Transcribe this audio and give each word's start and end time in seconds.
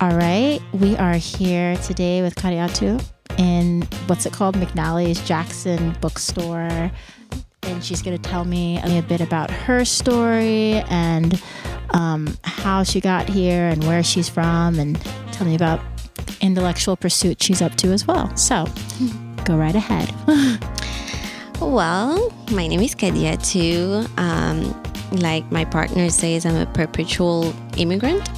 All 0.00 0.14
right, 0.14 0.60
we 0.74 0.96
are 0.96 1.14
here 1.14 1.76
today 1.78 2.22
with 2.22 2.36
Kariatu 2.36 3.04
in 3.36 3.82
what's 4.06 4.26
it 4.26 4.32
called? 4.32 4.54
McNally's 4.54 5.20
Jackson 5.26 5.96
Bookstore. 6.00 6.92
And 7.64 7.84
she's 7.84 8.00
going 8.00 8.16
to 8.16 8.22
tell 8.22 8.44
me 8.44 8.80
a 8.80 9.02
bit 9.02 9.20
about 9.20 9.50
her 9.50 9.84
story 9.84 10.74
and 10.88 11.42
um, 11.90 12.38
how 12.44 12.84
she 12.84 13.00
got 13.00 13.28
here 13.28 13.66
and 13.66 13.82
where 13.88 14.04
she's 14.04 14.28
from, 14.28 14.78
and 14.78 15.00
tell 15.32 15.48
me 15.48 15.56
about 15.56 15.80
intellectual 16.40 16.96
pursuit 16.96 17.42
she's 17.42 17.60
up 17.60 17.74
to 17.78 17.88
as 17.88 18.06
well. 18.06 18.34
So 18.36 18.66
go 19.44 19.56
right 19.56 19.74
ahead. 19.74 20.14
well, 21.60 22.32
my 22.52 22.68
name 22.68 22.82
is 22.82 22.94
Kadiatu. 22.94 24.08
Um, 24.16 24.80
like 25.18 25.50
my 25.50 25.64
partner 25.64 26.08
says, 26.08 26.46
I'm 26.46 26.54
a 26.54 26.66
perpetual 26.66 27.52
immigrant. 27.76 28.28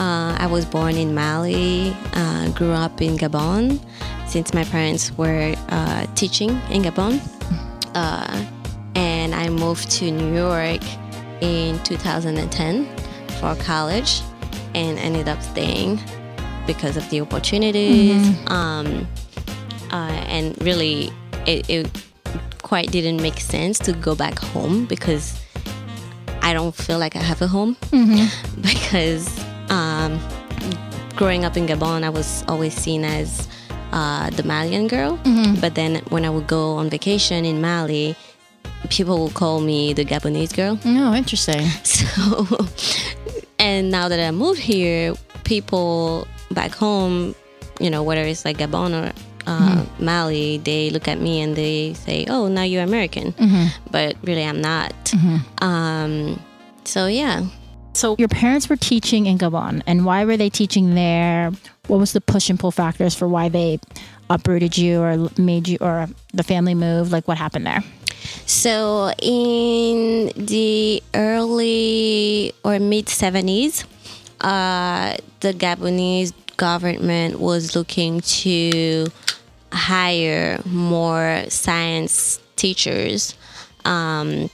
Uh, 0.00 0.34
I 0.38 0.46
was 0.46 0.64
born 0.64 0.96
in 0.96 1.14
Mali, 1.14 1.94
uh, 2.14 2.48
grew 2.52 2.72
up 2.72 3.02
in 3.02 3.18
Gabon 3.18 3.78
since 4.26 4.54
my 4.54 4.64
parents 4.64 5.12
were 5.18 5.54
uh, 5.68 6.06
teaching 6.14 6.52
in 6.70 6.84
Gabon. 6.84 7.20
Uh, 7.94 8.46
and 8.94 9.34
I 9.34 9.50
moved 9.50 9.90
to 9.98 10.10
New 10.10 10.34
York 10.34 10.80
in 11.42 11.78
2010 11.82 12.88
for 13.40 13.54
college 13.56 14.22
and 14.74 14.98
ended 14.98 15.28
up 15.28 15.42
staying 15.42 16.00
because 16.66 16.96
of 16.96 17.06
the 17.10 17.20
opportunities. 17.20 18.26
Mm-hmm. 18.26 18.48
Um, 18.48 19.06
uh, 19.92 20.24
and 20.28 20.56
really, 20.62 21.12
it, 21.46 21.68
it 21.68 22.04
quite 22.62 22.90
didn't 22.90 23.20
make 23.20 23.38
sense 23.38 23.78
to 23.80 23.92
go 23.92 24.14
back 24.14 24.38
home 24.38 24.86
because 24.86 25.38
I 26.40 26.54
don't 26.54 26.74
feel 26.74 26.98
like 26.98 27.16
I 27.16 27.22
have 27.22 27.42
a 27.42 27.46
home 27.46 27.74
mm-hmm. 27.92 28.60
because 28.62 29.28
um, 30.00 30.20
growing 31.16 31.44
up 31.44 31.56
in 31.56 31.66
Gabon, 31.66 32.02
I 32.02 32.08
was 32.08 32.44
always 32.48 32.74
seen 32.74 33.04
as 33.04 33.48
uh, 33.92 34.30
the 34.30 34.42
Malian 34.42 34.88
girl. 34.88 35.18
Mm-hmm. 35.18 35.60
But 35.60 35.74
then 35.74 35.96
when 36.08 36.24
I 36.24 36.30
would 36.30 36.46
go 36.46 36.76
on 36.76 36.88
vacation 36.90 37.44
in 37.44 37.60
Mali, 37.60 38.16
people 38.88 39.24
would 39.24 39.34
call 39.34 39.60
me 39.60 39.92
the 39.92 40.04
Gabonese 40.04 40.54
girl. 40.54 40.78
Oh, 40.84 41.14
interesting. 41.14 41.66
So, 41.84 42.46
and 43.58 43.90
now 43.90 44.08
that 44.08 44.18
I 44.18 44.30
moved 44.30 44.60
here, 44.60 45.14
people 45.44 46.26
back 46.50 46.72
home, 46.72 47.34
you 47.78 47.90
know, 47.90 48.02
whether 48.02 48.22
it's 48.22 48.44
like 48.44 48.56
Gabon 48.58 48.92
or 48.92 49.12
uh, 49.46 49.82
mm-hmm. 49.82 50.04
Mali, 50.04 50.58
they 50.58 50.90
look 50.90 51.08
at 51.08 51.20
me 51.20 51.40
and 51.40 51.56
they 51.56 51.94
say, 51.94 52.26
"Oh, 52.28 52.48
now 52.48 52.62
you're 52.62 52.82
American," 52.82 53.32
mm-hmm. 53.32 53.66
but 53.90 54.16
really 54.22 54.44
I'm 54.44 54.60
not. 54.60 54.92
Mm-hmm. 55.04 55.64
Um, 55.64 56.40
so 56.84 57.06
yeah. 57.06 57.44
So 57.92 58.16
your 58.18 58.28
parents 58.28 58.68
were 58.68 58.76
teaching 58.76 59.26
in 59.26 59.38
Gabon, 59.38 59.82
and 59.86 60.04
why 60.04 60.24
were 60.24 60.36
they 60.36 60.50
teaching 60.50 60.94
there? 60.94 61.50
What 61.88 61.98
was 61.98 62.12
the 62.12 62.20
push 62.20 62.48
and 62.48 62.58
pull 62.58 62.70
factors 62.70 63.14
for 63.14 63.26
why 63.26 63.48
they 63.48 63.80
uprooted 64.28 64.78
you 64.78 65.00
or 65.00 65.28
made 65.36 65.68
you 65.68 65.78
or 65.80 66.08
the 66.32 66.42
family 66.42 66.74
move? 66.74 67.12
Like 67.12 67.26
what 67.26 67.36
happened 67.36 67.66
there? 67.66 67.82
So 68.46 69.12
in 69.20 70.32
the 70.36 71.02
early 71.14 72.52
or 72.64 72.78
mid 72.78 73.06
70s, 73.06 73.84
uh, 74.40 75.16
the 75.40 75.52
Gabonese 75.52 76.32
government 76.56 77.40
was 77.40 77.74
looking 77.74 78.20
to 78.20 79.06
hire 79.72 80.60
more 80.64 81.44
science 81.48 82.40
teachers 82.56 83.34
um, 83.84 84.50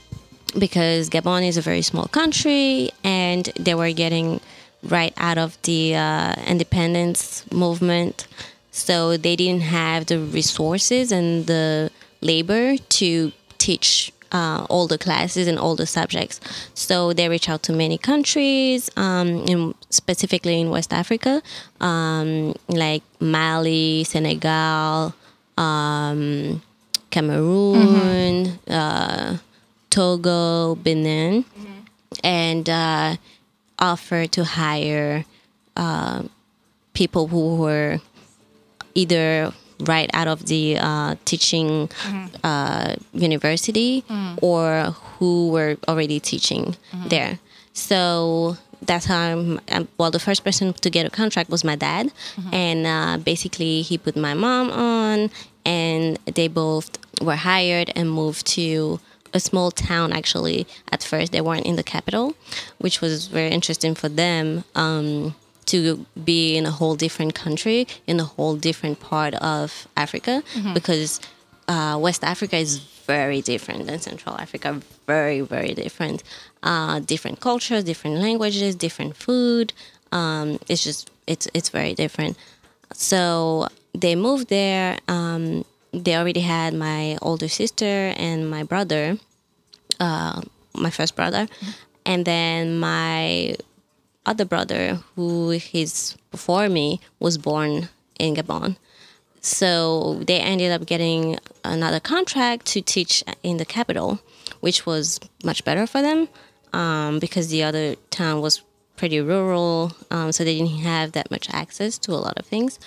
because 0.57 1.09
Gabon 1.09 1.47
is 1.47 1.57
a 1.57 1.61
very 1.61 1.81
small 1.81 2.07
country 2.07 2.91
and 3.03 3.45
they 3.59 3.73
were 3.73 3.91
getting 3.91 4.39
right 4.83 5.13
out 5.17 5.37
of 5.37 5.57
the 5.63 5.95
uh, 5.95 6.33
independence 6.45 7.49
movement. 7.51 8.27
So 8.71 9.17
they 9.17 9.35
didn't 9.35 9.61
have 9.63 10.05
the 10.05 10.19
resources 10.19 11.11
and 11.11 11.47
the 11.47 11.91
labor 12.21 12.77
to 12.77 13.31
teach 13.57 14.13
uh, 14.31 14.65
all 14.69 14.87
the 14.87 14.97
classes 14.97 15.47
and 15.47 15.57
all 15.57 15.75
the 15.75 15.85
subjects. 15.85 16.39
So 16.73 17.13
they 17.13 17.29
reach 17.29 17.49
out 17.49 17.63
to 17.63 17.73
many 17.73 17.97
countries, 17.97 18.89
um, 18.97 19.29
in, 19.47 19.73
specifically 19.89 20.59
in 20.59 20.69
West 20.69 20.93
Africa, 20.93 21.41
um, 21.79 22.53
like 22.67 23.03
Mali, 23.19 24.03
Senegal, 24.03 25.13
um, 25.57 26.61
Cameroon, 27.09 28.45
mm-hmm. 28.45 28.71
uh, 28.71 29.37
Togo, 29.97 30.75
Benin, 30.75 31.43
mm-hmm. 31.43 31.81
and 32.23 32.69
uh, 32.69 33.15
offer 33.79 34.27
to 34.27 34.43
hire 34.43 35.25
uh, 35.75 36.21
people 36.93 37.27
who 37.27 37.55
were 37.55 37.97
either 38.93 39.51
right 39.79 40.07
out 40.13 40.27
of 40.27 40.45
the 40.45 40.77
uh, 40.77 41.15
teaching 41.25 41.87
mm-hmm. 41.87 42.27
uh, 42.43 42.93
university 43.13 44.03
mm-hmm. 44.03 44.37
or 44.45 44.93
who 45.17 45.49
were 45.49 45.77
already 45.87 46.19
teaching 46.19 46.75
mm-hmm. 46.93 47.07
there. 47.07 47.39
So 47.73 48.55
that's 48.83 49.05
how 49.05 49.17
I'm, 49.17 49.59
I'm, 49.71 49.87
well 49.97 50.11
the 50.11 50.19
first 50.19 50.43
person 50.43 50.73
to 50.73 50.89
get 50.91 51.07
a 51.07 51.09
contract 51.09 51.49
was 51.49 51.63
my 51.63 51.75
dad 51.75 52.11
mm-hmm. 52.35 52.53
and 52.53 52.85
uh, 52.85 53.17
basically 53.17 53.81
he 53.81 53.97
put 53.97 54.15
my 54.15 54.35
mom 54.35 54.69
on 54.69 55.31
and 55.65 56.19
they 56.25 56.47
both 56.47 56.99
were 57.19 57.35
hired 57.35 57.91
and 57.95 58.11
moved 58.11 58.45
to 58.45 58.99
a 59.37 59.39
small 59.39 59.69
town 59.71 60.07
actually 60.21 60.59
at 60.91 61.01
first 61.11 61.31
they 61.31 61.43
weren't 61.47 61.65
in 61.71 61.75
the 61.81 61.87
capital 61.95 62.25
which 62.83 62.97
was 63.01 63.27
very 63.37 63.51
interesting 63.59 63.93
for 64.01 64.09
them 64.09 64.63
um, 64.75 65.35
to 65.65 66.05
be 66.31 66.57
in 66.57 66.65
a 66.65 66.71
whole 66.79 66.95
different 67.05 67.33
country 67.45 67.79
in 68.11 68.19
a 68.19 68.27
whole 68.35 68.55
different 68.69 68.99
part 68.99 69.33
of 69.35 69.87
Africa 70.05 70.43
mm-hmm. 70.53 70.73
because 70.73 71.11
uh, 71.67 71.97
West 71.99 72.23
Africa 72.23 72.57
is 72.57 72.79
very 73.07 73.41
different 73.41 73.87
than 73.87 73.99
Central 73.99 74.35
Africa. 74.37 74.81
Very, 75.05 75.41
very 75.41 75.73
different. 75.73 76.23
Uh, 76.63 76.99
different 76.99 77.39
cultures, 77.39 77.83
different 77.83 78.17
languages, 78.17 78.75
different 78.75 79.15
food. 79.15 79.73
Um, 80.11 80.59
it's 80.69 80.83
just 80.83 81.09
it's 81.25 81.47
it's 81.53 81.69
very 81.69 81.93
different. 81.93 82.37
So 82.93 83.67
they 83.93 84.15
moved 84.15 84.49
there. 84.49 84.97
Um, 85.07 85.65
they 85.93 86.15
already 86.15 86.41
had 86.41 86.73
my 86.73 87.17
older 87.21 87.47
sister 87.47 88.13
and 88.17 88.49
my 88.49 88.63
brother, 88.63 89.17
uh, 89.99 90.41
my 90.73 90.89
first 90.89 91.15
brother, 91.15 91.45
mm-hmm. 91.45 91.71
and 92.05 92.25
then 92.25 92.79
my 92.79 93.55
other 94.25 94.45
brother, 94.45 94.99
who 95.15 95.51
is 95.73 96.17
before 96.31 96.69
me, 96.69 96.99
was 97.19 97.37
born 97.37 97.89
in 98.19 98.35
Gabon. 98.35 98.77
So 99.41 100.21
they 100.27 100.39
ended 100.39 100.71
up 100.71 100.85
getting 100.85 101.37
another 101.63 101.99
contract 101.99 102.65
to 102.67 102.81
teach 102.81 103.23
in 103.43 103.57
the 103.57 103.65
capital, 103.65 104.19
which 104.59 104.85
was 104.85 105.19
much 105.43 105.63
better 105.63 105.87
for 105.87 106.01
them 106.01 106.27
um, 106.73 107.19
because 107.19 107.47
the 107.47 107.63
other 107.63 107.95
town 108.09 108.41
was 108.41 108.61
pretty 108.97 109.21
rural, 109.21 109.93
um, 110.11 110.31
so 110.31 110.43
they 110.43 110.57
didn't 110.57 110.79
have 110.79 111.13
that 111.13 111.31
much 111.31 111.47
access 111.51 111.97
to 111.99 112.11
a 112.11 112.19
lot 112.19 112.37
of 112.37 112.45
things. 112.45 112.79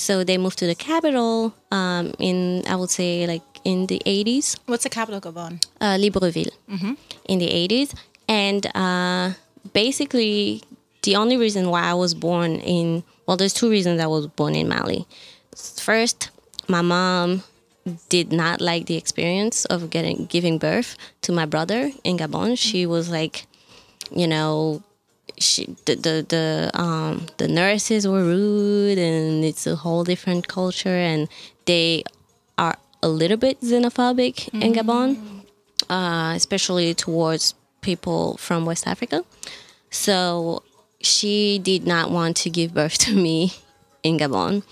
So 0.00 0.24
they 0.24 0.38
moved 0.38 0.58
to 0.60 0.66
the 0.66 0.74
capital 0.74 1.54
um, 1.70 2.14
in, 2.18 2.64
I 2.66 2.74
would 2.74 2.88
say, 2.88 3.26
like 3.26 3.42
in 3.64 3.86
the 3.86 4.00
80s. 4.06 4.58
What's 4.64 4.84
the 4.84 4.88
capital 4.88 5.18
of 5.18 5.24
Gabon? 5.24 5.62
Uh, 5.78 5.98
Libreville. 6.00 6.50
Mm-hmm. 6.70 6.94
In 7.26 7.38
the 7.38 7.48
80s. 7.48 7.94
And 8.26 8.64
uh, 8.74 9.34
basically, 9.74 10.62
the 11.02 11.16
only 11.16 11.36
reason 11.36 11.68
why 11.68 11.82
I 11.82 11.92
was 11.92 12.14
born 12.14 12.56
in 12.60 13.04
well, 13.26 13.36
there's 13.36 13.52
two 13.52 13.70
reasons 13.70 14.00
I 14.00 14.06
was 14.06 14.26
born 14.26 14.56
in 14.56 14.68
Mali. 14.68 15.06
First, 15.54 16.30
my 16.66 16.80
mom 16.82 17.44
did 18.08 18.32
not 18.32 18.60
like 18.60 18.86
the 18.86 18.96
experience 18.96 19.66
of 19.66 19.90
getting 19.90 20.24
giving 20.26 20.58
birth 20.58 20.96
to 21.22 21.32
my 21.32 21.44
brother 21.44 21.90
in 22.04 22.16
Gabon. 22.16 22.58
She 22.58 22.86
was 22.86 23.10
like, 23.10 23.46
you 24.10 24.26
know, 24.26 24.82
she 25.40 25.74
the 25.86 25.94
the 25.96 26.26
the 26.28 26.70
um 26.74 27.26
the 27.38 27.48
nurses 27.48 28.06
were 28.06 28.22
rude 28.22 28.98
and 28.98 29.44
it's 29.44 29.66
a 29.66 29.74
whole 29.74 30.04
different 30.04 30.46
culture 30.48 30.88
and 30.88 31.28
they 31.64 32.04
are 32.58 32.76
a 33.02 33.08
little 33.08 33.36
bit 33.36 33.60
xenophobic 33.60 34.34
mm-hmm. 34.34 34.62
in 34.62 34.72
Gabon, 34.74 35.44
uh, 35.88 36.34
especially 36.36 36.94
towards 36.94 37.54
people 37.80 38.36
from 38.36 38.66
West 38.66 38.86
Africa. 38.86 39.24
So 39.90 40.62
she 41.00 41.58
did 41.58 41.86
not 41.86 42.10
want 42.10 42.36
to 42.38 42.50
give 42.50 42.74
birth 42.74 42.98
to 42.98 43.14
me 43.14 43.54
in 44.02 44.18
Gabon. 44.18 44.62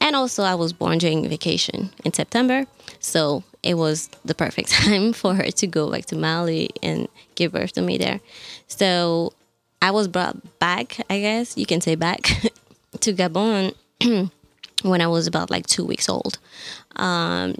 And 0.00 0.16
also, 0.16 0.42
I 0.42 0.56
was 0.56 0.72
born 0.72 0.98
during 0.98 1.28
vacation 1.28 1.90
in 2.04 2.12
September. 2.12 2.66
So 2.98 3.44
it 3.62 3.74
was 3.74 4.10
the 4.24 4.34
perfect 4.34 4.70
time 4.82 5.12
for 5.12 5.34
her 5.34 5.50
to 5.50 5.66
go 5.66 5.90
back 5.90 6.06
to 6.06 6.16
Mali 6.16 6.70
and 6.82 7.08
give 7.36 7.52
birth 7.52 7.72
to 7.74 7.82
me 7.82 7.98
there. 7.98 8.20
So 8.66 9.32
I 9.82 9.90
was 9.90 10.06
brought 10.06 10.58
back, 10.60 11.04
I 11.10 11.18
guess 11.18 11.58
you 11.58 11.66
can 11.66 11.80
say 11.80 11.96
back, 11.96 12.22
to 13.00 13.12
Gabon 13.12 13.74
when 14.82 15.00
I 15.00 15.08
was 15.08 15.26
about 15.26 15.50
like 15.50 15.66
two 15.66 15.84
weeks 15.84 16.08
old. 16.08 16.38
Um, 16.96 17.56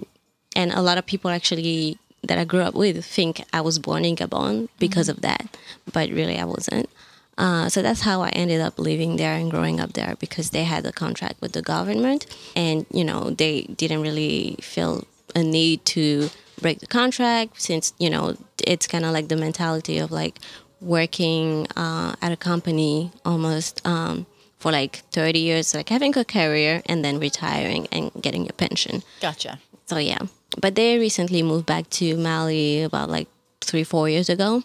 and 0.55 0.71
a 0.71 0.81
lot 0.81 0.97
of 0.97 1.05
people 1.05 1.29
actually 1.29 1.97
that 2.23 2.37
I 2.37 2.45
grew 2.45 2.61
up 2.61 2.73
with 2.73 3.03
think 3.05 3.43
I 3.51 3.59
was 3.59 3.77
born 3.77 4.05
in 4.05 4.15
Gabon 4.15 4.69
because 4.79 5.09
mm-hmm. 5.09 5.17
of 5.17 5.21
that, 5.21 5.57
but 5.91 6.09
really 6.09 6.39
I 6.39 6.45
wasn't. 6.45 6.89
Uh, 7.37 7.67
so 7.67 7.81
that's 7.81 8.01
how 8.01 8.21
I 8.21 8.29
ended 8.29 8.61
up 8.61 8.79
living 8.79 9.17
there 9.17 9.33
and 9.33 9.51
growing 9.51 9.81
up 9.81 9.93
there 9.93 10.15
because 10.19 10.51
they 10.51 10.63
had 10.63 10.85
a 10.85 10.91
contract 10.93 11.41
with 11.41 11.51
the 11.51 11.61
government, 11.61 12.25
and 12.55 12.85
you 12.91 13.03
know 13.03 13.31
they 13.31 13.63
didn't 13.63 14.01
really 14.01 14.55
feel 14.61 15.05
a 15.35 15.43
need 15.43 15.83
to 15.85 16.29
break 16.61 16.79
the 16.79 16.87
contract 16.87 17.59
since 17.59 17.91
you 17.97 18.09
know 18.09 18.37
it's 18.65 18.87
kind 18.87 19.03
of 19.03 19.11
like 19.11 19.27
the 19.27 19.35
mentality 19.35 19.97
of 19.97 20.11
like 20.11 20.37
working 20.83 21.67
uh, 21.75 22.15
at 22.21 22.31
a 22.31 22.37
company 22.37 23.11
almost 23.25 23.85
um, 23.87 24.25
for 24.59 24.71
like 24.71 24.97
30 25.11 25.39
years, 25.39 25.73
like 25.73 25.89
having 25.89 26.17
a 26.17 26.25
career 26.25 26.81
and 26.85 27.03
then 27.03 27.19
retiring 27.19 27.87
and 27.91 28.11
getting 28.21 28.43
your 28.43 28.53
pension. 28.53 29.03
Gotcha. 29.21 29.59
So 29.85 29.97
yeah, 29.97 30.19
but 30.59 30.75
they 30.75 30.97
recently 30.99 31.43
moved 31.43 31.65
back 31.65 31.89
to 31.91 32.15
Mali 32.17 32.83
about 32.83 33.09
like 33.09 33.27
three, 33.61 33.83
four 33.83 34.09
years 34.09 34.29
ago 34.29 34.63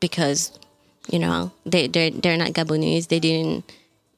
because 0.00 0.58
you 1.10 1.18
know 1.18 1.52
they 1.64 1.86
they're, 1.88 2.10
they're 2.10 2.36
not 2.36 2.52
Gabonese. 2.52 3.08
They 3.08 3.20
didn't 3.20 3.64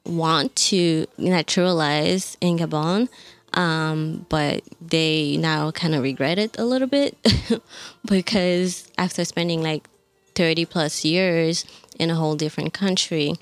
want 0.05 0.55
to 0.55 1.05
naturalize 1.17 2.37
in 2.41 2.57
Gabon, 2.57 3.09
um, 3.53 4.25
but 4.29 4.63
they 4.81 5.37
now 5.37 5.71
kind 5.71 5.95
of 5.95 6.03
regret 6.03 6.37
it 6.37 6.57
a 6.59 6.65
little 6.65 6.87
bit 6.87 7.17
because 8.05 8.87
after 8.97 9.25
spending 9.25 9.61
like 9.63 9.87
30 10.35 10.65
plus 10.65 11.03
years 11.05 11.65
in 11.97 12.09
a 12.09 12.15
whole 12.15 12.35
different 12.35 12.73
country, 12.73 13.33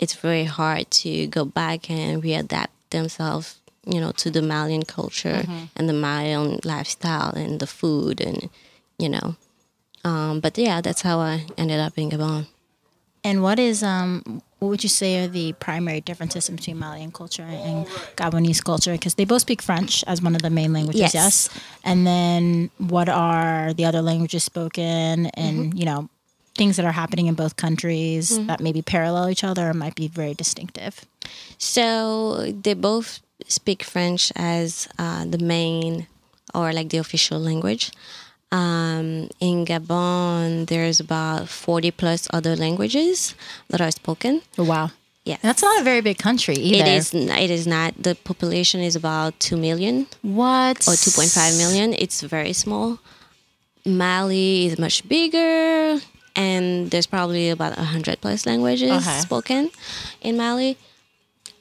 it's 0.00 0.14
very 0.14 0.44
hard 0.44 0.90
to 0.90 1.26
go 1.28 1.44
back 1.44 1.88
and 1.90 2.22
readapt 2.22 2.68
themselves, 2.90 3.58
you 3.86 4.00
know, 4.00 4.12
to 4.12 4.30
the 4.30 4.42
Malian 4.42 4.84
culture 4.84 5.44
and 5.76 5.88
the 5.88 5.92
Malian 5.92 6.58
lifestyle 6.64 7.30
and 7.34 7.60
the 7.60 7.66
food 7.66 8.20
and, 8.20 8.48
you 8.98 9.08
know. 9.08 9.36
Um, 10.04 10.40
but 10.40 10.56
yeah, 10.58 10.80
that's 10.80 11.02
how 11.02 11.18
I 11.20 11.44
ended 11.58 11.78
up 11.80 11.96
in 11.98 12.10
Gabon. 12.10 12.46
And 13.22 13.42
what 13.42 13.58
is 13.58 13.82
um 13.82 14.40
what 14.60 14.68
would 14.68 14.82
you 14.82 14.88
say 14.88 15.22
are 15.24 15.28
the 15.28 15.52
primary 15.54 16.00
differences 16.00 16.48
between 16.48 16.78
Malian 16.78 17.12
culture 17.12 17.42
and 17.44 17.86
Gabonese 18.16 18.64
culture? 18.64 18.92
Because 18.92 19.14
they 19.14 19.24
both 19.26 19.42
speak 19.42 19.60
French 19.62 20.02
as 20.06 20.22
one 20.22 20.34
of 20.34 20.40
the 20.42 20.48
main 20.50 20.72
languages, 20.72 21.00
Yes. 21.00 21.14
yes. 21.14 21.48
And 21.84 22.06
then 22.06 22.70
what 22.78 23.08
are 23.10 23.72
the 23.74 23.84
other 23.84 24.00
languages 24.02 24.44
spoken 24.44 25.26
and, 25.36 25.78
you 25.78 25.84
know, 25.84 26.08
things 26.60 26.76
that 26.76 26.84
are 26.90 26.98
happening 27.02 27.26
in 27.30 27.34
both 27.44 27.54
countries 27.66 28.24
that 28.48 28.60
maybe 28.60 28.82
parallel 28.82 29.30
each 29.34 29.44
other 29.50 29.64
or 29.70 29.74
might 29.84 29.96
be 30.02 30.08
very 30.20 30.34
distinctive? 30.42 30.92
So 31.56 32.52
they 32.64 32.74
both 32.74 33.08
speak 33.48 33.80
French 33.82 34.22
as 34.36 34.68
uh, 34.98 35.24
the 35.34 35.38
main 35.56 36.06
or 36.52 36.66
like 36.78 36.88
the 36.90 36.98
official 36.98 37.40
language. 37.50 37.84
Um, 38.52 39.30
in 39.48 39.64
Gabon, 39.64 40.66
there's 40.66 41.00
about 41.00 41.48
40 41.48 41.90
plus 41.92 42.28
other 42.36 42.54
languages 42.56 43.34
that 43.70 43.80
are 43.80 43.90
spoken. 43.90 44.42
Oh, 44.58 44.64
wow. 44.64 44.90
Yeah. 45.24 45.38
That's 45.40 45.62
not 45.62 45.80
a 45.80 45.84
very 45.84 46.02
big 46.02 46.18
country 46.18 46.56
either. 46.56 46.84
It 46.84 46.88
is. 46.88 47.14
It 47.14 47.50
is 47.50 47.66
not. 47.66 47.94
The 48.06 48.14
population 48.30 48.80
is 48.80 48.96
about 48.96 49.38
two 49.38 49.56
million 49.56 50.06
What? 50.22 50.76
or 50.88 50.94
two 50.96 51.12
point 51.12 51.30
five 51.30 51.54
million. 51.62 51.94
It's 52.04 52.20
very 52.36 52.52
small. 52.52 52.98
Mali 53.86 54.66
is 54.66 54.78
much 54.78 55.08
bigger, 55.08 56.00
and 56.36 56.90
there's 56.90 57.06
probably 57.06 57.50
about 57.50 57.76
hundred 57.78 58.20
plus 58.20 58.46
languages 58.46 58.90
Okay. 59.06 59.18
spoken 59.20 59.70
in 60.20 60.36
Mali. 60.36 60.76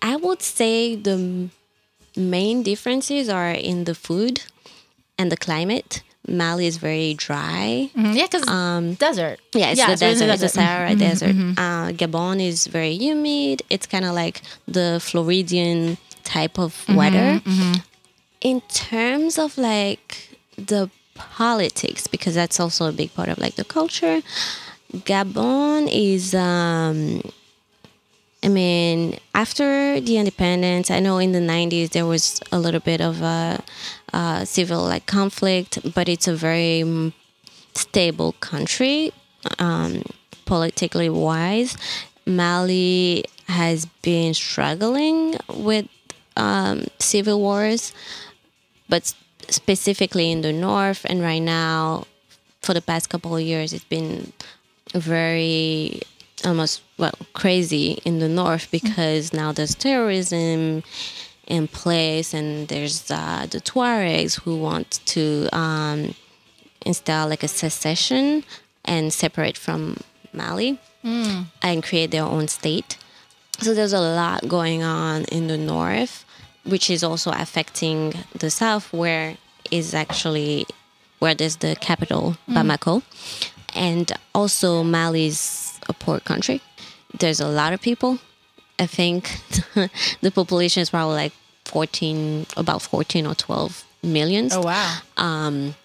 I 0.02 0.16
would 0.16 0.42
say 0.42 0.96
the 0.96 1.50
main 2.16 2.64
differences 2.64 3.30
are 3.30 3.52
in 3.52 3.84
the 3.86 3.96
food 3.96 4.44
and 5.18 5.32
the 5.32 5.38
climate. 5.38 6.02
Mali 6.28 6.68
is 6.68 6.78
very 6.78 7.14
dry. 7.16 7.90
Mhm, 7.96 8.16
Yeah, 8.16 8.28
because 8.30 8.48
um, 8.48 8.94
desert. 8.96 9.40
Yeah, 9.54 9.72
it's 9.72 9.80
Yeah, 9.80 9.88
the 9.88 9.94
it's 9.94 10.02
really 10.02 10.14
desert. 10.16 10.32
It's 10.34 10.42
the 10.42 10.48
desert. 10.48 10.62
Sahara 10.62 10.90
mm-hmm. 10.90 11.00
Desert. 11.00 11.36
Mm-hmm. 11.36 11.60
Uh, 11.60 11.88
Gabon 11.92 12.42
is 12.46 12.68
very 12.68 12.94
humid. 12.94 13.64
It's 13.70 13.88
kind 13.88 14.06
of 14.06 14.14
like 14.14 14.42
the 14.68 15.00
Floridian 15.02 15.98
type 16.24 16.60
of 16.60 16.74
mm-hmm. 16.86 16.96
weather. 16.96 17.42
In 18.42 18.62
terms 18.70 19.38
of 19.38 19.58
like 19.58 20.38
the 20.56 20.90
politics, 21.20 22.08
because 22.08 22.36
that's 22.36 22.60
also 22.60 22.88
a 22.90 22.92
big 22.92 23.14
part 23.14 23.30
of 23.30 23.38
like 23.38 23.56
the 23.56 23.64
culture. 23.64 24.22
Gabon 24.92 25.88
is 25.92 26.34
um, 26.34 27.22
I 28.42 28.48
mean, 28.48 29.20
after 29.36 30.00
the 30.00 30.18
independence, 30.18 30.90
I 30.90 31.00
know 31.00 31.18
in 31.18 31.34
the 31.34 31.40
90s 31.40 31.90
there 31.90 32.06
was 32.06 32.40
a 32.52 32.60
little 32.60 32.80
bit 32.80 33.02
of 33.02 33.22
a, 33.22 33.62
uh 34.14 34.46
civil 34.46 34.84
like 34.84 35.06
conflict, 35.06 35.94
but 35.94 36.10
it's 36.10 36.28
a 36.28 36.36
very 36.36 36.82
mm, 36.84 37.14
stable 37.74 38.34
country, 38.40 39.12
um, 39.60 40.04
politically 40.46 41.10
wise. 41.10 41.78
Mali 42.26 43.26
has 43.48 43.86
been 44.02 44.34
struggling 44.34 45.36
with 45.54 45.88
um, 46.38 46.86
civil 47.00 47.40
wars, 47.40 47.94
but 48.88 49.14
specifically 49.50 50.32
in 50.32 50.42
the 50.42 50.54
north, 50.54 51.06
and 51.10 51.22
right 51.22 51.40
now, 51.42 52.06
for 52.62 52.74
the 52.74 52.82
past 52.82 53.10
couple 53.10 53.36
of 53.36 53.42
years, 53.42 53.74
it's 53.74 53.84
been 53.86 54.34
very 54.94 56.02
almost 56.46 56.82
well 56.98 57.14
crazy 57.34 58.00
in 58.06 58.20
the 58.20 58.30
north 58.30 58.70
because 58.72 59.34
now 59.34 59.52
there's 59.52 59.76
terrorism 59.76 60.84
in 61.48 61.68
place 61.68 62.34
and 62.34 62.68
there's 62.68 63.10
uh, 63.12 63.46
the 63.50 63.60
Tuaregs 63.60 64.40
who 64.42 64.58
want 64.58 65.00
to 65.06 65.50
um, 65.52 66.14
install 66.86 67.28
like 67.28 67.44
a 67.44 67.48
secession 67.48 68.44
and 68.86 69.12
separate 69.12 69.58
from 69.58 69.98
Mali 70.32 70.80
and 71.62 71.84
create 71.84 72.12
their 72.12 72.24
own 72.24 72.48
state. 72.48 72.98
So 73.60 73.74
there's 73.74 73.94
a 73.94 74.00
lot 74.00 74.48
going 74.48 74.84
on 74.84 75.26
in 75.26 75.48
the 75.48 75.58
north, 75.58 76.24
which 76.70 76.90
is 76.90 77.04
also 77.04 77.32
affecting 77.32 78.14
the 78.34 78.50
south, 78.50 78.92
where 78.94 79.38
is 79.72 79.94
actually 79.94 80.66
where 81.20 81.36
there's 81.36 81.58
the 81.58 81.76
capital 81.80 82.38
mm-hmm. 82.48 82.58
Bamako, 82.58 83.04
and 83.76 84.12
also 84.34 84.84
Mali's 84.84 85.80
a 85.88 85.94
poor 85.94 86.20
country. 86.20 86.62
There's 87.18 87.40
a 87.40 87.48
lot 87.48 87.74
of 87.74 87.82
people. 87.82 88.20
I 88.78 88.86
think 88.86 89.42
the 90.22 90.32
population 90.32 90.82
is 90.82 90.90
probably 90.90 91.16
like 91.16 91.34
14, 91.66 92.46
about 92.56 92.82
14 92.82 93.28
or 93.28 93.36
12 93.36 93.84
millions. 94.04 94.54
Oh, 94.56 94.62
wow. 94.62 94.98
Um, 95.18 95.76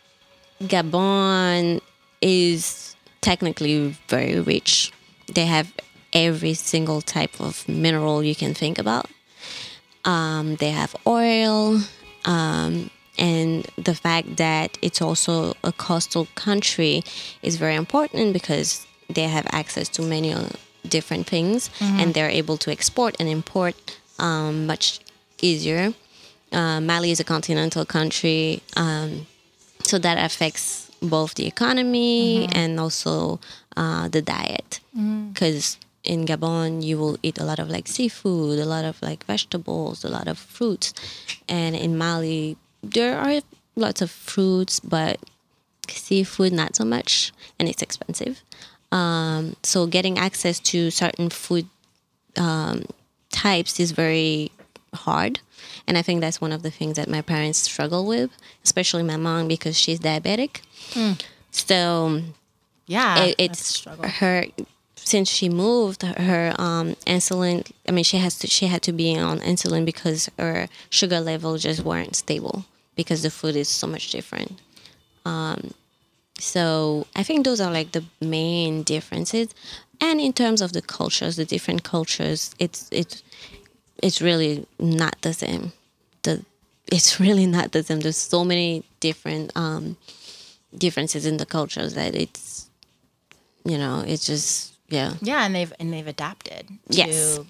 Gabon 0.62 1.80
is 2.20 2.94
technically 3.20 3.96
very 4.08 4.38
rich. 4.40 4.92
They 5.34 5.46
have 5.46 5.72
every 6.12 6.54
single 6.54 7.00
type 7.00 7.40
of 7.40 7.68
mineral 7.68 8.22
you 8.22 8.34
can 8.34 8.54
think 8.54 8.78
about. 8.78 9.06
Um, 10.04 10.56
they 10.56 10.70
have 10.70 10.94
oil, 11.06 11.80
um, 12.24 12.90
and 13.18 13.66
the 13.76 13.94
fact 13.94 14.36
that 14.36 14.76
it's 14.82 15.00
also 15.00 15.54
a 15.62 15.72
coastal 15.72 16.26
country 16.34 17.02
is 17.42 17.56
very 17.56 17.74
important 17.76 18.32
because 18.32 18.86
they 19.08 19.22
have 19.28 19.46
access 19.50 19.88
to 19.90 20.02
many 20.02 20.32
uh, 20.32 20.48
different 20.88 21.26
things 21.26 21.70
and 21.80 22.12
they're 22.14 22.28
able 22.28 22.56
to 22.58 22.70
export 22.70 23.14
and 23.18 23.28
import 23.28 23.74
um, 24.18 24.66
much 24.66 25.00
easier. 25.40 25.94
Uh, 26.52 26.80
Mali 26.80 27.10
is 27.10 27.20
a 27.20 27.24
continental 27.24 27.84
country, 27.84 28.62
um, 28.76 29.26
so 29.82 29.98
that 29.98 30.18
affects 30.18 30.90
both 31.00 31.34
the 31.34 31.46
economy 31.46 32.46
and 32.52 32.78
also 32.80 33.40
uh, 33.76 34.08
the 34.08 34.22
diet. 34.22 34.80
Because 35.32 35.78
in 36.04 36.26
Gabon, 36.26 36.82
you 36.82 36.98
will 36.98 37.16
eat 37.22 37.38
a 37.38 37.44
lot 37.44 37.58
of 37.58 37.68
like 37.68 37.88
seafood, 37.88 38.58
a 38.58 38.64
lot 38.64 38.84
of 38.84 39.00
like 39.02 39.24
vegetables, 39.24 40.04
a 40.04 40.08
lot 40.08 40.28
of 40.28 40.38
fruits, 40.38 40.92
and 41.48 41.74
in 41.74 41.96
Mali, 41.96 42.56
there 42.82 43.18
are 43.18 43.40
lots 43.76 44.02
of 44.02 44.10
fruits, 44.10 44.80
but 44.80 45.18
seafood 45.88 46.52
not 46.52 46.76
so 46.76 46.84
much, 46.84 47.32
and 47.58 47.68
it's 47.68 47.82
expensive. 47.82 48.42
Um, 48.92 49.56
so 49.62 49.86
getting 49.86 50.18
access 50.18 50.60
to 50.60 50.90
certain 50.90 51.30
food 51.30 51.66
um, 52.36 52.84
types 53.30 53.80
is 53.80 53.90
very 53.92 54.52
hard. 54.94 55.40
And 55.86 55.98
I 55.98 56.02
think 56.02 56.20
that's 56.20 56.40
one 56.40 56.52
of 56.52 56.62
the 56.62 56.70
things 56.70 56.96
that 56.96 57.08
my 57.08 57.20
parents 57.22 57.58
struggle 57.58 58.06
with, 58.06 58.30
especially 58.62 59.02
my 59.02 59.16
mom 59.16 59.48
because 59.48 59.76
she's 59.78 59.98
diabetic. 59.98 60.60
So 61.50 62.22
Yeah. 62.86 63.24
it, 63.24 63.34
it's 63.38 63.84
her 63.84 64.46
since 65.04 65.28
she 65.30 65.48
moved 65.48 66.02
her 66.02 66.54
um, 66.58 66.94
insulin. 67.06 67.70
I 67.88 67.92
mean, 67.92 68.04
she 68.04 68.16
has 68.16 68.38
to 68.38 68.46
she 68.46 68.66
had 68.66 68.82
to 68.82 68.92
be 68.92 69.16
on 69.18 69.40
insulin 69.40 69.84
because 69.84 70.30
her 70.38 70.68
sugar 70.90 71.20
level 71.20 71.58
just 71.58 71.84
weren't 71.84 72.16
stable 72.16 72.64
because 72.96 73.22
the 73.22 73.30
food 73.30 73.54
is 73.54 73.68
so 73.68 73.86
much 73.86 74.10
different. 74.10 74.60
Um, 75.24 75.72
so 76.38 77.06
I 77.14 77.22
think 77.22 77.44
those 77.44 77.60
are 77.60 77.70
like 77.70 77.92
the 77.92 78.04
main 78.20 78.82
differences. 78.82 79.54
And 80.00 80.20
in 80.20 80.32
terms 80.32 80.60
of 80.60 80.72
the 80.72 80.82
cultures, 80.82 81.36
the 81.36 81.44
different 81.44 81.84
cultures, 81.84 82.54
it's 82.58 82.88
it's 82.90 83.22
it's 84.02 84.20
really 84.20 84.66
not 84.78 85.20
the 85.22 85.32
same. 85.32 85.72
The 86.22 86.44
it's 86.90 87.20
really 87.24 87.46
not 87.46 87.72
the 87.72 87.82
same. 87.82 88.00
There's 88.00 88.16
so 88.16 88.44
many 88.44 88.84
different 89.00 89.52
um, 89.54 89.96
differences 90.76 91.26
in 91.26 91.36
the 91.36 91.46
cultures 91.46 91.94
that 91.94 92.14
it's 92.14 92.68
you 93.64 93.78
know 93.78 94.02
it's 94.06 94.26
just 94.26 94.73
yeah. 94.88 95.14
Yeah, 95.20 95.44
and 95.44 95.54
they've 95.54 95.72
and 95.78 95.92
they've 95.92 96.06
adapted 96.06 96.68
to 96.68 96.96
Yes. 96.96 97.40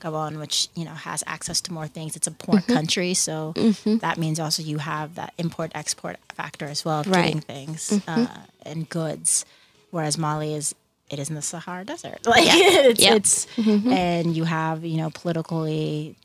Gabon, 0.00 0.38
which 0.38 0.68
you 0.74 0.84
know 0.86 0.92
has 0.94 1.22
access 1.26 1.60
to 1.62 1.72
more 1.72 1.86
things. 1.86 2.16
It's 2.16 2.26
a 2.26 2.30
poor 2.30 2.60
Mm-hmm. 2.60 2.72
country, 2.72 3.14
so 3.14 3.52
that 4.00 4.16
means 4.18 4.40
also 4.40 4.62
you 4.62 4.78
have 4.78 5.14
that 5.16 5.34
import 5.36 5.72
export 5.74 6.16
factor 6.34 6.64
as 6.66 6.84
well 6.84 7.00
of 7.00 7.06
Right. 7.08 7.34
Mm-hmm. 7.36 7.38
things 7.40 8.00
uh, 8.08 8.26
and 8.64 8.88
goods. 8.88 9.44
Whereas 9.90 10.16
Mali 10.16 10.54
is 10.54 10.74
it 11.10 11.18
is 11.18 11.28
in 11.28 11.34
the 11.34 11.42
Sahara 11.42 11.84
Desert, 11.84 12.20
like 12.26 12.44
it's, 12.46 13.00
Yeah. 13.02 13.14
it's 13.14 13.46
and 13.58 14.34
you 14.36 14.44
have 14.44 14.84
you 14.84 14.96
know 14.96 15.10
politically 15.10 16.16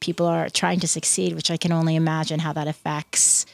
people 0.00 0.26
are 0.26 0.48
trying 0.48 0.80
to 0.80 0.88
succeed, 0.88 1.34
which 1.34 1.50
I 1.50 1.56
can 1.58 1.72
only 1.72 1.94
imagine 1.94 2.40
how 2.40 2.52
that 2.54 2.66
affects 2.66 3.44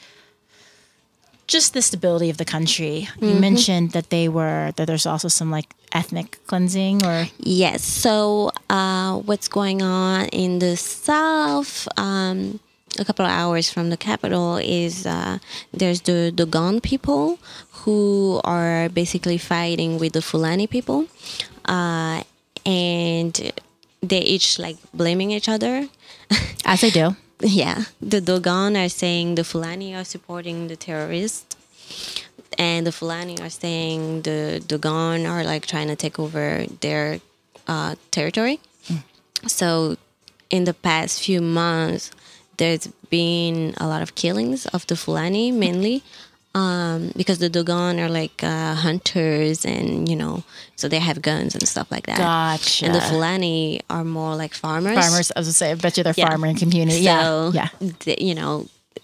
just 1.46 1.74
the 1.74 1.82
stability 1.82 2.30
of 2.30 2.36
the 2.36 2.44
country. 2.44 3.08
You 3.20 3.34
mentioned 3.34 3.92
that 3.92 4.10
they 4.10 4.28
were 4.28 4.72
that 4.76 4.86
there's 4.86 5.06
also 5.06 5.28
some 5.28 5.50
like 5.50 5.74
ethnic 5.92 6.38
cleansing 6.46 7.04
or 7.04 7.26
Yes. 7.38 7.82
So, 7.84 8.50
uh, 8.70 9.18
what's 9.18 9.48
going 9.48 9.82
on 9.82 10.26
in 10.26 10.58
the 10.58 10.76
south, 10.76 11.86
um, 11.96 12.58
a 12.98 13.04
couple 13.04 13.24
of 13.24 13.30
hours 13.30 13.70
from 13.70 13.90
the 13.90 13.96
capital, 13.96 14.56
is 14.56 15.06
uh, 15.06 15.38
there's 15.72 16.00
the 16.02 16.32
Dogon 16.34 16.80
people 16.80 17.38
who 17.84 18.40
are 18.44 18.88
basically 18.88 19.38
fighting 19.38 19.98
with 19.98 20.12
the 20.14 20.22
Fulani 20.22 20.66
people, 20.66 21.06
uh, 21.66 22.22
and 22.64 23.52
they 24.02 24.20
each 24.20 24.58
like 24.58 24.76
blaming 24.92 25.30
each 25.30 25.48
other. 25.48 25.88
as 26.64 26.80
they 26.80 26.90
do. 26.90 27.14
Yeah, 27.40 27.84
the 28.00 28.20
Dogon 28.20 28.76
are 28.76 28.88
saying 28.88 29.34
the 29.34 29.44
Fulani 29.44 29.94
are 29.94 30.04
supporting 30.04 30.68
the 30.68 30.76
terrorists, 30.76 31.54
and 32.58 32.86
the 32.86 32.92
Fulani 32.92 33.38
are 33.40 33.50
saying 33.50 34.22
the 34.22 34.62
Dogon 34.66 35.26
are 35.26 35.44
like 35.44 35.66
trying 35.66 35.88
to 35.88 35.96
take 35.96 36.18
over 36.18 36.64
their 36.80 37.20
uh, 37.68 37.96
territory. 38.10 38.58
So, 39.46 39.96
in 40.48 40.64
the 40.64 40.72
past 40.72 41.22
few 41.22 41.42
months, 41.42 42.10
there's 42.56 42.86
been 43.10 43.74
a 43.76 43.86
lot 43.86 44.00
of 44.00 44.14
killings 44.14 44.64
of 44.66 44.86
the 44.86 44.96
Fulani 44.96 45.52
mainly. 45.52 46.02
Um, 46.56 47.12
because 47.20 47.38
the 47.44 47.50
Dogon 47.50 48.00
are 48.00 48.08
like 48.08 48.38
uh, 48.42 48.74
hunters 48.86 49.58
and 49.66 50.08
you 50.08 50.16
know, 50.22 50.34
so 50.80 50.88
they 50.88 50.98
have 51.08 51.20
guns 51.20 51.54
and 51.54 51.64
stuff 51.68 51.88
like 51.90 52.06
that. 52.06 52.16
Gotcha. 52.18 52.86
And 52.86 52.94
the 52.94 53.02
Fulani 53.10 53.82
are 53.90 54.04
more 54.04 54.34
like 54.42 54.54
farmers. 54.54 54.94
farmers, 55.02 55.30
as 55.32 55.36
I 55.36 55.40
was 55.40 55.46
gonna 55.48 55.52
say, 55.62 55.70
I 55.72 55.74
bet 55.74 55.96
you 55.98 56.02
they're 56.04 56.14
Yeah. 56.16 56.28
farmer 56.30 56.54
community. 56.54 57.04
So, 57.04 57.50
yeah, 57.58 57.68
yeah. 58.06 58.14
you 58.28 58.34
know, 58.34 58.52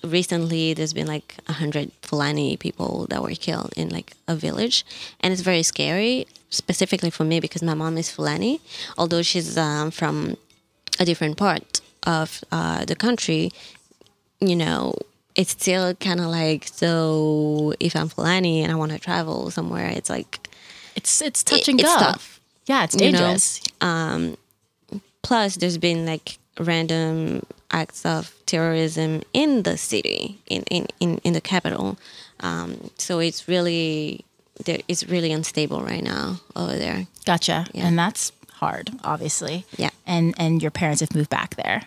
recently 0.02 0.72
there's 0.76 0.94
been 0.94 1.06
like 1.16 1.36
a 1.46 1.52
hundred 1.52 1.90
Fulani 2.08 2.56
people 2.56 3.06
that 3.10 3.20
were 3.22 3.36
killed 3.46 3.72
in 3.76 3.86
like 3.90 4.10
a 4.26 4.34
village, 4.34 4.76
and 5.20 5.28
it's 5.32 5.42
very 5.42 5.62
scary, 5.62 6.26
specifically 6.48 7.10
for 7.10 7.24
me 7.24 7.38
because 7.38 7.62
my 7.62 7.74
mom 7.74 7.98
is 7.98 8.08
Fulani, 8.10 8.60
although 8.96 9.22
she's 9.30 9.58
um, 9.58 9.90
from 9.90 10.36
a 10.98 11.04
different 11.04 11.36
part 11.36 11.82
of 12.16 12.42
uh, 12.50 12.86
the 12.86 12.96
country. 12.96 13.50
You 14.40 14.56
know, 14.56 14.94
it's 15.34 15.50
still 15.52 15.94
kind 15.94 16.20
of 16.20 16.26
like 16.26 16.68
so. 16.68 17.74
If 17.80 17.96
I'm 17.96 18.08
Fulani 18.08 18.62
and 18.62 18.70
I 18.72 18.74
want 18.76 18.92
to 18.92 18.98
travel 18.98 19.50
somewhere, 19.50 19.88
it's 19.88 20.10
like 20.10 20.48
It's 20.96 21.22
it's 21.22 21.42
touch 21.42 21.60
It- 21.62 21.68
and 21.68 21.80
it's 21.80 21.94
tough. 21.94 22.40
Yeah, 22.66 22.84
it's 22.84 22.94
You 22.94 23.10
know, 23.12 23.18
dangerous. 23.18 23.60
plus 25.22 25.56
there's 25.56 25.78
been 25.78 26.06
like 26.06 26.38
random 26.60 27.42
acts 27.70 28.04
of 28.04 28.34
terrorism 28.46 29.22
in 29.32 29.62
the 29.62 29.76
city 29.76 30.38
in 30.46 30.62
in 30.70 30.86
in, 31.00 31.18
in 31.24 31.32
the 31.32 31.40
capital 31.40 31.96
um, 32.40 32.90
so 32.98 33.18
it's 33.20 33.48
really 33.48 34.24
there 34.64 34.78
it's 34.88 35.04
really 35.08 35.32
unstable 35.32 35.82
right 35.82 36.04
now 36.04 36.40
over 36.56 36.76
there 36.78 37.06
Gotcha. 37.24 37.66
Yeah. 37.72 37.86
And 37.86 37.96
that's 37.96 38.32
hard, 38.54 38.90
obviously. 39.04 39.64
Yeah. 39.76 39.90
And 40.06 40.34
and 40.38 40.60
your 40.60 40.72
parents 40.72 41.00
have 41.00 41.14
moved 41.14 41.30
back 41.30 41.54
there. 41.54 41.82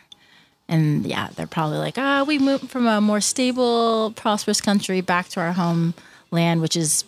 And 0.67 1.05
yeah, 1.05 1.29
they're 1.35 1.45
probably 1.47 1.77
like, 1.77 1.97
ah, 1.97 2.23
we 2.27 2.39
moved 2.39 2.69
from 2.71 2.87
a 2.87 2.99
more 2.99 3.21
stable, 3.21 4.11
prosperous 4.15 4.61
country 4.61 5.01
back 5.01 5.29
to 5.29 5.39
our 5.39 5.53
homeland, 5.53 6.61
which 6.61 6.75
is 6.75 7.03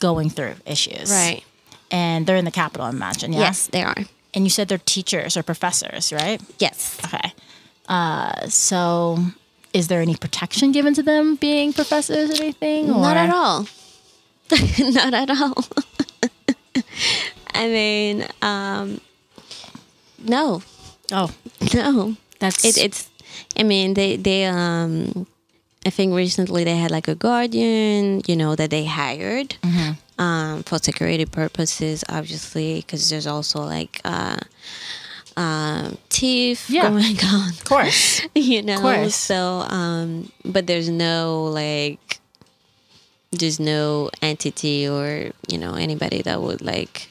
going 0.00 0.30
through 0.30 0.54
issues. 0.64 1.10
right 1.10 1.42
And 1.90 2.26
they're 2.26 2.36
in 2.36 2.44
the 2.46 2.50
capital, 2.50 2.86
I 2.86 2.90
imagine. 2.90 3.32
Yeah. 3.32 3.40
yes 3.40 3.66
they 3.66 3.82
are 3.82 3.96
And 4.34 4.44
you 4.44 4.50
said 4.50 4.68
they're 4.68 4.78
teachers 4.78 5.36
or 5.36 5.42
professors, 5.42 6.12
right? 6.12 6.40
yes 6.58 6.98
Okay. 7.04 7.32
Uh, 7.88 8.46
so 8.48 9.18
is 9.74 9.88
there 9.88 10.00
any 10.00 10.14
protection 10.16 10.72
given 10.72 10.94
to 10.94 11.02
them 11.02 11.34
being 11.36 11.72
professors 11.74 12.30
or 12.30 12.42
anything? 12.42 12.86
not 12.88 13.16
at 13.16 13.28
all 13.30 13.66
not 14.78 15.12
at 15.14 15.30
all 15.30 15.64
i 17.54 17.66
mean 17.68 18.26
um 18.40 19.00
no 20.24 20.62
Oh, 21.14 21.30
no 21.74 22.16
that's 22.42 22.64
it, 22.66 22.74
it's 22.76 23.00
i 23.56 23.62
mean 23.62 23.94
they 23.94 24.16
they 24.18 24.44
um 24.50 25.26
i 25.86 25.90
think 25.90 26.12
recently 26.14 26.64
they 26.66 26.76
had 26.76 26.90
like 26.90 27.06
a 27.08 27.14
guardian 27.14 28.20
you 28.26 28.34
know 28.36 28.52
that 28.58 28.70
they 28.74 28.84
hired 28.84 29.54
Mm-hmm. 29.62 29.90
um 30.18 30.62
for 30.66 30.78
security 30.82 31.24
purposes 31.26 32.02
obviously 32.10 32.82
because 32.82 33.08
there's 33.10 33.26
also 33.30 33.62
like 33.62 34.00
uh 34.04 34.36
um 35.36 35.96
thief 36.10 36.68
Yeah. 36.68 36.90
going 36.90 37.16
on 37.32 37.48
of 37.56 37.64
course. 37.64 38.20
you 38.34 38.60
know 38.62 38.80
course. 38.84 39.14
so 39.16 39.64
um 39.72 40.28
but 40.44 40.66
there's 40.68 40.90
no 40.90 41.48
like 41.48 42.20
there's 43.32 43.58
no 43.58 44.10
entity 44.20 44.84
or 44.86 45.32
you 45.48 45.56
know 45.56 45.72
anybody 45.74 46.20
that 46.28 46.42
would 46.44 46.60
like 46.60 47.08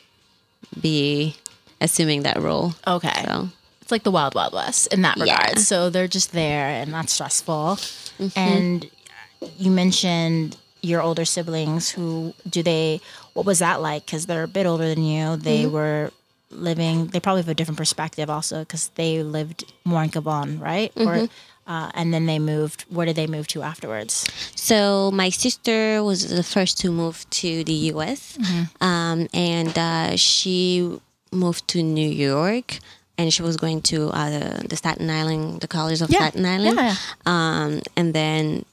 be 0.79 1.35
assuming 1.81 2.21
that 2.23 2.37
role 2.37 2.73
Okay. 2.85 3.23
so 3.25 3.49
It's 3.91 3.93
like 3.93 4.03
the 4.03 4.11
Wild 4.11 4.35
Wild 4.35 4.53
West 4.53 4.87
in 4.87 5.01
that 5.01 5.17
Yeah. 5.17 5.23
regard. 5.37 5.59
So 5.59 5.89
they're 5.89 6.07
just 6.07 6.31
there 6.31 6.67
and 6.69 6.93
that's 6.93 7.11
stressful. 7.11 7.77
And 8.37 8.89
you 9.57 9.69
mentioned 9.69 10.55
your 10.81 11.01
older 11.01 11.25
siblings 11.25 11.89
who 11.89 12.33
do 12.49 12.63
they 12.63 13.01
what 13.33 13.45
was 13.45 13.59
that 13.59 13.81
like 13.81 14.05
because 14.05 14.27
they're 14.27 14.43
a 14.43 14.47
bit 14.47 14.65
older 14.65 14.87
than 14.95 15.03
you 15.03 15.35
they 15.35 15.67
were 15.67 16.09
living 16.49 17.05
they 17.07 17.19
probably 17.19 17.41
have 17.41 17.49
a 17.49 17.53
different 17.53 17.77
perspective 17.77 18.29
also 18.31 18.59
because 18.61 18.89
they 18.95 19.21
lived 19.21 19.63
more 19.85 20.01
in 20.03 20.09
gabon 20.09 20.59
right 20.59 20.91
or 20.95 21.27
uh, 21.67 21.91
and 21.93 22.11
then 22.13 22.25
they 22.25 22.39
moved 22.39 22.85
where 22.89 23.05
did 23.05 23.15
they 23.15 23.27
move 23.27 23.45
to 23.47 23.61
afterwards 23.61 24.25
So 24.55 25.11
my 25.11 25.29
sister 25.29 26.01
was 26.03 26.27
the 26.29 26.43
first 26.43 26.79
to 26.81 26.91
move 26.91 27.29
to 27.41 27.63
the 27.63 27.77
U.S. 27.93 28.37
Um, 28.79 29.27
and 29.35 29.77
uh, 29.77 30.15
she 30.17 30.89
moved 31.31 31.67
to 31.69 31.81
New 31.83 32.09
York, 32.09 32.79
and 33.21 33.31
she 33.35 33.43
was 33.49 33.55
going 33.57 33.81
to 33.91 33.97
uh, 34.19 34.29
the, 34.35 34.67
the 34.71 34.75
Staten 34.75 35.09
Island, 35.21 35.61
the 35.61 35.67
College 35.77 36.01
of 36.01 36.09
Yeah. 36.09 36.19
Staten 36.19 36.45
Island. 36.55 36.77
Yeah. 36.77 36.95
Um, 37.33 37.71
and 37.95 38.13
then 38.19 38.65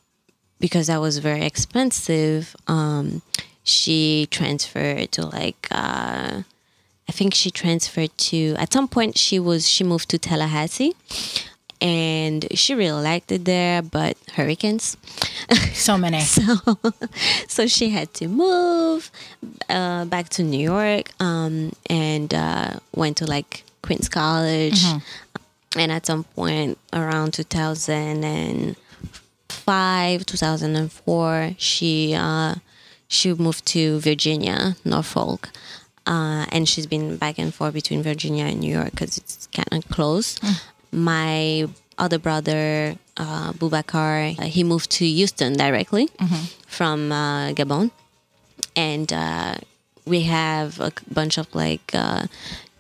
because 0.65 0.87
that 0.91 1.01
was 1.01 1.19
very 1.19 1.45
expensive, 1.53 2.57
um, 2.67 3.21
she 3.63 4.27
transferred 4.31 5.13
to 5.13 5.21
like. 5.27 5.63
Uh, 5.71 6.43
I 7.11 7.13
think 7.19 7.33
she 7.35 7.51
transferred 7.51 8.15
to 8.31 8.41
at 8.59 8.73
some 8.73 8.87
point 8.87 9.17
she 9.17 9.39
was 9.49 9.61
she 9.75 9.83
moved 9.85 10.09
to 10.11 10.19
Tallahassee 10.19 10.93
and 11.81 12.47
she 12.53 12.75
really 12.75 13.01
liked 13.03 13.31
it 13.33 13.45
there 13.47 13.81
but 13.83 14.15
hurricanes 14.37 14.97
so 15.73 15.97
many 15.97 16.21
so 17.49 17.67
she 17.67 17.91
had 17.91 18.13
to 18.15 18.27
move 18.29 19.11
uh, 19.71 20.05
back 20.05 20.29
to 20.37 20.43
New 20.43 20.61
York 20.61 21.11
um, 21.21 21.73
and 21.89 22.35
uh, 22.35 22.73
went 22.95 23.17
to 23.19 23.27
like 23.27 23.65
Queens 23.89 24.09
College. 24.09 24.81
And 25.77 25.93
at 25.93 26.07
some 26.07 26.25
point 26.25 26.79
around 26.93 27.33
2005, 27.35 30.27
2004, 30.27 31.51
she 31.59 32.15
uh, 32.15 32.55
she 33.09 33.33
moved 33.35 33.67
to 33.67 33.99
Virginia, 34.01 34.77
Norfolk. 34.85 35.51
Uh, 36.07 36.47
and 36.53 36.67
she's 36.69 36.87
been 36.87 37.17
back 37.19 37.39
and 37.39 37.53
forth 37.55 37.75
between 37.75 38.03
Virginia 38.03 38.45
and 38.45 38.61
New 38.61 38.73
York 38.73 38.93
because 38.93 39.19
it's 39.19 39.47
kind 39.53 39.85
of 39.85 39.91
close. 39.91 40.39
My 40.91 41.69
other 41.99 42.19
brother, 42.19 42.97
uh, 43.19 43.53
Boubacar, 43.53 44.39
uh, 44.39 44.45
he 44.45 44.65
moved 44.65 44.91
to 44.93 45.05
Houston 45.07 45.53
directly 45.55 46.09
from 46.67 47.13
uh, 47.13 47.51
Gabon, 47.53 47.91
and 48.75 49.13
uh, 49.13 49.57
we 50.07 50.23
have 50.23 50.81
a 50.81 50.91
bunch 51.13 51.37
of 51.37 51.55
like 51.55 51.91
uh, 51.95 52.27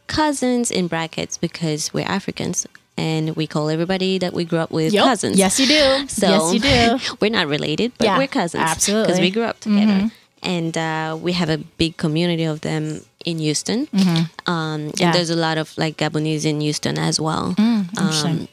cousins 0.09 0.71
in 0.71 0.88
brackets 0.88 1.38
because 1.38 1.93
we're 1.95 2.07
Africans, 2.07 2.67
and 2.97 3.37
we 3.37 3.47
call 3.47 3.69
everybody 3.71 4.19
that 4.19 4.33
we 4.35 4.45
grew 4.45 4.59
up 4.59 4.71
with 4.73 4.93
Yep. 4.93 5.05
cousins. 5.05 5.37
yes 5.38 5.61
you 5.61 5.67
do 5.67 6.09
So 6.21 6.27
yes 6.27 6.53
you 6.55 6.61
do 6.61 7.15
we're 7.21 7.31
not 7.31 7.47
related, 7.47 7.93
but 7.99 8.07
Yeah, 8.07 8.19
we're 8.19 8.27
cousins. 8.27 8.65
absolutely. 8.65 9.07
Because 9.07 9.21
we 9.21 9.31
grew 9.31 9.45
up 9.45 9.61
together. 9.61 10.11
And 10.43 10.77
uh, 10.79 11.19
we 11.21 11.33
have 11.33 11.50
a 11.50 11.59
big 11.59 11.97
community 11.97 12.45
of 12.45 12.61
them 12.61 13.00
in 13.25 13.38
Houston. 13.38 13.88
Um, 13.93 13.99
Mm-hmm. 13.99 14.91
Yeah. 14.97 15.07
And 15.07 15.15
there's 15.15 15.31
a 15.31 15.37
lot 15.37 15.59
of 15.59 15.77
like 15.77 15.97
Gabonese 15.97 16.45
in 16.45 16.61
Houston 16.61 16.97
as 16.99 17.19
well. 17.21 17.55
Mm. 17.59 17.99
Um, 17.99 18.49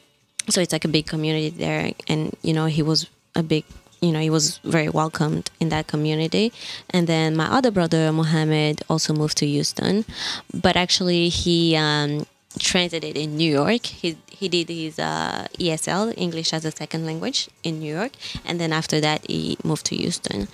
so 0.48 0.60
it's 0.60 0.72
like 0.72 0.84
a 0.84 0.88
big 0.88 1.06
community 1.06 1.50
there. 1.50 1.92
And, 2.08 2.34
you 2.42 2.52
know, 2.52 2.66
he 2.66 2.82
was 2.82 3.06
a 3.36 3.42
big 3.42 3.64
you 4.00 4.12
know, 4.12 4.20
he 4.20 4.30
was 4.30 4.58
very 4.58 4.88
welcomed 4.88 5.50
in 5.60 5.68
that 5.70 5.86
community. 5.86 6.52
And 6.90 7.06
then 7.06 7.36
my 7.36 7.46
other 7.46 7.70
brother, 7.70 8.12
Mohammed, 8.12 8.82
also 8.88 9.14
moved 9.14 9.38
to 9.38 9.46
Houston, 9.46 10.04
but 10.52 10.76
actually 10.76 11.28
he 11.28 11.76
um, 11.76 12.26
transited 12.58 13.16
in 13.16 13.36
New 13.36 13.50
York. 13.50 13.86
He 13.86 14.16
he 14.28 14.48
did 14.48 14.68
his 14.68 14.98
uh, 14.98 15.46
ESL, 15.58 16.12
English 16.16 16.52
as 16.52 16.64
a 16.66 16.70
Second 16.70 17.06
Language, 17.06 17.48
in 17.62 17.80
New 17.80 17.94
York, 17.94 18.12
and 18.44 18.60
then 18.60 18.72
after 18.72 19.00
that 19.00 19.24
he 19.26 19.56
moved 19.64 19.86
to 19.86 19.96
Houston. 19.96 20.48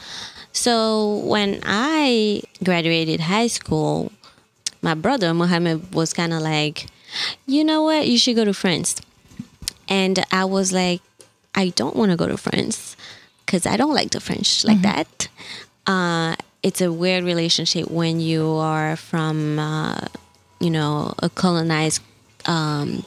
So 0.53 1.17
when 1.25 1.61
I 1.65 2.43
graduated 2.63 3.21
high 3.21 3.49
school, 3.49 4.13
my 4.83 4.95
brother 4.95 5.35
Mohammed 5.35 5.95
was 5.95 6.13
kind 6.13 6.33
of 6.33 6.43
like, 6.43 6.87
you 7.47 7.65
know 7.65 7.83
what, 7.83 8.07
you 8.07 8.19
should 8.19 8.37
go 8.37 8.45
to 8.45 8.55
France. 8.55 9.01
And 9.89 10.25
I 10.31 10.45
was 10.45 10.73
like, 10.73 11.01
I 11.55 11.71
don't 11.71 11.97
want 11.97 12.11
to 12.11 12.17
go 12.17 12.29
to 12.29 12.37
France 12.37 12.97
because 13.53 13.67
I 13.67 13.77
don't 13.77 13.93
like 13.93 14.13
the 14.13 14.21
French 14.21 14.65
like 14.65 14.81
that. 14.81 15.29
Uh, 15.87 16.37
it's 16.63 16.81
a 16.81 16.91
weird 16.91 17.23
relationship 17.23 17.91
when 17.91 18.19
you 18.19 18.49
are 18.49 18.97
from, 18.97 19.59
uh, 19.59 20.07
you 20.59 20.71
know, 20.71 21.13
a 21.19 21.29
colonized 21.29 22.01
um, 22.47 23.05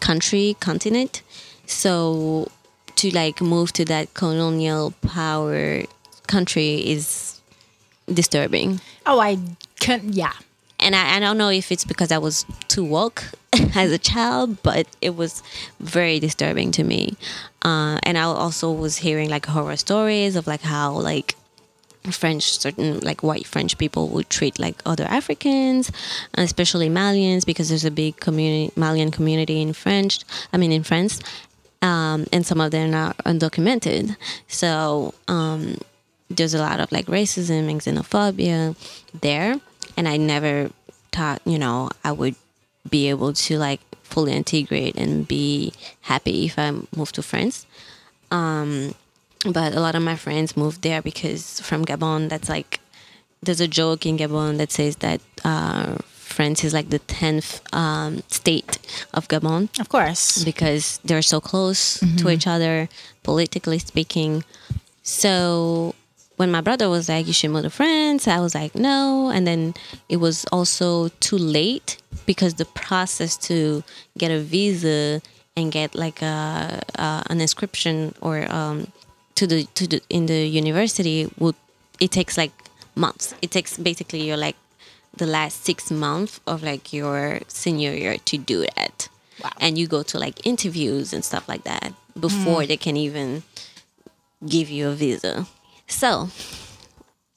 country, 0.00 0.54
continent. 0.60 1.22
So 1.64 2.50
to 2.96 3.10
like 3.14 3.40
move 3.40 3.72
to 3.72 3.86
that 3.86 4.12
colonial 4.12 4.90
power 5.00 5.84
country 6.26 6.86
is 6.86 7.40
disturbing. 8.12 8.82
Oh, 9.06 9.18
I 9.18 9.38
can't. 9.80 10.12
Yeah. 10.12 10.34
And 10.78 10.94
I, 10.94 11.16
I 11.16 11.20
don't 11.20 11.38
know 11.38 11.48
if 11.48 11.72
it's 11.72 11.86
because 11.86 12.12
I 12.12 12.18
was 12.18 12.44
too 12.68 12.84
woke 12.84 13.24
as 13.74 13.92
a 13.92 13.98
child, 13.98 14.62
but 14.62 14.86
it 15.00 15.16
was 15.16 15.42
very 15.80 16.18
disturbing 16.18 16.70
to 16.72 16.84
me. 16.84 17.16
Uh, 17.62 17.98
and 18.02 18.16
I 18.16 18.22
also 18.22 18.72
was 18.72 18.96
hearing 18.98 19.30
like 19.30 19.46
horror 19.46 19.76
stories 19.76 20.36
of 20.36 20.46
like 20.46 20.62
how 20.62 20.92
like 20.92 21.34
French, 22.12 22.58
certain 22.58 23.00
like 23.00 23.22
white 23.22 23.46
French 23.46 23.78
people 23.78 24.08
would 24.08 24.30
treat 24.30 24.58
like 24.58 24.76
other 24.86 25.04
Africans, 25.04 25.90
especially 26.34 26.88
Malians, 26.88 27.44
because 27.44 27.68
there's 27.68 27.84
a 27.84 27.90
big 27.90 28.16
community 28.20 28.72
Malian 28.76 29.10
community 29.10 29.60
in 29.60 29.72
French. 29.72 30.20
I 30.52 30.56
mean 30.56 30.72
in 30.72 30.82
France, 30.82 31.20
um, 31.82 32.26
and 32.32 32.46
some 32.46 32.60
of 32.60 32.70
them 32.70 32.94
are 32.94 33.14
undocumented. 33.24 34.16
So 34.48 35.14
um, 35.28 35.78
there's 36.30 36.54
a 36.54 36.58
lot 36.58 36.80
of 36.80 36.92
like 36.92 37.06
racism 37.06 37.68
and 37.70 37.80
xenophobia 37.80 38.76
there, 39.20 39.60
and 39.96 40.08
I 40.08 40.16
never 40.16 40.70
thought 41.12 41.40
you 41.44 41.58
know 41.58 41.90
I 42.04 42.12
would 42.12 42.36
be 42.90 43.08
able 43.08 43.32
to 43.32 43.58
like 43.58 43.80
fully 44.02 44.32
integrate 44.32 44.96
and 44.96 45.26
be 45.26 45.72
happy 46.02 46.46
if 46.46 46.58
I 46.58 46.70
moved 46.96 47.14
to 47.16 47.22
France. 47.22 47.66
Um, 48.30 48.94
but 49.44 49.74
a 49.74 49.80
lot 49.80 49.94
of 49.94 50.02
my 50.02 50.16
friends 50.16 50.56
moved 50.56 50.82
there 50.82 51.02
because 51.02 51.60
from 51.60 51.84
Gabon, 51.84 52.28
that's 52.28 52.48
like 52.48 52.80
there's 53.42 53.60
a 53.60 53.68
joke 53.68 54.06
in 54.06 54.16
Gabon 54.16 54.56
that 54.58 54.72
says 54.72 54.96
that 54.96 55.20
uh, 55.44 55.96
France 56.10 56.64
is 56.64 56.72
like 56.74 56.88
the 56.90 56.98
tenth 57.00 57.60
um, 57.72 58.22
state 58.28 58.78
of 59.14 59.28
Gabon 59.28 59.68
Of 59.78 59.88
course. 59.88 60.42
because 60.44 60.98
they're 61.04 61.22
so 61.22 61.40
close 61.40 62.00
to 62.18 62.28
each 62.30 62.46
other, 62.46 62.88
politically 63.22 63.78
speaking. 63.78 64.42
So 65.02 65.94
when 66.36 66.50
my 66.50 66.60
brother 66.60 66.88
was 66.88 67.08
like, 67.08 67.26
"You 67.26 67.32
should 67.32 67.50
move 67.50 67.64
to 67.64 67.70
France," 67.70 68.28
I 68.28 68.40
was 68.40 68.54
like, 68.54 68.74
"No," 68.74 69.30
and 69.30 69.46
then 69.46 69.74
it 70.08 70.18
was 70.18 70.44
also 70.52 71.08
too 71.20 71.38
late 71.38 71.98
because 72.26 72.54
the 72.54 72.64
process 72.64 73.36
to 73.48 73.82
get 74.18 74.30
a 74.30 74.40
visa 74.40 75.22
and 75.56 75.72
get 75.72 75.94
like 75.94 76.22
a, 76.22 76.82
a 76.94 77.22
an 77.30 77.40
inscription 77.40 78.14
or 78.20 78.50
um, 78.52 78.92
to 79.34 79.46
the 79.46 79.64
to 79.74 79.86
the 79.86 80.02
in 80.08 80.26
the 80.26 80.46
university 80.46 81.30
would 81.38 81.56
it 82.00 82.10
takes 82.10 82.36
like 82.36 82.52
months. 82.94 83.34
It 83.42 83.50
takes 83.50 83.78
basically 83.78 84.22
your 84.22 84.36
like 84.36 84.56
the 85.16 85.26
last 85.26 85.64
six 85.64 85.90
months 85.90 86.40
of 86.46 86.62
like 86.62 86.92
your 86.92 87.40
senior 87.48 87.92
year 87.92 88.18
to 88.18 88.36
do 88.36 88.66
that. 88.76 89.08
Wow. 89.42 89.50
And 89.60 89.78
you 89.78 89.86
go 89.86 90.02
to 90.02 90.18
like 90.18 90.46
interviews 90.46 91.12
and 91.12 91.24
stuff 91.24 91.48
like 91.48 91.64
that 91.64 91.92
before 92.18 92.66
they 92.66 92.76
can 92.76 92.96
even 92.96 93.42
give 94.46 94.68
you 94.70 94.88
a 94.88 94.92
visa. 94.92 95.46
So 95.86 96.28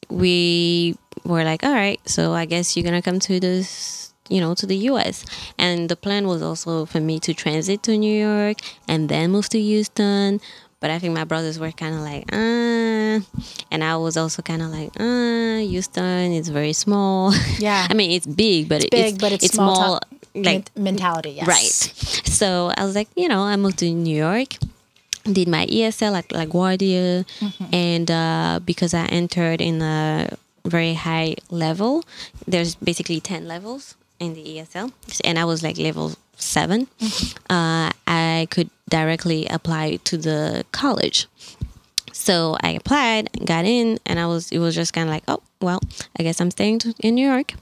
we 0.10 0.96
were 1.24 1.44
like, 1.44 1.64
all 1.64 1.74
right, 1.74 2.00
so 2.08 2.34
I 2.34 2.46
guess 2.46 2.76
you're 2.76 2.84
gonna 2.84 3.02
come 3.02 3.20
to 3.22 3.40
this, 3.40 4.14
you 4.30 4.42
know, 4.42 4.54
to 4.56 4.66
the 4.66 4.78
US. 4.90 5.26
And 5.58 5.90
the 5.90 5.96
plan 5.96 6.28
was 6.28 6.42
also 6.42 6.86
for 6.86 7.00
me 7.00 7.20
to 7.22 7.34
transit 7.34 7.84
to 7.84 7.98
New 7.98 8.16
York 8.18 8.58
and 8.88 9.10
then 9.10 9.32
move 9.32 9.50
to 9.50 9.60
Houston. 9.60 10.42
But 10.82 10.90
I 10.92 10.98
think 10.98 11.14
my 11.14 11.26
brothers 11.26 11.60
were 11.60 11.72
kind 11.74 11.94
of 11.94 12.02
like, 12.02 12.24
uh, 12.32 13.20
and 13.70 13.84
I 13.84 13.98
was 13.98 14.16
also 14.16 14.42
kind 14.42 14.62
of 14.62 14.70
like, 14.70 14.92
uh, 14.98 15.58
Houston 15.68 16.32
is 16.32 16.48
very 16.50 16.72
small. 16.74 17.34
Yeah. 17.60 17.86
I 17.90 17.94
mean, 17.94 18.12
it's 18.12 18.26
big, 18.26 18.70
but 18.70 18.86
it's 18.86 18.90
Big, 18.90 19.20
but 19.20 19.34
it's, 19.34 19.48
small, 19.54 19.76
small. 19.76 20.00
top 20.00 20.06
like 20.36 20.76
mentality. 20.78 21.32
Yes. 21.32 21.48
Right. 21.48 22.26
So 22.30 22.72
I 22.78 22.86
was 22.86 22.96
like, 22.96 23.10
you 23.18 23.28
know, 23.28 23.42
I 23.42 23.58
moved 23.58 23.80
to 23.80 23.92
New 23.92 24.16
York, 24.16 24.56
did 25.34 25.48
my 25.48 25.66
ESL 25.68 26.18
at 26.18 26.28
LaGuardia, 26.30 27.26
and 27.72 28.10
uh, 28.10 28.60
because 28.66 28.94
I 28.94 29.06
entered 29.06 29.62
in 29.62 29.82
a 29.82 30.36
very 30.66 30.94
high 30.94 31.36
level, 31.50 32.04
there's 32.48 32.76
basically 32.76 33.20
10 33.20 33.48
levels 33.48 33.96
in 34.20 34.34
the 34.34 34.44
ESL, 34.44 34.92
and 35.24 35.40
I 35.40 35.46
was 35.46 35.64
like 35.64 35.78
level 35.78 36.14
7 36.40 36.88
uh, 37.50 37.92
I 38.08 38.48
could 38.50 38.70
directly 38.90 39.46
apply 39.48 39.98
to 40.06 40.18
the 40.18 40.66
college. 40.72 41.28
So 42.12 42.58
I 42.62 42.72
applied, 42.72 43.30
got 43.46 43.66
in, 43.66 44.00
and 44.06 44.20
I 44.20 44.26
was 44.26 44.52
it 44.52 44.60
was 44.60 44.76
just 44.76 44.94
kind 44.94 45.08
of 45.08 45.14
like, 45.14 45.24
oh 45.28 45.42
well, 45.62 45.80
I 46.18 46.24
guess 46.24 46.42
I'm 46.42 46.52
staying 46.52 46.80
to, 46.80 46.94
in 47.00 47.16
New 47.16 47.28
York. 47.28 47.54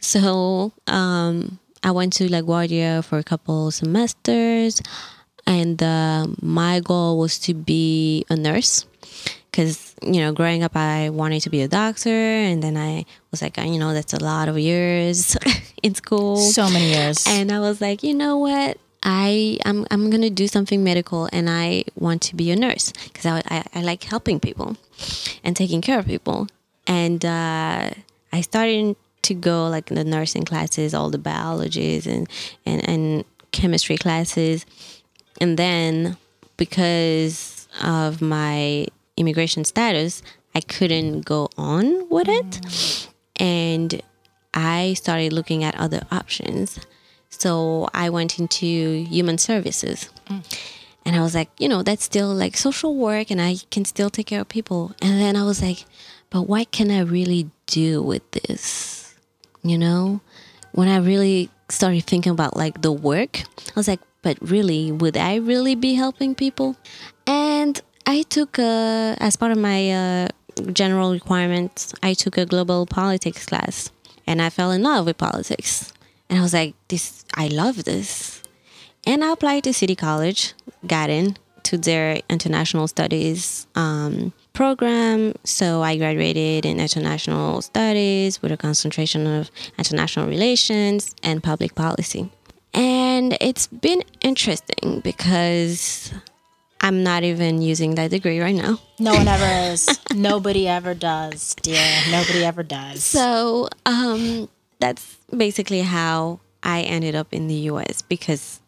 So 0.00 0.72
um, 0.86 1.58
I 1.82 1.90
went 1.90 2.12
to 2.14 2.28
LaGuardia 2.28 3.04
for 3.04 3.18
a 3.18 3.24
couple 3.24 3.70
semesters, 3.70 4.80
and 5.48 5.82
uh, 5.82 6.26
my 6.42 6.78
goal 6.80 7.18
was 7.18 7.38
to 7.40 7.54
be 7.54 8.24
a 8.28 8.36
nurse. 8.36 8.84
Because 9.50 9.96
you 10.02 10.20
know, 10.20 10.32
growing 10.32 10.62
up, 10.62 10.76
I 10.76 11.08
wanted 11.08 11.40
to 11.42 11.50
be 11.50 11.62
a 11.62 11.68
doctor, 11.68 12.10
and 12.10 12.62
then 12.62 12.76
I 12.76 13.06
was 13.30 13.40
like, 13.40 13.56
you 13.56 13.78
know, 13.78 13.94
that's 13.94 14.12
a 14.12 14.22
lot 14.22 14.48
of 14.48 14.58
years 14.58 15.36
in 15.82 15.94
school. 15.94 16.36
So 16.36 16.68
many 16.68 16.90
years. 16.90 17.24
And 17.26 17.50
I 17.50 17.58
was 17.58 17.80
like, 17.80 18.02
you 18.02 18.14
know 18.14 18.36
what? 18.36 18.76
I 19.02 19.58
I'm 19.64 19.86
I'm 19.90 20.10
gonna 20.10 20.30
do 20.30 20.46
something 20.46 20.84
medical, 20.84 21.28
and 21.32 21.48
I 21.48 21.84
want 21.96 22.20
to 22.22 22.36
be 22.36 22.50
a 22.50 22.56
nurse 22.56 22.92
because 22.92 23.24
I, 23.26 23.42
I 23.48 23.64
I 23.74 23.82
like 23.82 24.04
helping 24.04 24.38
people 24.38 24.76
and 25.42 25.56
taking 25.56 25.80
care 25.80 25.98
of 25.98 26.06
people. 26.06 26.46
And 26.86 27.24
uh, 27.24 27.90
I 28.32 28.40
started 28.42 28.96
to 29.22 29.34
go 29.34 29.68
like 29.68 29.86
the 29.86 30.04
nursing 30.04 30.44
classes, 30.44 30.94
all 30.94 31.10
the 31.10 31.18
biologies 31.18 32.06
and 32.06 32.28
and 32.66 32.86
and 32.88 33.24
chemistry 33.50 33.96
classes, 33.96 34.66
and 35.40 35.58
then 35.58 36.16
because 36.56 37.68
of 37.82 38.20
my 38.20 38.86
immigration 39.16 39.64
status, 39.64 40.22
I 40.54 40.60
couldn't 40.60 41.22
go 41.22 41.48
on 41.56 42.08
with 42.08 42.28
it, 42.28 43.08
and 43.36 44.02
I 44.54 44.94
started 44.94 45.32
looking 45.32 45.62
at 45.64 45.74
other 45.76 46.02
options. 46.10 46.80
So 47.30 47.88
I 47.94 48.10
went 48.10 48.38
into 48.38 49.04
human 49.04 49.38
services. 49.38 50.08
Mm. 50.26 50.44
And 51.04 51.16
I 51.16 51.20
was 51.20 51.34
like, 51.34 51.48
you 51.58 51.68
know, 51.68 51.82
that's 51.82 52.04
still 52.04 52.34
like 52.34 52.56
social 52.56 52.94
work 52.94 53.30
and 53.30 53.40
I 53.40 53.56
can 53.70 53.84
still 53.84 54.10
take 54.10 54.26
care 54.26 54.42
of 54.42 54.48
people. 54.48 54.92
And 55.00 55.18
then 55.18 55.36
I 55.36 55.44
was 55.44 55.62
like, 55.62 55.84
but 56.28 56.42
what 56.42 56.70
can 56.70 56.90
I 56.90 57.00
really 57.00 57.50
do 57.66 58.02
with 58.02 58.28
this? 58.32 59.14
You 59.62 59.78
know? 59.78 60.20
When 60.72 60.88
I 60.88 60.98
really 60.98 61.48
started 61.70 62.04
thinking 62.04 62.32
about 62.32 62.56
like 62.56 62.82
the 62.82 62.92
work, 62.92 63.40
I 63.40 63.72
was 63.74 63.88
like, 63.88 64.00
but 64.28 64.36
really, 64.42 64.92
would 64.92 65.16
I 65.16 65.36
really 65.36 65.74
be 65.74 65.94
helping 65.94 66.34
people? 66.34 66.76
And 67.26 67.80
I 68.04 68.24
took, 68.28 68.58
uh, 68.58 69.16
as 69.18 69.36
part 69.36 69.52
of 69.52 69.56
my 69.56 69.90
uh, 69.90 70.28
general 70.74 71.12
requirements, 71.12 71.94
I 72.02 72.12
took 72.12 72.36
a 72.36 72.44
global 72.44 72.84
politics 72.84 73.46
class 73.46 73.90
and 74.26 74.42
I 74.42 74.50
fell 74.50 74.70
in 74.70 74.82
love 74.82 75.06
with 75.06 75.16
politics. 75.16 75.94
And 76.28 76.38
I 76.40 76.42
was 76.42 76.52
like, 76.52 76.74
this, 76.88 77.24
I 77.34 77.48
love 77.48 77.84
this. 77.84 78.42
And 79.06 79.24
I 79.24 79.32
applied 79.32 79.64
to 79.64 79.72
City 79.72 79.96
College, 79.96 80.52
got 80.86 81.08
in 81.08 81.38
to 81.62 81.78
their 81.78 82.20
international 82.28 82.86
studies 82.86 83.66
um, 83.76 84.34
program. 84.52 85.36
So 85.44 85.80
I 85.82 85.96
graduated 85.96 86.66
in 86.66 86.80
international 86.80 87.62
studies 87.62 88.42
with 88.42 88.52
a 88.52 88.58
concentration 88.58 89.26
of 89.26 89.50
international 89.78 90.28
relations 90.28 91.14
and 91.22 91.42
public 91.42 91.74
policy. 91.74 92.30
And 93.18 93.36
it's 93.40 93.66
been 93.66 94.04
interesting 94.20 95.00
because 95.02 96.12
I'm 96.80 97.02
not 97.02 97.24
even 97.24 97.60
using 97.60 97.96
that 97.96 98.12
degree 98.12 98.38
right 98.38 98.54
now. 98.54 98.78
no 99.00 99.12
one 99.12 99.26
ever 99.26 99.72
is. 99.72 99.98
Nobody 100.14 100.68
ever 100.68 100.94
does, 100.94 101.56
dear. 101.60 101.84
Nobody 102.12 102.44
ever 102.44 102.62
does. 102.62 103.02
So 103.02 103.70
um, 103.84 104.48
that's 104.78 105.16
basically 105.36 105.80
how 105.80 106.38
I 106.62 106.82
ended 106.82 107.16
up 107.16 107.34
in 107.34 107.48
the 107.48 107.56
US 107.72 108.02
because 108.02 108.60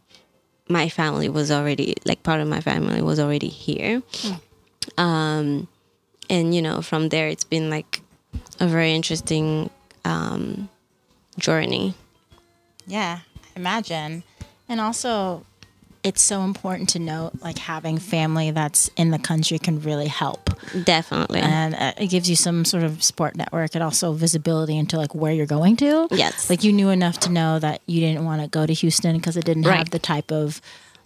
my 0.69 0.89
family 0.89 1.29
was 1.29 1.53
already, 1.53 1.95
like, 2.05 2.25
part 2.25 2.41
of 2.41 2.49
my 2.49 2.61
family 2.61 3.03
was 3.03 3.21
already 3.21 3.51
here. 3.51 4.03
Um, 4.99 5.69
and 6.29 6.53
you 6.53 6.61
know, 6.61 6.83
from 6.83 7.11
there, 7.11 7.29
it's 7.29 7.45
been 7.45 7.71
like 7.71 8.01
a 8.59 8.67
very 8.67 8.95
interesting 8.97 9.71
um, 10.05 10.69
journey. 11.39 11.95
Yeah, 12.89 13.21
I 13.55 13.59
imagine. 13.61 14.25
And 14.71 14.81
also, 14.81 15.45
it's 16.03 16.23
so 16.23 16.41
important 16.43 16.89
to 16.91 16.99
note 16.99 17.33
like 17.43 17.59
having 17.59 17.99
family 17.99 18.51
that's 18.53 18.89
in 18.97 19.11
the 19.11 19.19
country 19.19 19.59
can 19.59 19.83
really 19.83 20.07
help. 20.07 20.49
Definitely. 20.85 21.41
And 21.41 21.75
uh, 21.75 21.93
it 21.99 22.07
gives 22.07 22.31
you 22.31 22.37
some 22.37 22.65
sort 22.65 22.85
of 22.85 23.03
support 23.03 23.37
network 23.37 23.75
and 23.75 23.85
also 23.85 24.13
visibility 24.13 24.79
into 24.79 24.97
like 24.97 25.15
where 25.15 25.33
you're 25.33 25.45
going 25.45 25.77
to. 25.77 26.09
Yes. 26.11 26.49
Like 26.49 26.65
you 26.65 26.73
knew 26.73 26.89
enough 26.89 27.21
to 27.21 27.31
know 27.31 27.59
that 27.59 27.83
you 27.87 28.01
didn't 28.01 28.25
want 28.25 28.41
to 28.41 28.49
go 28.49 28.65
to 28.65 28.73
Houston 28.73 29.17
because 29.17 29.37
it 29.37 29.45
didn't 29.45 29.65
Right. 29.65 29.77
have 29.79 29.91
the 29.91 29.99
type 29.99 30.33
of 30.33 30.63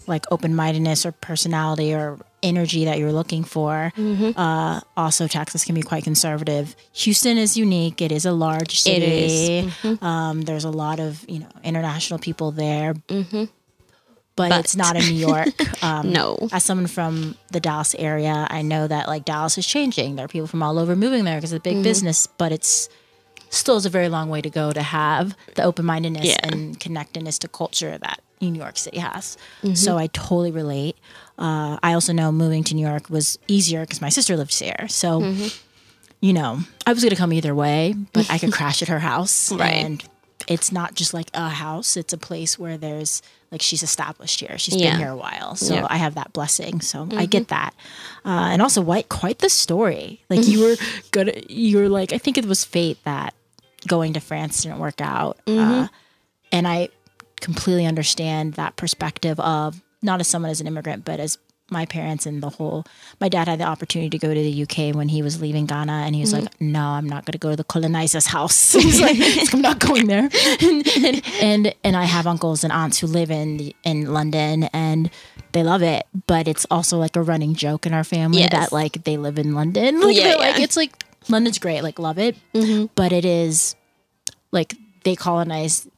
like 0.06 0.26
open 0.30 0.54
mindedness 0.54 1.04
or 1.04 1.10
personality 1.12 1.92
or 1.94 2.18
energy 2.44 2.84
that 2.84 2.98
you're 2.98 3.12
looking 3.12 3.42
for. 3.44 3.92
Mm-hmm. 3.96 4.38
Uh, 4.38 4.80
also, 4.96 5.26
Texas 5.26 5.64
can 5.64 5.74
be 5.74 5.82
quite 5.82 6.04
conservative. 6.04 6.76
Houston 6.92 7.38
is 7.38 7.56
unique. 7.56 8.00
It 8.02 8.12
is 8.12 8.24
a 8.26 8.32
large 8.32 8.78
city. 8.78 9.04
is. 9.04 9.64
Mm-hmm. 9.82 10.04
Um, 10.04 10.42
there's 10.42 10.64
a 10.64 10.70
lot 10.70 11.00
of 11.00 11.24
you 11.28 11.38
know 11.40 11.48
international 11.64 12.18
people 12.20 12.52
there. 12.52 12.94
But, 14.36 14.48
But- 14.50 14.60
it's 14.64 14.74
not 14.76 14.96
in 14.96 15.04
New 15.06 15.26
York. 15.30 15.48
Um, 15.82 16.12
No. 16.12 16.48
As 16.50 16.64
someone 16.64 16.86
from 16.88 17.36
the 17.52 17.60
Dallas 17.60 17.94
area, 17.98 18.46
I 18.48 18.62
know 18.62 18.86
that 18.88 19.06
like 19.06 19.24
Dallas 19.26 19.58
is 19.58 19.66
changing. 19.66 20.16
There 20.16 20.24
are 20.24 20.28
people 20.28 20.46
from 20.46 20.62
all 20.62 20.78
over 20.78 20.96
moving 20.96 21.24
there 21.24 21.36
because 21.36 21.52
it's 21.52 21.64
a 21.64 21.68
Mm-hmm. 21.68 21.78
big 21.82 21.84
business, 21.84 22.26
but 22.26 22.50
it's 22.52 22.88
still 23.50 23.76
is 23.76 23.86
a 23.86 23.90
very 23.90 24.08
long 24.08 24.30
way 24.30 24.40
to 24.40 24.50
go 24.50 24.72
to 24.72 24.82
have 24.82 25.36
the 25.56 25.62
open 25.62 25.84
mindedness 25.84 26.24
Yeah. 26.26 26.36
and 26.42 26.80
connectedness 26.80 27.38
to 27.40 27.48
culture 27.48 27.98
that 27.98 28.20
New 28.40 28.54
York 28.54 28.76
City 28.78 28.98
has. 28.98 29.36
Mm-hmm. 29.62 29.74
So 29.74 29.96
I 29.98 30.06
totally 30.08 30.50
relate. 30.50 30.96
Uh, 31.38 31.78
I 31.82 31.94
also 31.94 32.12
know 32.12 32.30
moving 32.32 32.62
to 32.64 32.74
New 32.74 32.86
York 32.86 33.10
was 33.10 33.38
easier 33.48 33.80
because 33.82 34.00
my 34.00 34.08
sister 34.08 34.36
lived 34.36 34.58
there. 34.60 34.86
So, 34.88 35.20
Mm-hmm. 35.20 35.46
you 36.20 36.32
know, 36.32 36.60
I 36.86 36.92
was 36.92 37.02
going 37.02 37.10
to 37.10 37.16
come 37.16 37.32
either 37.32 37.54
way, 37.54 37.94
but 38.12 38.30
I 38.30 38.38
could 38.38 38.52
crash 38.58 38.82
at 38.82 38.88
her 38.88 39.00
house. 39.00 39.50
Right. 39.52 39.84
And 39.84 40.04
it's 40.46 40.70
not 40.70 40.94
just 40.94 41.14
like 41.14 41.28
a 41.34 41.48
house, 41.48 41.96
it's 41.96 42.12
a 42.12 42.18
place 42.18 42.58
where 42.58 42.76
there's 42.76 43.22
like 43.50 43.62
she's 43.62 43.82
established 43.82 44.40
here. 44.40 44.58
She's 44.58 44.76
Yeah. 44.76 44.90
been 44.90 44.98
here 45.00 45.08
a 45.10 45.16
while. 45.16 45.54
So 45.56 45.74
Yeah. 45.74 45.86
I 45.88 45.96
have 45.96 46.14
that 46.16 46.32
blessing. 46.32 46.80
So 46.82 47.08
I 47.12 47.26
get 47.26 47.48
that. 47.48 47.74
Uh, 48.24 48.48
and 48.52 48.60
also, 48.62 48.80
what 48.82 49.08
quite 49.08 49.38
the 49.38 49.48
story. 49.48 50.22
Like 50.28 50.46
you 50.46 50.60
were 50.60 50.76
good. 51.12 51.46
You 51.50 51.78
were 51.78 51.88
like, 51.88 52.12
I 52.12 52.18
think 52.18 52.36
it 52.38 52.44
was 52.46 52.64
fate 52.64 52.98
that 53.04 53.34
going 53.86 54.12
to 54.14 54.20
France 54.20 54.62
didn't 54.62 54.78
work 54.78 55.00
out. 55.00 55.38
Uh, 55.46 55.88
and 56.52 56.66
I 56.68 56.88
completely 57.40 57.86
understand 57.86 58.54
that 58.54 58.76
perspective 58.76 59.38
of 59.40 59.80
not 60.04 60.20
as 60.20 60.28
someone 60.28 60.50
as 60.50 60.60
an 60.60 60.66
immigrant, 60.66 61.04
but 61.04 61.18
as 61.18 61.38
my 61.70 61.86
parents 61.86 62.26
and 62.26 62.42
the 62.42 62.50
whole. 62.50 62.84
My 63.20 63.28
dad 63.28 63.48
had 63.48 63.58
the 63.58 63.64
opportunity 63.64 64.10
to 64.10 64.18
go 64.18 64.34
to 64.34 64.40
the 64.40 64.62
UK 64.62 64.94
when 64.94 65.08
he 65.08 65.22
was 65.22 65.40
leaving 65.40 65.64
Ghana, 65.66 65.92
and 65.92 66.14
he 66.14 66.20
was 66.20 66.32
like, 66.32 66.44
mm-hmm. 66.44 66.72
"No, 66.72 66.80
I'm 66.80 67.08
not 67.08 67.24
going 67.24 67.32
to 67.32 67.38
go 67.38 67.50
to 67.50 67.56
the 67.56 67.64
colonizer's 67.64 68.26
house." 68.26 68.72
He's 68.84 69.00
like, 69.00 69.16
"I'm 69.52 69.62
not 69.62 69.78
going 69.78 70.06
there." 70.06 70.28
And, 70.60 70.86
and 71.42 71.74
and 71.82 71.96
I 71.96 72.04
have 72.04 72.26
uncles 72.26 72.64
and 72.64 72.72
aunts 72.72 72.98
who 72.98 73.06
live 73.06 73.30
in 73.30 73.56
the, 73.56 73.76
in 73.82 74.12
London, 74.12 74.64
and 74.72 75.10
they 75.52 75.62
love 75.62 75.82
it. 75.82 76.06
But 76.26 76.48
it's 76.48 76.66
also 76.70 76.98
like 76.98 77.16
a 77.16 77.22
running 77.22 77.54
joke 77.54 77.86
in 77.86 77.94
our 77.94 78.04
family 78.04 78.40
Yes. 78.40 78.50
that 78.52 78.72
like 78.72 79.04
they 79.04 79.16
live 79.16 79.38
in 79.38 79.54
London. 79.54 80.00
Like, 80.04 80.16
Yeah, 80.16 80.24
they're 80.24 80.38
like 80.38 80.60
it's 80.60 80.76
like 80.76 80.92
London's 81.28 81.58
great, 81.58 81.82
like 81.82 81.98
love 81.98 82.18
it, 82.18 82.36
mm-hmm. 82.52 82.86
but 82.94 83.12
it 83.12 83.24
is 83.24 83.74
like 84.52 84.74
they 85.04 85.16
colonized 85.16 85.88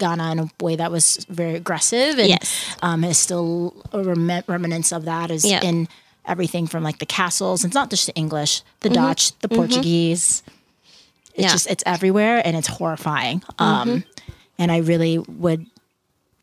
Ghana 0.00 0.32
in 0.32 0.38
a 0.40 0.50
way 0.60 0.74
that 0.76 0.90
was 0.90 1.24
very 1.28 1.54
aggressive 1.54 2.18
and 2.18 2.28
Yes. 2.28 2.52
um, 2.82 3.04
is 3.04 3.18
still 3.18 3.74
a 3.92 4.02
rem- 4.02 4.42
remnants 4.48 4.90
of 4.92 5.04
that 5.04 5.30
is 5.30 5.44
Yeah. 5.44 5.60
in 5.62 5.86
everything 6.26 6.66
from 6.66 6.82
like 6.82 6.98
the 6.98 7.06
castles. 7.06 7.64
It's 7.64 7.74
not 7.74 7.88
just 7.90 8.06
the 8.06 8.14
English, 8.14 8.62
the 8.80 8.90
Dutch, 8.90 9.32
the 9.40 9.48
Portuguese. 9.48 10.42
It's 11.34 11.42
Yeah. 11.44 11.48
just 11.52 11.66
it's 11.70 11.84
everywhere 11.86 12.42
and 12.44 12.56
it's 12.56 12.68
horrifying. 12.68 13.42
Um, 13.58 14.02
and 14.58 14.72
I 14.72 14.78
really 14.78 15.18
would, 15.18 15.64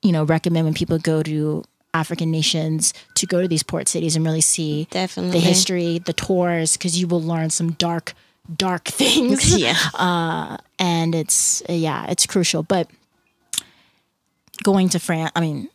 you 0.02 0.12
know, 0.12 0.24
recommend 0.24 0.66
when 0.66 0.74
people 0.74 0.98
go 1.00 1.22
to 1.24 1.64
African 1.94 2.32
nations 2.32 2.94
to 3.16 3.26
go 3.26 3.42
to 3.42 3.48
these 3.48 3.64
port 3.64 3.88
cities 3.88 4.16
and 4.16 4.24
really 4.26 4.42
see 4.42 4.88
Definitely. 4.92 5.32
the 5.40 5.46
history, 5.46 6.00
the 6.00 6.14
tours, 6.14 6.74
because 6.78 7.00
you 7.00 7.08
will 7.08 7.22
learn 7.22 7.50
some 7.50 7.72
dark, 7.74 8.14
dark 8.56 8.86
things 9.02 9.56
yeah. 9.58 10.58
and 10.80 11.14
it's 11.16 11.62
yeah 11.68 12.06
it's 12.08 12.26
crucial 12.26 12.64
but 12.64 12.88
going 14.64 14.90
to 14.90 15.00
france 15.00 15.32
i 15.36 15.42
mean 15.42 15.70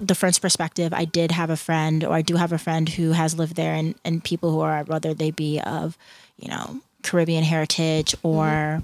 the 0.00 0.14
french 0.14 0.40
perspective 0.40 0.92
i 0.92 1.04
did 1.04 1.30
have 1.30 1.50
a 1.50 1.56
friend 1.56 2.04
or 2.04 2.12
i 2.12 2.22
do 2.22 2.36
have 2.36 2.52
a 2.52 2.58
friend 2.58 2.88
who 2.90 3.12
has 3.12 3.38
lived 3.38 3.56
there 3.56 3.74
and, 3.74 3.94
and 4.04 4.22
people 4.24 4.50
who 4.50 4.60
are 4.60 4.84
whether 4.84 5.14
they 5.14 5.30
be 5.30 5.60
of 5.60 5.96
you 6.38 6.48
know 6.48 6.80
caribbean 7.02 7.44
heritage 7.44 8.14
or 8.22 8.82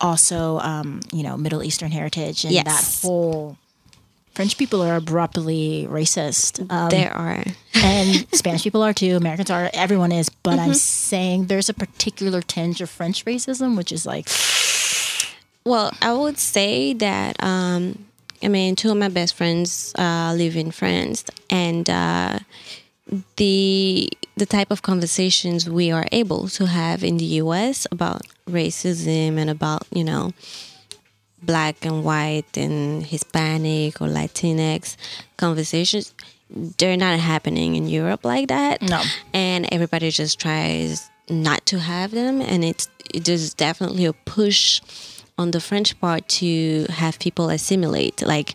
also 0.00 0.58
um, 0.58 1.00
you 1.12 1.22
know 1.22 1.36
middle 1.36 1.62
eastern 1.62 1.90
heritage 1.90 2.44
and 2.44 2.52
Yes. 2.52 2.64
that 3.00 3.06
whole 3.06 3.56
french 4.34 4.58
people 4.58 4.82
are 4.82 4.96
abruptly 4.96 5.86
racist 5.90 6.70
um, 6.70 6.90
there 6.90 7.12
are. 7.16 7.42
and 7.74 8.26
Spanish 8.34 8.62
people 8.62 8.82
are 8.82 8.92
too. 8.92 9.16
Americans 9.16 9.50
are. 9.50 9.70
Everyone 9.72 10.12
is. 10.12 10.28
But 10.28 10.58
Mm-hmm. 10.58 10.60
I'm 10.60 10.74
saying 10.74 11.46
there's 11.46 11.68
a 11.70 11.74
particular 11.74 12.42
tinge 12.42 12.80
of 12.82 12.90
French 12.90 13.24
racism, 13.24 13.76
which 13.76 13.92
is 13.92 14.04
like, 14.04 14.28
Well, 15.64 15.92
I 16.02 16.12
would 16.12 16.38
say 16.38 16.92
that 16.94 17.42
um, 17.42 18.05
I 18.42 18.48
mean, 18.48 18.76
two 18.76 18.90
of 18.90 18.96
my 18.96 19.08
best 19.08 19.34
friends 19.34 19.92
uh, 19.96 20.34
live 20.36 20.56
in 20.56 20.70
France, 20.70 21.24
and 21.50 21.88
uh, 21.88 22.38
the 23.36 24.08
the 24.36 24.46
type 24.46 24.70
of 24.70 24.82
conversations 24.82 25.68
we 25.68 25.90
are 25.90 26.06
able 26.12 26.48
to 26.48 26.66
have 26.66 27.02
in 27.02 27.16
the 27.16 27.24
U.S. 27.42 27.86
about 27.90 28.22
racism 28.48 29.38
and 29.38 29.48
about 29.48 29.86
you 29.92 30.04
know 30.04 30.32
black 31.42 31.84
and 31.84 32.04
white 32.04 32.56
and 32.56 33.04
Hispanic 33.06 34.00
or 34.00 34.08
Latinx 34.08 34.96
conversations, 35.36 36.14
they're 36.50 36.96
not 36.96 37.18
happening 37.18 37.76
in 37.76 37.86
Europe 37.86 38.24
like 38.24 38.48
that. 38.48 38.82
No. 38.82 39.02
and 39.32 39.68
everybody 39.72 40.10
just 40.10 40.40
tries 40.40 41.08
not 41.28 41.64
to 41.66 41.78
have 41.78 42.10
them, 42.10 42.40
and 42.40 42.64
it's 42.64 42.88
it 43.14 43.24
there's 43.24 43.54
definitely 43.54 44.04
a 44.04 44.12
push 44.12 44.80
on 45.38 45.50
the 45.50 45.60
French 45.60 45.98
part 46.00 46.28
to 46.40 46.86
have 46.88 47.18
people 47.18 47.50
assimilate. 47.50 48.22
Like, 48.22 48.54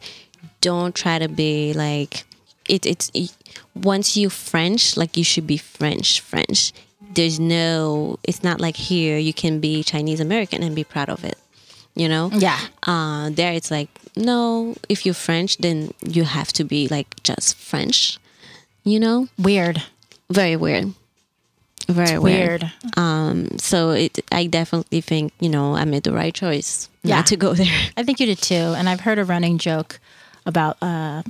don't 0.62 0.94
try 0.96 1.20
to 1.20 1.28
be 1.28 1.74
like 1.74 2.24
it. 2.67 2.86
It's 2.86 3.12
it, 3.13 3.36
once 3.76 4.17
you 4.17 4.30
French, 4.30 4.98
like 4.98 5.17
you 5.17 5.24
should 5.24 5.48
be 5.48 5.58
French 5.58 6.22
French. 6.22 6.74
There's 7.13 7.39
no. 7.39 8.17
It's 8.24 8.44
not 8.44 8.62
like 8.62 8.76
here 8.76 9.17
you 9.17 9.34
can 9.34 9.60
be 9.60 9.84
Chinese 9.84 10.20
American 10.20 10.63
and 10.63 10.76
be 10.76 10.84
proud 10.84 11.10
of 11.10 11.24
it. 11.24 11.38
You 11.94 12.08
know. 12.08 12.32
yeah, 12.34 12.60
Uh, 12.88 13.30
there 13.32 13.52
it's 13.52 13.70
like 13.70 13.89
no. 14.15 14.76
If 14.88 15.06
you're 15.06 15.13
French, 15.13 15.58
then 15.58 15.94
you 16.08 16.24
have 16.24 16.54
to 16.54 16.63
be 16.63 16.88
like 16.88 17.22
just 17.24 17.58
French. 17.58 18.17
You 18.84 19.00
know. 19.00 19.28
weird, 19.38 19.84
Very 20.32 20.56
weird. 20.56 20.94
Very 21.94 22.18
weird. 22.20 22.64
weird. 22.64 22.98
Um, 22.98 23.58
so 23.60 23.92
it, 23.92 24.20
I 24.32 24.48
definitely 24.48 25.02
think 25.02 25.34
you 25.40 25.50
know 25.50 25.76
I 25.76 25.86
made 25.86 26.04
the 26.04 26.14
right 26.14 26.34
choice 26.34 26.90
Yeah. 27.04 27.18
not 27.18 27.28
to 27.28 27.36
go 27.38 27.54
there. 27.54 27.68
I 27.98 28.04
think 28.04 28.20
you 28.20 28.26
did 28.26 28.40
too. 28.40 28.56
And 28.78 28.88
I've 28.90 29.02
heard 29.02 29.20
a 29.20 29.26
running 29.26 29.58
joke 29.58 30.00
about, 30.46 30.78
uh, 30.82 31.22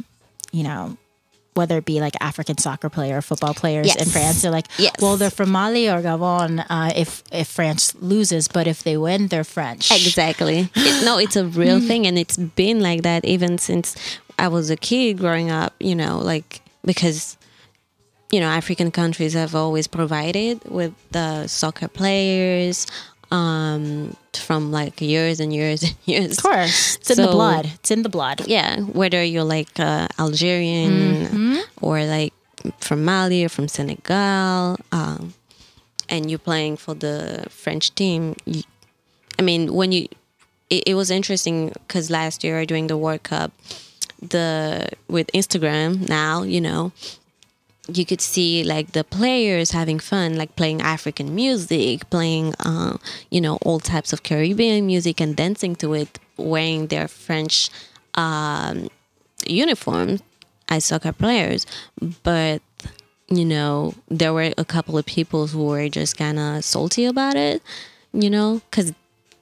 you 0.52 0.63
know, 0.63 0.97
whether 1.54 1.78
it 1.78 1.84
be 1.86 2.00
like 2.00 2.13
African 2.21 2.58
soccer 2.58 2.89
player 2.89 3.17
or 3.17 3.21
football 3.21 3.54
players 3.54 3.93
in 3.95 4.06
France. 4.06 4.41
They're 4.41 4.52
like, 4.52 4.67
Yes. 4.78 4.95
well, 5.02 5.17
they're 5.17 5.30
from 5.30 5.50
Mali 5.52 5.89
or 5.89 6.02
Gabon 6.02 6.65
uh, 6.69 6.91
if 6.95 7.24
if 7.32 7.47
France 7.50 7.93
loses, 8.00 8.47
but 8.47 8.67
if 8.67 8.84
they 8.84 8.95
win, 8.95 9.28
they're 9.28 9.43
French. 9.43 9.91
Exactly. 9.91 10.69
It- 10.76 11.04
no, 11.06 11.17
it's 11.17 11.36
a 11.36 11.45
real 11.45 11.80
thing, 11.82 12.08
and 12.08 12.17
it's 12.17 12.38
been 12.38 12.80
like 12.80 13.02
that 13.04 13.26
even 13.26 13.58
since 13.58 13.95
I 14.39 14.47
was 14.47 14.69
a 14.69 14.78
kid 14.78 15.17
growing 15.17 15.52
up. 15.52 15.74
You 15.80 15.95
know, 15.95 16.19
like 16.19 16.62
because 16.86 17.36
you 18.31 18.39
know 18.39 18.47
African 18.47 18.91
countries 18.91 19.33
have 19.33 19.55
always 19.55 19.87
provided 19.87 20.63
with 20.65 20.93
the 21.11 21.47
soccer 21.47 21.87
players 21.87 22.87
um, 23.31 24.15
from 24.33 24.71
like 24.71 25.01
years 25.01 25.39
and 25.39 25.53
years 25.53 25.83
and 25.83 25.95
years. 26.05 26.37
Of 26.37 26.43
course, 26.43 26.95
it's 26.97 27.09
in 27.09 27.17
the 27.17 27.31
blood. 27.31 27.65
It's 27.65 27.91
in 27.91 28.03
the 28.03 28.09
blood. 28.09 28.47
Yeah, 28.47 28.81
whether 28.81 29.23
you're 29.23 29.43
like 29.43 29.79
uh, 29.79 30.07
Algerian 30.19 31.61
or 31.81 32.03
like 32.03 32.33
from 32.79 33.03
Mali 33.03 33.43
or 33.45 33.49
from 33.49 33.67
Senegal, 33.67 34.77
um, 34.91 35.33
and 36.09 36.29
you're 36.29 36.39
playing 36.39 36.77
for 36.77 36.93
the 36.93 37.45
French 37.49 37.95
team. 37.95 38.35
You, 38.45 38.63
I 39.39 39.41
mean, 39.41 39.73
when 39.73 39.91
you, 39.91 40.07
it, 40.69 40.83
it 40.87 40.95
was 40.95 41.09
interesting 41.09 41.69
because 41.87 42.09
last 42.11 42.43
year 42.43 42.65
during 42.65 42.87
the 42.87 42.97
World 42.97 43.23
Cup, 43.23 43.51
the 44.21 44.89
with 45.07 45.27
Instagram 45.33 46.07
now, 46.07 46.43
you 46.43 46.61
know, 46.61 46.91
you 47.87 48.05
could 48.05 48.21
see 48.21 48.63
like 48.63 48.91
the 48.91 49.03
players 49.03 49.71
having 49.71 49.99
fun, 49.99 50.35
like 50.37 50.55
playing 50.55 50.81
African 50.81 51.33
music, 51.33 52.09
playing, 52.09 52.53
uh, 52.59 52.97
you 53.29 53.41
know, 53.41 53.57
all 53.63 53.79
types 53.79 54.13
of 54.13 54.23
Caribbean 54.23 54.85
music 54.85 55.19
and 55.19 55.35
dancing 55.35 55.75
to 55.77 55.93
it, 55.93 56.19
wearing 56.37 56.87
their 56.87 57.07
French 57.07 57.69
um, 58.15 58.87
uniforms 59.47 60.21
as 60.69 60.85
soccer 60.85 61.11
players. 61.11 61.65
But 62.23 62.61
you 63.29 63.45
know, 63.45 63.95
there 64.09 64.33
were 64.33 64.51
a 64.57 64.65
couple 64.65 64.97
of 64.97 65.05
people 65.05 65.47
who 65.47 65.65
were 65.65 65.87
just 65.87 66.17
kind 66.17 66.37
of 66.37 66.65
salty 66.65 67.05
about 67.05 67.35
it, 67.35 67.63
you 68.11 68.29
know, 68.29 68.61
because 68.69 68.93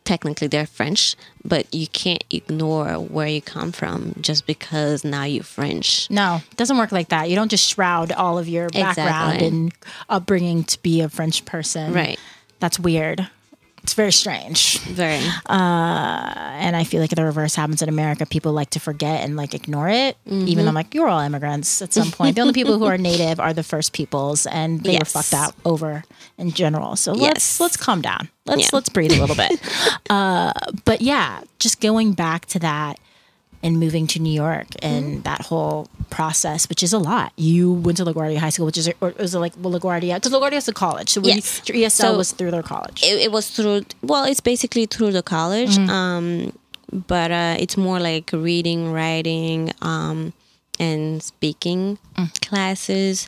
technically 0.09 0.47
they're 0.47 0.65
French, 0.65 1.15
but 1.45 1.71
you 1.73 1.85
can't 1.85 2.23
ignore 2.31 2.93
where 2.95 3.27
you 3.27 3.39
come 3.43 3.71
from 3.71 4.15
just 4.19 4.47
because 4.47 5.03
now 5.03 5.23
you're 5.23 5.43
French. 5.43 6.09
No, 6.09 6.41
it 6.49 6.57
doesn't 6.57 6.79
work 6.79 6.91
like 6.91 7.09
that. 7.09 7.29
You 7.29 7.35
don't 7.35 7.51
just 7.51 7.69
shroud 7.69 8.11
all 8.11 8.39
of 8.39 8.47
your 8.47 8.69
background 8.69 9.33
Exactly. 9.35 9.47
and 9.47 9.73
upbringing 10.09 10.63
to 10.63 10.81
be 10.81 11.01
a 11.01 11.09
French 11.09 11.45
person. 11.45 11.93
Right. 11.93 12.19
That's 12.59 12.79
weird. 12.79 13.29
It's 13.89 13.95
very 13.95 14.11
strange. 14.11 14.77
Very. 14.81 15.19
And 15.49 16.75
I 16.75 16.83
feel 16.83 17.01
like 17.01 17.09
the 17.09 17.25
reverse 17.25 17.55
happens 17.55 17.81
in 17.81 17.89
America. 17.89 18.23
People 18.27 18.53
like 18.53 18.69
to 18.71 18.79
forget 18.79 19.23
and 19.25 19.35
like 19.35 19.55
ignore 19.55 19.89
it. 19.89 20.15
Mm-hmm. 20.27 20.47
Even 20.47 20.65
though 20.65 20.69
I'm 20.69 20.75
like, 20.75 20.93
you're 20.93 21.07
all 21.07 21.19
immigrants 21.19 21.81
at 21.81 21.91
some 21.91 22.11
point. 22.11 22.35
the 22.35 22.41
only 22.41 22.53
people 22.53 22.77
who 22.77 22.85
are 22.85 22.97
native 23.11 23.39
are 23.39 23.51
the 23.51 23.63
first 23.63 23.91
peoples 23.93 24.45
and 24.45 24.83
they 24.83 24.91
Yes. 24.93 25.15
were 25.15 25.23
fucked 25.23 25.33
out 25.33 25.55
over 25.65 26.03
in 26.37 26.51
general. 26.51 26.95
So 26.97 27.13
let's 27.13 27.59
let's 27.59 27.77
calm 27.77 28.01
down. 28.03 28.29
Let's 28.45 28.61
Yeah. 28.61 28.69
let's 28.73 28.89
breathe 28.89 29.11
a 29.11 29.19
little 29.19 29.35
bit. 29.35 29.59
uh, 30.11 30.53
but 30.85 31.01
yeah, 31.01 31.41
just 31.57 31.81
going 31.81 32.13
back 32.13 32.45
to 32.47 32.59
that 32.59 32.99
and 33.61 33.77
moving 33.79 34.07
to 34.07 34.19
New 34.19 34.31
York 34.31 34.67
and 34.81 35.05
Mm-hmm. 35.05 35.21
that 35.23 35.41
whole 35.41 35.87
process, 36.09 36.69
which 36.69 36.81
is 36.81 36.93
a 36.93 36.97
lot. 36.99 37.33
You 37.35 37.73
went 37.73 37.97
to 37.97 38.05
LaGuardia 38.05 38.37
High 38.37 38.49
School, 38.51 38.65
which 38.67 38.77
is 38.77 38.89
or 39.01 39.13
was 39.19 39.35
it 39.35 39.39
like 39.39 39.53
well, 39.59 39.73
LaGuardia? 39.77 40.15
Because 40.15 40.31
LaGuardia 40.31 40.57
is 40.63 40.67
a 40.67 40.73
college, 40.73 41.09
so 41.09 41.21
Yes. 41.23 41.61
you, 41.67 41.75
your 41.75 41.89
ESL 41.89 41.91
So- 42.13 42.17
was 42.17 42.31
through 42.31 42.51
their 42.51 42.63
college. 42.63 43.03
it, 43.03 43.21
it 43.25 43.31
was 43.31 43.49
through 43.49 43.83
well 44.01 44.23
it's 44.23 44.39
basically 44.41 44.85
through 44.85 45.11
the 45.11 45.23
college 45.23 45.77
um 45.89 46.51
but 47.07 47.29
uh 47.31 47.55
it's 47.59 47.77
more 47.77 47.99
like 47.99 48.31
reading 48.33 48.91
writing 48.91 49.71
um 49.81 50.33
and 50.79 51.21
speaking 51.21 51.97
classes 52.41 53.27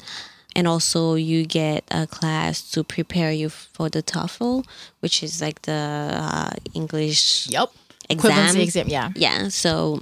and 0.56 0.68
also 0.68 1.16
you 1.16 1.46
get 1.46 1.84
a 1.92 2.08
class 2.08 2.62
to 2.72 2.84
prepare 2.84 3.32
you 3.32 3.50
for 3.50 3.90
the 3.90 4.02
TOEFL 4.02 4.66
which 5.02 5.24
is 5.24 5.42
like 5.42 5.62
the 5.64 5.82
uh, 6.14 6.52
English 6.74 7.48
yep. 7.50 7.70
exam. 8.10 8.32
Equivalency 8.32 8.64
exam. 8.64 8.88
Yeah. 8.88 9.10
yeah 9.16 9.48
so 9.50 10.02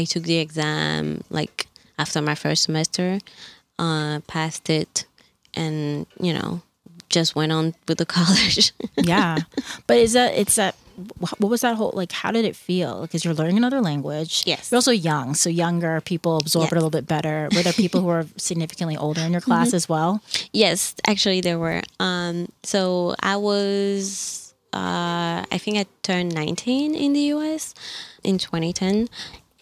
i 0.00 0.04
took 0.12 0.24
the 0.24 0.38
exam 0.46 1.20
like 1.38 1.66
after 2.02 2.20
my 2.30 2.34
first 2.44 2.60
semester 2.68 3.08
uh 3.78 4.14
passed 4.34 4.66
it 4.80 4.94
and 5.54 6.06
you 6.26 6.32
know 6.38 6.50
just 7.16 7.34
went 7.34 7.50
on 7.58 7.74
with 7.88 7.98
the 7.98 8.06
college 8.18 8.72
yeah 9.12 9.36
but 9.86 9.96
is 10.06 10.12
that 10.18 10.30
it's 10.42 10.56
that 10.56 10.74
what 11.18 11.50
was 11.54 11.62
that 11.66 11.74
whole 11.76 11.92
like 12.00 12.12
how 12.12 12.30
did 12.36 12.44
it 12.44 12.54
feel 12.54 13.02
because 13.02 13.24
you're 13.24 13.32
learning 13.40 13.56
another 13.56 13.80
language 13.80 14.42
Yes. 14.46 14.70
you're 14.70 14.76
also 14.82 14.92
young 15.10 15.34
so 15.34 15.48
younger 15.48 16.00
people 16.12 16.36
absorb 16.36 16.66
it 16.66 16.72
a 16.72 16.74
little 16.76 16.90
bit 16.98 17.06
better 17.06 17.48
were 17.54 17.62
there 17.62 17.72
people 17.72 18.00
who 18.04 18.10
are 18.10 18.26
significantly 18.36 18.96
older 18.98 19.22
in 19.22 19.32
your 19.32 19.40
class 19.40 19.68
Mm-hmm. 19.68 19.76
as 19.80 19.88
well 19.88 20.10
Yes, 20.52 20.94
actually 21.12 21.40
there 21.40 21.58
were. 21.58 21.80
Um, 22.00 22.36
so 22.62 23.14
I 23.32 23.36
was, 23.36 24.52
uh, 24.74 25.40
I 25.54 25.58
think 25.62 25.78
I 25.78 25.86
turned 26.02 26.34
19 26.34 26.94
in 26.94 27.12
the 27.14 27.24
US 27.34 27.74
in 28.22 28.36
2010. 28.38 29.08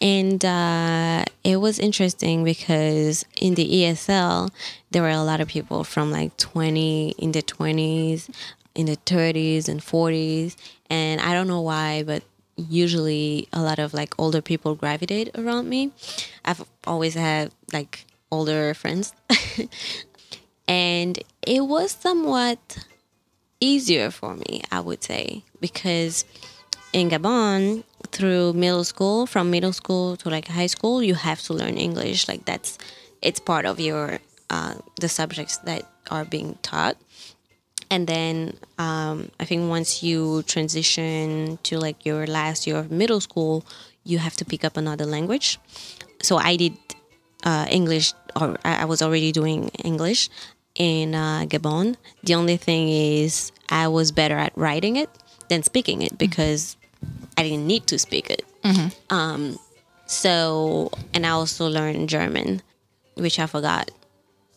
And 0.01 0.43
uh, 0.45 1.25
it 1.43 1.57
was 1.57 1.77
interesting 1.77 2.43
because 2.43 3.25
in 3.35 3.55
the 3.55 3.67
ESL, 3.67 4.49
there 4.91 5.01
were 5.01 5.09
a 5.09 5.23
lot 5.23 5.41
of 5.41 5.47
people 5.47 5.83
from 5.83 6.11
like 6.11 6.35
20, 6.37 7.15
in 7.17 7.33
the 7.33 7.41
20s, 7.41 8.29
in 8.75 8.85
the 8.85 8.97
30s 8.97 9.67
and 9.67 9.81
40s. 9.81 10.55
And 10.89 11.19
I 11.19 11.33
don't 11.33 11.47
know 11.47 11.61
why, 11.61 12.03
but 12.03 12.23
usually 12.55 13.47
a 13.53 13.61
lot 13.61 13.79
of 13.79 13.93
like 13.93 14.13
older 14.17 14.41
people 14.41 14.75
gravitate 14.75 15.37
around 15.37 15.67
me. 15.67 15.91
I've 16.45 16.63
always 16.85 17.13
had 17.13 17.51
like 17.73 18.05
older 18.31 18.73
friends. 18.73 19.13
and 20.67 21.19
it 21.45 21.61
was 21.65 21.91
somewhat 21.91 22.85
easier 23.59 24.11
for 24.11 24.35
me, 24.35 24.61
I 24.71 24.79
would 24.79 25.03
say, 25.03 25.43
because 25.59 26.23
in 26.93 27.09
Gabon, 27.09 27.83
through 28.11 28.53
middle 28.53 28.83
school, 28.83 29.25
from 29.25 29.51
middle 29.51 29.73
school 29.73 30.17
to 30.17 30.29
like 30.29 30.47
high 30.47 30.67
school, 30.67 31.03
you 31.03 31.15
have 31.15 31.41
to 31.43 31.53
learn 31.53 31.77
English. 31.77 32.27
Like 32.27 32.45
that's 32.45 32.77
it's 33.21 33.39
part 33.39 33.65
of 33.65 33.79
your 33.79 34.19
uh, 34.49 34.75
the 34.99 35.09
subjects 35.09 35.57
that 35.57 35.83
are 36.09 36.25
being 36.25 36.57
taught. 36.61 36.97
And 37.91 38.05
then 38.05 38.57
um, 38.77 39.31
I 39.39 39.45
think 39.45 39.69
once 39.69 40.03
you 40.03 40.43
transition 40.43 41.57
to 41.63 41.79
like 41.79 42.05
your 42.05 42.27
last 42.27 42.67
year 42.67 42.77
of 42.77 42.91
middle 42.91 43.19
school, 43.19 43.65
you 44.03 44.19
have 44.19 44.35
to 44.37 44.45
pick 44.45 44.63
up 44.63 44.77
another 44.77 45.05
language. 45.05 45.59
So 46.21 46.37
I 46.37 46.55
did 46.55 46.77
uh, 47.43 47.65
English, 47.69 48.13
or 48.35 48.57
I 48.63 48.85
was 48.85 49.01
already 49.01 49.31
doing 49.31 49.69
English 49.83 50.29
in 50.75 51.15
uh, 51.15 51.45
Gabon. 51.45 51.95
The 52.23 52.35
only 52.35 52.57
thing 52.57 52.89
is, 52.89 53.51
I 53.69 53.87
was 53.87 54.11
better 54.11 54.37
at 54.37 54.53
writing 54.55 54.95
it 54.95 55.09
than 55.49 55.63
speaking 55.63 56.01
it 56.01 56.17
because 56.17 56.77
I 57.37 57.43
didn't 57.43 57.65
need 57.67 57.87
to 57.87 57.97
speak 57.99 58.29
it. 58.29 58.45
Um, 59.09 59.57
so, 60.05 60.91
and 61.13 61.25
I 61.25 61.29
also 61.29 61.67
learned 61.67 62.09
German, 62.09 62.61
which 63.15 63.39
I 63.39 63.45
forgot 63.45 63.91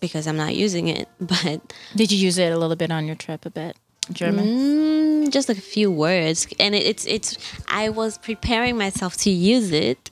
because 0.00 0.26
I'm 0.26 0.36
not 0.36 0.54
using 0.54 0.88
it. 0.88 1.08
But 1.20 1.72
did 1.94 2.10
you 2.10 2.18
use 2.18 2.38
it 2.38 2.52
a 2.52 2.58
little 2.58 2.76
bit 2.76 2.90
on 2.90 3.06
your 3.06 3.16
trip 3.16 3.46
a 3.46 3.50
bit 3.50 3.76
german 4.12 4.46
Mm, 4.46 5.30
just 5.30 5.48
like 5.48 5.58
a 5.58 5.60
few 5.60 5.88
words 5.88 6.48
and 6.58 6.74
it, 6.74 6.82
it's 6.84 7.06
it's 7.06 7.38
i 7.68 7.88
was 7.88 8.18
preparing 8.18 8.76
myself 8.76 9.16
to 9.18 9.30
use 9.30 9.70
it 9.70 10.10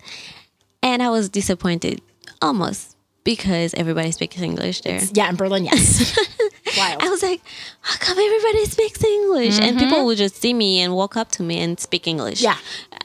and 0.80 1.02
i 1.02 1.10
was 1.10 1.28
disappointed 1.28 2.00
almost 2.40 2.96
because 3.24 3.74
everybody 3.74 4.12
speaks 4.12 4.38
english 4.40 4.82
there 4.82 5.00
yeah 5.12 5.28
in 5.28 5.34
berlin 5.34 5.64
yes 5.64 6.16
wild. 6.76 7.02
I 7.02 7.09
was 7.09 7.22
like 7.22 7.40
how 7.80 7.96
come 7.98 8.18
everybody 8.18 8.64
speaks 8.66 9.02
english? 9.04 9.59
And 9.61 9.78
people 9.78 10.04
would 10.06 10.18
just 10.18 10.37
see 10.37 10.52
me 10.54 10.80
and 10.80 10.94
walk 10.94 11.16
up 11.16 11.30
to 11.33 11.42
me 11.42 11.59
and 11.61 11.78
speak 11.78 12.06
english. 12.06 12.42
Yeah. 12.42 12.56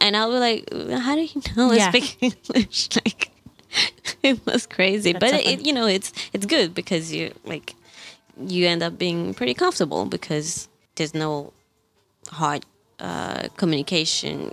and 0.01 0.15
i'll 0.17 0.31
be 0.31 0.37
like 0.39 0.69
how 1.01 1.15
do 1.15 1.21
you 1.21 1.41
know 1.55 1.71
i 1.71 1.75
Yeah. 1.75 1.89
speak 1.89 2.17
english? 2.21 2.89
Like 3.05 3.31
it 4.23 4.45
was 4.45 4.65
crazy. 4.65 5.11
But 5.13 5.29
so 5.31 5.35
it, 5.37 5.65
you 5.65 5.73
know 5.73 5.85
it's 5.85 6.13
it's 6.33 6.45
good 6.45 6.73
because 6.73 7.11
you 7.13 7.33
like 7.43 7.75
you 8.39 8.67
end 8.67 8.81
up 8.83 8.97
being 8.97 9.33
pretty 9.33 9.53
comfortable 9.53 10.05
because 10.05 10.67
there's 10.95 11.13
no 11.13 11.51
hard 12.29 12.65
uh, 12.99 13.49
communication 13.57 14.51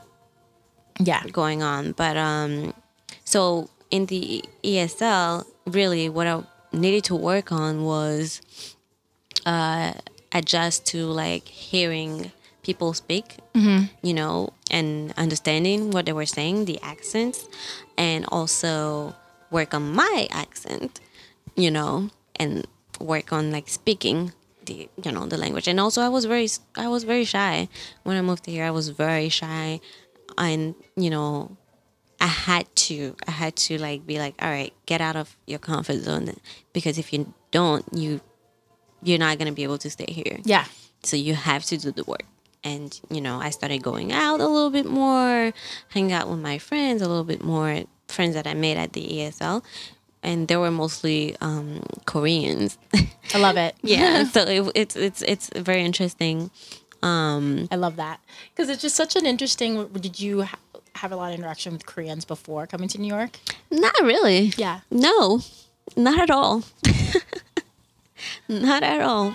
yeah. 1.01 1.23
going 1.31 1.63
on. 1.63 1.93
But 1.93 2.17
um, 2.17 2.75
so 3.25 3.71
in 3.91 4.07
the 4.07 4.45
ESL, 4.65 5.45
really 5.67 6.09
what 6.09 6.27
I 6.27 6.43
needed 6.73 7.05
to 7.05 7.15
work 7.17 7.53
on 7.53 7.85
was 7.85 8.41
uh, 9.47 9.93
adjust 10.33 10.87
to 10.87 11.07
like 11.07 11.47
hearing 11.49 12.33
people 12.63 12.95
speak, 12.95 13.37
you 14.03 14.15
know, 14.15 14.53
and 14.71 15.13
understanding 15.17 15.91
what 15.91 16.07
they 16.07 16.13
were 16.13 16.27
saying, 16.27 16.65
the 16.67 16.79
accents, 16.83 17.49
and 17.99 18.25
also 18.31 19.15
work 19.51 19.75
on 19.75 19.93
my 19.93 20.29
accent, 20.31 21.01
you 21.57 21.71
know, 21.71 22.09
and 22.37 22.67
work 23.01 23.33
on 23.33 23.51
like 23.51 23.69
speaking 23.69 24.33
the 24.65 24.89
you 25.05 25.11
know 25.13 25.27
the 25.27 25.37
language. 25.37 25.67
And 25.67 25.81
also 25.81 26.01
i 26.03 26.09
was 26.09 26.25
very 26.25 26.49
i 26.77 26.87
was 26.89 27.03
very 27.05 27.25
shy. 27.25 27.69
When 28.05 28.17
i 28.17 28.23
moved 28.23 28.47
here 28.47 28.65
i 28.65 28.71
was 28.71 28.89
very 28.91 29.29
shy. 29.29 29.81
And 30.39 30.75
you 30.97 31.11
know 31.11 31.57
i 32.21 32.27
had 32.27 32.75
to 32.77 33.17
i 33.27 33.33
had 33.33 33.57
to 33.57 33.77
like 33.79 34.07
be 34.07 34.19
like 34.19 34.35
all 34.41 34.49
right 34.49 34.73
get 34.87 35.01
out 35.01 35.17
of 35.17 35.37
your 35.47 35.59
comfort 35.59 35.99
zone. 35.99 36.33
Because 36.73 36.97
if 36.97 37.13
you 37.13 37.35
don't 37.51 37.85
you 37.93 38.21
you're 39.03 39.19
not 39.19 39.39
going 39.39 39.49
to 39.49 39.55
be 39.55 39.63
able 39.65 39.79
to 39.79 39.91
stay 39.91 40.07
here. 40.09 40.39
Yeah. 40.45 40.65
So 41.03 41.17
you 41.17 41.35
have 41.35 41.65
to 41.67 41.77
do 41.77 41.91
the 41.93 42.05
work. 42.05 42.25
And 42.65 42.97
you 43.11 43.21
know 43.21 43.41
i 43.41 43.51
started 43.51 43.83
going 43.83 44.13
out 44.13 44.39
a 44.39 44.47
little 44.47 44.71
bit 44.71 44.87
more 44.87 45.53
hang 45.89 46.13
out 46.13 46.29
with 46.31 46.39
my 46.39 46.59
friends 46.59 47.03
a 47.03 47.09
little 47.09 47.25
bit 47.25 47.43
more 47.43 47.83
friends 48.07 48.35
that 48.37 48.47
i 48.47 48.55
made 48.55 48.77
at 48.77 48.93
the 48.93 49.05
esl 49.19 49.65
and 50.23 50.47
they 50.47 50.57
were 50.57 50.71
mostly 50.71 51.35
um, 51.41 51.83
koreans. 52.07 52.79
I 53.35 53.39
love 53.39 53.57
it. 53.57 53.75
Yeah 53.83 54.23
so 54.35 54.43
it, 54.43 54.71
it's 54.77 54.95
it's 54.95 55.23
it's 55.23 55.51
very 55.57 55.83
interesting. 55.83 56.53
Um, 57.03 57.67
I 57.73 57.75
love 57.77 57.97
that. 57.97 58.21
Because 58.55 58.69
it's 58.71 58.81
just 58.83 58.95
such 58.95 59.17
an 59.17 59.27
interesting. 59.27 59.89
Did 59.89 60.21
you 60.21 60.43
ha- 60.43 60.59
have 60.95 61.11
a 61.11 61.17
lot 61.17 61.33
of 61.33 61.39
interaction 61.41 61.73
with 61.73 61.85
Koreans 61.85 62.25
before 62.25 62.69
coming 62.69 62.89
to 62.91 62.99
New 63.01 63.09
York? 63.09 63.41
not 63.73 63.99
really. 64.03 64.53
Yeah, 64.57 64.81
no. 64.91 65.41
Not 65.97 66.21
at 66.21 66.31
all 66.31 66.63
not 68.49 68.83
at 68.83 69.01
all. 69.01 69.35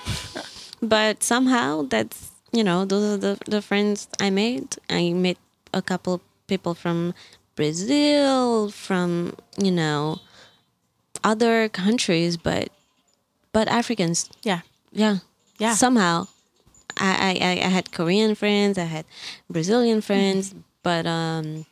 But 0.81 1.23
somehow 1.23 1.83
that's 1.83 2.31
you 2.51 2.63
know 2.63 2.85
those 2.85 3.03
are 3.13 3.17
the, 3.17 3.37
the 3.45 3.61
friends 3.61 4.07
i 4.19 4.29
made. 4.29 4.75
I 4.89 5.13
met 5.13 5.37
a 5.73 5.81
couple 5.81 6.15
of 6.15 6.21
people 6.47 6.73
from 6.73 7.13
brazil 7.55 8.69
from 8.69 9.35
you 9.57 9.71
know 9.71 10.19
other 11.23 11.67
countries 11.69 12.37
but 12.37 12.69
but 13.51 13.67
africans. 13.67 14.29
Yeah, 14.43 14.61
yeah. 14.91 15.17
Yeah. 15.57 15.73
somehow. 15.73 16.27
I, 16.99 17.37
I 17.41 17.47
i 17.47 17.51
I 17.65 17.69
had 17.69 17.91
korean 17.91 18.33
friends 18.33 18.77
i 18.77 18.85
had 18.85 19.05
brazilian 19.49 20.01
friends 20.01 20.55
but 20.81 21.05
um 21.05 21.65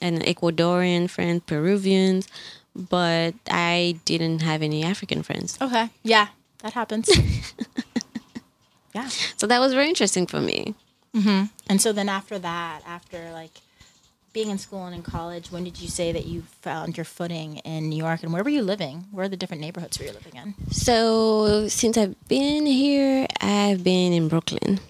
and 0.00 0.20
Ecuadorian 0.22 1.08
friends, 1.08 1.42
Peruvians, 1.46 2.28
but 2.74 3.34
I 3.50 3.98
didn't 4.04 4.42
have 4.42 4.62
any 4.62 4.82
African 4.82 5.22
friends. 5.22 5.58
Okay. 5.60 5.90
Yeah, 6.02 6.28
that 6.62 6.72
happens. 6.72 7.08
yeah. 8.94 9.08
So 9.36 9.46
that 9.46 9.60
was 9.60 9.72
very 9.74 9.88
interesting 9.88 10.26
for 10.26 10.40
me. 10.40 10.74
And 11.68 11.80
so 11.80 11.92
then 11.92 12.08
after 12.08 12.38
that, 12.40 12.82
after 12.86 13.30
like 13.32 13.52
being 14.32 14.50
in 14.50 14.58
school 14.58 14.84
and 14.84 14.94
in 14.96 15.02
college, 15.02 15.52
when 15.52 15.62
did 15.62 15.80
you 15.80 15.88
say 15.88 16.10
that 16.10 16.26
you 16.26 16.42
found 16.60 16.96
your 16.96 17.04
footing 17.04 17.58
in 17.58 17.88
New 17.88 17.96
York 17.96 18.22
and 18.24 18.32
where 18.32 18.42
were 18.42 18.50
you 18.50 18.62
living? 18.62 19.06
Where 19.12 19.26
are 19.26 19.28
the 19.28 19.36
different 19.36 19.60
neighborhoods 19.60 19.98
were 19.98 20.06
you 20.06 20.12
living 20.12 20.34
in? 20.34 20.54
So 20.72 21.68
since 21.68 21.96
I've 21.96 22.16
been 22.28 22.66
here, 22.66 23.28
I've 23.40 23.84
been 23.84 24.12
in 24.12 24.26
Brooklyn, 24.28 24.80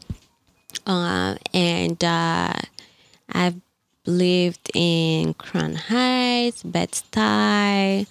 uh, 0.86 1.36
and 1.52 2.02
uh, 2.02 2.54
I've 3.30 3.60
lived 4.06 4.70
in 4.74 5.34
Crown 5.34 5.74
Heights, 5.74 6.62
Bed 6.62 6.92
Stuy, 6.92 8.06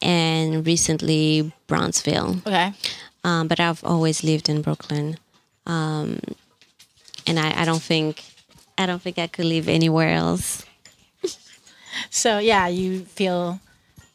and 0.00 0.66
recently 0.66 1.52
Brownsville. 1.66 2.36
Okay. 2.46 2.72
Um, 3.22 3.48
but 3.48 3.58
I've 3.60 3.82
always 3.84 4.22
lived 4.22 4.48
in 4.48 4.60
Brooklyn, 4.60 5.16
um, 5.66 6.18
and 7.26 7.38
I, 7.38 7.62
I 7.62 7.64
don't 7.64 7.80
think 7.82 8.22
I 8.76 8.86
don't 8.86 9.00
think 9.00 9.18
I 9.18 9.26
could 9.26 9.46
live 9.46 9.68
anywhere 9.68 10.10
else. 10.10 10.64
So 12.10 12.38
yeah, 12.38 12.66
you 12.66 13.04
feel 13.04 13.60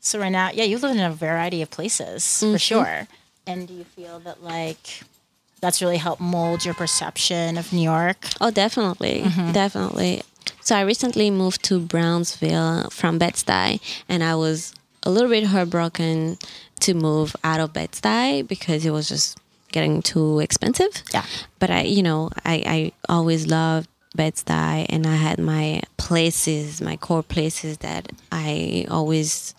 so 0.01 0.19
right 0.19 0.31
now, 0.31 0.49
yeah, 0.51 0.65
you 0.65 0.77
live 0.77 0.91
in 0.91 0.99
a 0.99 1.11
variety 1.11 1.61
of 1.61 1.69
places 1.71 2.39
for 2.39 2.59
sure. 2.59 3.07
And 3.47 3.67
do 3.67 3.73
you 3.73 3.85
feel 3.85 4.19
that 4.19 4.43
like 4.43 5.01
that's 5.61 5.81
really 5.81 5.97
helped 5.97 6.21
mold 6.21 6.65
your 6.65 6.73
perception 6.73 7.57
of 7.57 7.71
New 7.71 7.81
York? 7.81 8.17
Oh, 8.41 8.51
definitely, 8.51 9.23
definitely. 9.53 10.23
So 10.61 10.75
I 10.75 10.81
recently 10.81 11.31
moved 11.31 11.63
to 11.65 11.79
Brownsville 11.79 12.89
from 12.91 13.17
Bed-Stuy, 13.17 13.79
and 14.07 14.23
I 14.23 14.35
was 14.35 14.73
a 15.03 15.09
little 15.09 15.29
bit 15.29 15.45
heartbroken 15.45 16.37
to 16.81 16.93
move 16.93 17.35
out 17.43 17.59
of 17.59 17.73
Bed-Stuy 17.73 18.47
because 18.47 18.85
it 18.85 18.91
was 18.91 19.09
just 19.09 19.37
getting 19.71 20.01
too 20.01 20.39
expensive. 20.39 21.03
Yeah. 21.13 21.25
But 21.59 21.69
I, 21.69 21.81
you 21.83 22.03
know, 22.03 22.29
I, 22.45 22.63
I 22.65 22.91
always 23.07 23.47
loved 23.47 23.87
Bed-Stuy, 24.15 24.85
and 24.89 25.05
I 25.05 25.15
had 25.15 25.39
my 25.39 25.81
places, 25.97 26.81
my 26.81 26.97
core 26.97 27.23
places 27.23 27.77
that 27.79 28.11
I 28.31 28.85
always 28.89 29.53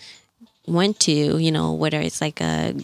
went 0.66 1.00
to. 1.00 1.38
You 1.38 1.53
know, 1.53 1.72
whether 1.72 2.00
it's 2.00 2.20
like 2.20 2.40
a 2.40 2.74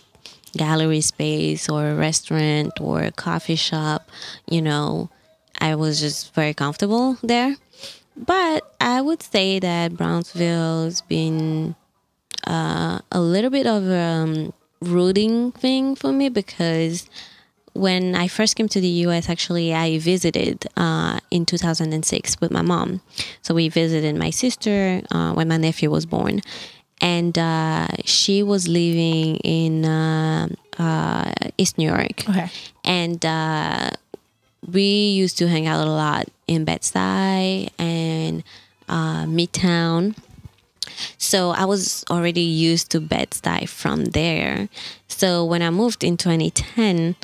gallery 0.57 1.01
space 1.01 1.69
or 1.69 1.90
a 1.90 1.95
restaurant 1.95 2.73
or 2.81 3.03
a 3.03 3.12
coffee 3.12 3.57
shop, 3.57 4.09
you 4.49 4.62
know, 4.62 5.11
I 5.61 5.75
was 5.75 6.01
just 6.01 6.35
very 6.35 6.55
comfortable 6.55 7.19
there. 7.23 7.57
But 8.16 8.74
I 8.81 9.00
would 9.02 9.22
say 9.22 9.59
that 9.59 9.96
Brownsville's 9.96 11.02
been 11.02 11.76
uh, 12.46 13.00
a 13.12 13.20
little 13.20 13.50
bit 13.50 13.66
of 13.66 13.87
a 13.88 13.94
um, 13.94 14.52
rooting 14.81 15.52
thing 15.52 15.94
for 15.94 16.12
me 16.12 16.29
because 16.29 17.09
when 17.72 18.14
I 18.14 18.29
first 18.29 18.57
came 18.57 18.68
to 18.68 18.81
the 18.81 18.88
US, 19.07 19.29
actually, 19.29 19.74
I 19.74 19.98
visited 19.98 20.66
uh, 20.76 21.20
in 21.31 21.44
2006 21.44 22.40
with 22.40 22.50
my 22.50 22.62
mom. 22.62 23.02
So 23.42 23.55
we 23.55 23.68
visited 23.68 24.16
my 24.16 24.31
sister 24.31 25.02
uh, 25.11 25.33
when 25.35 25.48
my 25.48 25.59
nephew 25.59 25.90
was 25.90 26.07
born. 26.07 26.40
And 27.02 27.38
uh, 27.38 27.88
she 28.07 28.42
was 28.42 28.66
living 28.66 29.37
in 29.37 29.85
uh, 29.85 30.48
uh, 30.79 31.33
East 31.59 31.76
New 31.76 31.88
York. 31.90 32.26
Okay. 32.29 32.48
And 32.85 33.24
uh, 33.26 33.90
we 34.66 35.11
used 35.11 35.37
to 35.38 35.48
hang 35.48 35.66
out 35.66 35.87
a 35.87 35.90
lot 35.90 36.29
in 36.46 36.64
Bed-Stuy 36.64 37.70
and 37.78 38.44
uh, 38.88 39.24
Midtown. 39.24 40.16
So 41.18 41.50
I 41.50 41.64
was 41.64 42.04
already 42.11 42.42
used 42.42 42.90
to 42.92 43.00
Bed-Stuy 43.00 43.68
from 43.68 44.06
there. 44.06 44.68
So 45.09 45.44
when 45.44 45.62
I 45.62 45.70
moved 45.70 46.04
in 46.04 46.16
2010, 46.16 47.16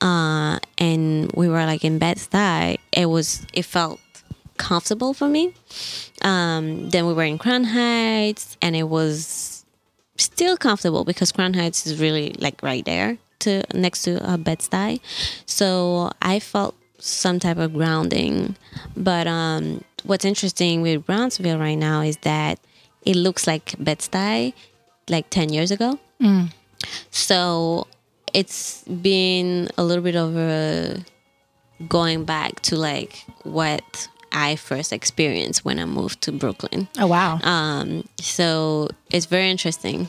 uh, 0.00 0.58
and 0.78 1.32
we 1.32 1.48
were 1.48 1.64
like 1.64 1.84
in 1.84 1.98
Bed-Stuy, 1.98 2.78
it 2.92 3.06
was 3.06 3.46
it 3.52 3.64
felt 3.64 4.00
comfortable 4.58 5.14
for 5.14 5.28
me. 5.28 5.54
Um, 6.22 6.90
then 6.90 7.06
we 7.06 7.14
were 7.14 7.24
in 7.24 7.38
Crown 7.38 7.64
Heights, 7.64 8.56
and 8.60 8.76
it 8.76 8.84
was 8.84 9.64
still 10.16 10.56
comfortable 10.56 11.04
because 11.04 11.32
Crown 11.32 11.54
Heights 11.54 11.86
is 11.86 12.00
really 12.00 12.34
like 12.38 12.62
right 12.62 12.84
there 12.84 13.18
to 13.40 13.62
next 13.74 14.02
to 14.02 14.22
uh, 14.28 14.36
Bed-Stuy. 14.36 15.00
So 15.46 16.10
I 16.20 16.40
felt 16.40 16.74
some 16.98 17.38
type 17.38 17.58
of 17.58 17.72
grounding. 17.74 18.56
But 18.96 19.26
um, 19.26 19.84
what's 20.04 20.24
interesting 20.24 20.82
with 20.82 21.04
Brownsville 21.06 21.58
right 21.58 21.74
now 21.74 22.00
is 22.02 22.16
that 22.18 22.58
it 23.04 23.16
looks 23.16 23.46
like 23.46 23.74
Bed-Stuy 23.78 24.52
like 25.08 25.30
10 25.30 25.52
years 25.52 25.70
ago. 25.70 25.98
So 27.10 27.86
it's 28.32 28.82
been 28.84 29.68
a 29.78 29.84
little 29.84 30.02
bit 30.04 30.16
of 30.16 30.36
a 30.36 31.04
going 31.88 32.24
back 32.24 32.60
to 32.62 32.76
like 32.76 33.24
what 33.42 34.08
I 34.32 34.56
first 34.56 34.92
experienced 34.92 35.64
when 35.64 35.78
I 35.78 35.84
moved 35.84 36.20
to 36.22 36.32
Brooklyn. 36.32 36.88
Oh 36.98 37.06
wow. 37.06 37.38
Um, 37.42 38.04
so 38.20 38.88
it's 39.10 39.26
very 39.26 39.50
interesting. 39.50 40.08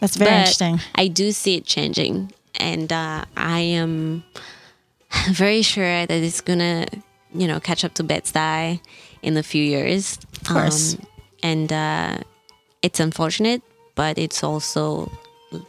that's 0.00 0.16
very 0.16 0.30
But 0.30 0.36
interesting. 0.38 0.80
I 0.94 1.08
do 1.08 1.32
see 1.32 1.56
it 1.56 1.64
changing, 1.64 2.32
and 2.58 2.92
uh, 2.92 3.24
I 3.36 3.60
am 3.60 4.24
very 5.30 5.62
sure 5.62 6.06
that 6.06 6.10
it's 6.10 6.40
gonna, 6.40 6.86
you 7.34 7.46
know, 7.46 7.60
catch 7.60 7.84
up 7.84 7.94
to 7.94 8.04
Bed-Stuy 8.04 8.80
in 9.22 9.36
a 9.36 9.42
few 9.42 9.62
years. 9.62 10.18
Of 10.40 10.48
course. 10.48 10.94
Um, 10.94 11.06
and 11.42 11.72
uh, 11.72 12.18
it's 12.82 13.00
unfortunate, 13.00 13.62
but 13.94 14.18
it's 14.18 14.42
also 14.42 15.10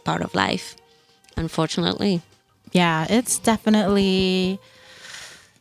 part 0.04 0.22
of 0.22 0.34
life. 0.34 0.76
Unfortunately, 1.36 2.22
Yeah, 2.72 3.06
it's 3.08 3.38
definitely 3.38 4.58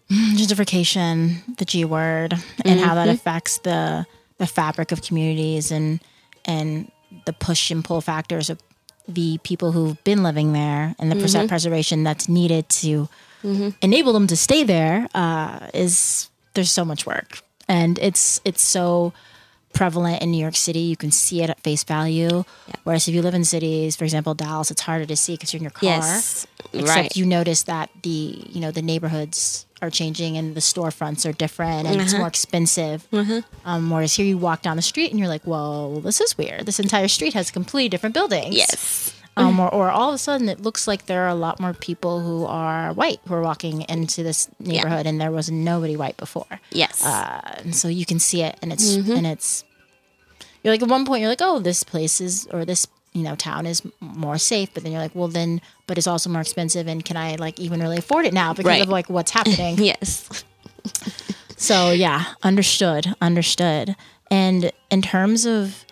gentrification, 0.12 1.58
the 1.58 1.66
G 1.66 1.86
word, 1.86 2.34
and 2.66 2.80
how 2.80 2.96
that 2.96 3.08
mm-hmm. 3.08 3.16
affects 3.16 3.60
the 3.60 4.06
the 4.38 4.48
fabric 4.48 4.92
of 4.92 5.02
communities 5.02 5.72
and 5.72 6.00
and 6.46 6.92
the 7.26 7.34
push 7.34 7.72
and 7.72 7.86
pull 7.86 8.02
factors 8.02 8.50
of 8.50 8.60
the 9.08 9.38
people 9.44 9.72
who've 9.72 10.02
been 10.04 10.24
living 10.24 10.54
there 10.54 10.96
and 10.98 11.12
the 11.12 11.16
mm-hmm. 11.16 11.24
percent 11.24 11.50
preservation 11.50 12.04
that's 12.04 12.28
needed 12.30 12.68
to 12.70 13.08
enable 13.82 14.14
them 14.14 14.28
to 14.28 14.36
stay 14.36 14.64
there 14.64 15.08
uh, 15.14 15.68
is 15.74 16.30
there's 16.54 16.72
so 16.72 16.86
much 16.86 17.06
work 17.06 17.42
and 17.68 17.98
it's 18.00 18.40
it's 18.46 18.62
so 18.62 19.12
prevalent 19.74 20.22
in 20.22 20.30
New 20.30 20.38
York 20.40 20.56
City. 20.56 20.82
You 20.82 20.96
can 20.96 21.10
see 21.10 21.42
it 21.42 21.50
at 21.50 21.60
face 21.62 21.84
value. 21.84 22.44
Whereas 22.84 23.08
if 23.08 23.16
you 23.16 23.24
live 23.24 23.34
in 23.34 23.44
cities, 23.44 23.96
for 23.96 24.04
example, 24.04 24.36
Dallas, 24.36 24.70
it's 24.70 24.82
harder 24.82 25.08
to 25.08 25.16
see 25.16 25.34
because 25.34 25.52
you're 25.52 25.58
in 25.58 25.64
your 25.64 25.72
car. 25.72 25.90
Yes, 25.90 26.46
Except 26.74 26.96
right. 26.96 27.18
you 27.18 27.26
notice 27.26 27.64
that 27.64 27.90
the 28.04 28.10
you 28.50 28.62
know 28.62 28.70
the 28.72 28.84
neighborhoods 28.84 29.66
are 29.82 29.90
changing 29.90 30.38
and 30.38 30.54
the 30.56 30.62
storefronts 30.62 31.28
are 31.28 31.34
different 31.34 31.88
and 31.88 31.96
Uh-huh. 31.96 32.04
it's 32.04 32.14
more 32.14 32.28
expensive. 32.28 33.06
Um, 33.66 33.90
whereas 33.90 34.14
here 34.14 34.26
you 34.28 34.38
walk 34.38 34.62
down 34.62 34.76
the 34.78 34.82
street 34.84 35.10
and 35.12 35.20
you're 35.20 35.28
like, 35.28 35.44
whoa, 35.44 36.00
this 36.02 36.22
is 36.22 36.38
weird. 36.38 36.66
This 36.68 36.80
entire 36.80 37.08
street 37.10 37.34
has 37.34 37.50
completely 37.52 37.90
different 37.90 38.14
buildings. 38.14 38.56
yes, 38.56 39.14
Um, 39.36 39.60
or, 39.60 39.74
or 39.74 39.90
all 39.90 40.10
of 40.10 40.16
a 40.16 40.18
sudden 40.20 40.48
it 40.48 40.62
looks 40.62 40.88
like 40.88 41.08
there 41.08 41.24
are 41.24 41.28
a 41.30 41.34
lot 41.36 41.60
more 41.60 41.74
people 41.74 42.20
who 42.22 42.46
are 42.46 42.94
white 42.94 43.20
who 43.28 43.34
are 43.34 43.42
walking 43.42 43.82
into 43.90 44.22
this 44.22 44.48
neighborhood 44.60 45.08
and 45.08 45.20
there 45.20 45.32
was 45.32 45.50
nobody 45.50 45.96
white 45.98 46.18
before 46.18 46.60
yes, 46.72 47.04
uh, 47.04 47.42
and 47.64 47.76
so 47.76 47.88
you 47.88 48.06
can 48.06 48.20
see 48.20 48.44
it 48.44 48.58
and 48.62 48.72
it's 48.72 48.96
Mm-hmm. 48.96 49.12
and 49.12 49.26
it's 49.28 49.64
you're 50.64 50.72
like 50.74 50.84
at 50.84 50.88
one 50.88 51.04
point 51.06 51.22
you're 51.22 51.30
like 51.32 51.42
oh 51.42 51.58
this 51.60 51.84
place 51.84 52.22
is 52.22 52.48
or 52.54 52.64
this 52.64 52.86
you 53.14 53.24
know 53.24 53.36
town 53.36 53.66
is 53.66 53.82
more 54.00 54.38
safe 54.38 54.70
but 54.74 54.84
then 54.84 54.92
you're 54.92 55.02
like 55.02 55.16
well 55.16 55.28
then 55.28 55.62
but 55.88 55.98
it's 55.98 56.08
also 56.08 56.30
more 56.30 56.42
expensive 56.42 56.88
and 56.88 57.04
can 57.04 57.18
i 57.18 57.34
like 57.36 57.60
even 57.60 57.80
really 57.82 57.98
afford 57.98 58.26
it 58.26 58.34
now 58.34 58.54
because 58.54 58.70
Right. 58.70 58.84
of 58.84 58.90
like 58.90 59.10
what's 59.10 59.32
happening 59.40 59.78
yes. 59.80 60.44
so 61.58 61.90
yeah 61.92 62.26
understood 62.44 63.14
understood 63.20 63.96
and 64.30 64.72
in 64.92 65.02
terms 65.02 65.46
of 65.46 65.86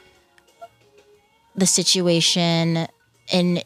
the 1.56 1.66
situation 1.66 2.88
in 3.32 3.62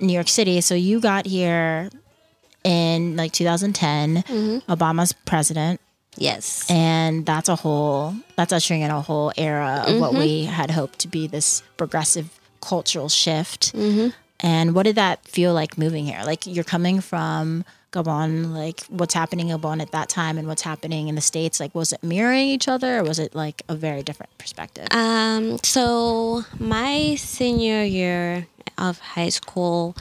new 0.00 0.12
york 0.12 0.28
city. 0.28 0.60
So 0.60 0.74
you 0.74 1.00
got 1.00 1.26
here 1.26 1.90
in 2.64 3.16
like 3.16 3.32
2010 3.32 4.22
mm-hmm. 4.22 4.72
obama's 4.72 5.12
president. 5.12 5.80
Yes. 6.16 6.70
and 6.70 7.24
that's 7.24 7.48
a 7.48 7.56
whole 7.56 8.14
that's 8.36 8.52
ushering 8.52 8.82
in 8.82 8.90
a 8.90 9.00
whole 9.00 9.32
era 9.38 9.84
of 9.86 9.98
what 9.98 10.10
mm-hmm. 10.10 10.20
we 10.20 10.44
had 10.44 10.70
hoped 10.70 10.98
to 11.00 11.08
be 11.08 11.26
this 11.26 11.62
progressive 11.78 12.38
cultural 12.62 13.10
shift. 13.10 13.74
Mm-hmm. 13.74 14.08
And 14.40 14.74
what 14.74 14.84
did 14.84 14.96
that 14.96 15.24
feel 15.26 15.52
like 15.52 15.76
moving 15.76 16.06
here? 16.06 16.22
Like 16.24 16.46
you're 16.46 16.64
coming 16.64 17.00
from 17.00 17.64
gabon 17.92 18.52
like 18.52 18.82
what's 18.86 19.14
happening 19.14 19.50
in 19.50 19.58
gabon 19.58 19.80
at 19.80 19.92
that 19.92 20.08
time 20.08 20.38
and 20.38 20.48
what's 20.48 20.62
happening 20.62 21.08
in 21.08 21.14
the 21.14 21.20
states? 21.20 21.60
Like 21.60 21.74
was 21.74 21.92
it 21.92 22.02
mirroring 22.02 22.48
each 22.48 22.68
other 22.68 22.98
or 22.98 23.04
was 23.04 23.18
it 23.18 23.34
like 23.34 23.62
a 23.68 23.74
very 23.74 24.02
different 24.02 24.36
perspective? 24.38 24.88
Um, 24.90 25.58
so 25.62 26.44
my 26.58 27.14
senior 27.16 27.84
year 27.84 28.46
of 28.78 28.98
high 28.98 29.28
school, 29.28 29.96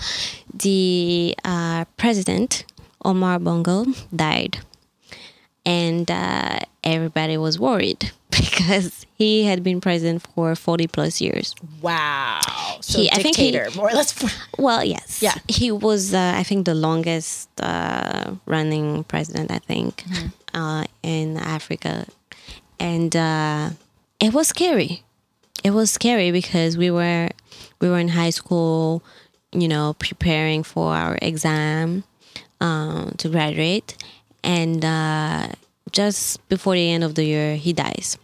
the 0.53 1.35
uh, 1.43 1.85
president 1.97 2.65
Omar 3.03 3.39
Bongo 3.39 3.85
died, 4.15 4.59
and 5.65 6.09
uh, 6.09 6.59
everybody 6.83 7.37
was 7.37 7.59
worried 7.59 8.11
because 8.31 9.05
he 9.15 9.43
had 9.43 9.63
been 9.63 9.81
president 9.81 10.21
for 10.33 10.55
40 10.55 10.87
plus 10.87 11.21
years. 11.21 11.53
Wow. 11.81 12.39
So 12.81 12.99
He- 12.99 13.11
I 13.11 13.15
think 13.21 13.35
he- 13.35 13.51
dictator, 13.51 13.69
more 13.77 13.89
or 13.89 13.93
less. 13.93 14.13
Well, 14.57 14.83
yes. 14.83 15.21
Yeah. 15.21 15.35
He 15.47 15.71
was, 15.71 16.13
uh, 16.13 16.33
I 16.35 16.43
think, 16.43 16.65
the 16.65 16.75
longest 16.75 17.49
uh, 17.61 18.33
running 18.45 19.03
president, 19.05 19.51
I 19.51 19.59
think, 19.59 20.03
uh, 20.53 20.85
in 21.03 21.37
Africa. 21.37 22.05
And 22.79 23.15
uh, 23.15 23.69
it 24.19 24.33
was 24.33 24.47
scary. 24.47 25.03
It 25.63 25.71
was 25.71 25.91
scary 25.91 26.31
because 26.31 26.77
we 26.77 26.89
were 26.89 27.29
we 27.79 27.89
were 27.89 27.99
in 27.99 28.07
high 28.09 28.31
school, 28.31 29.03
you 29.51 29.67
know, 29.67 29.93
preparing 29.99 30.63
for 30.63 30.93
our 30.95 31.17
exam 31.21 32.03
um, 32.59 33.13
to 33.17 33.29
graduate, 33.29 33.95
and 34.43 34.83
uh, 34.83 35.47
just 35.91 36.47
before 36.49 36.73
the 36.73 36.89
end 36.89 37.03
of 37.03 37.15
the 37.15 37.25
year, 37.25 37.55
he 37.55 37.73
dies. 37.73 38.17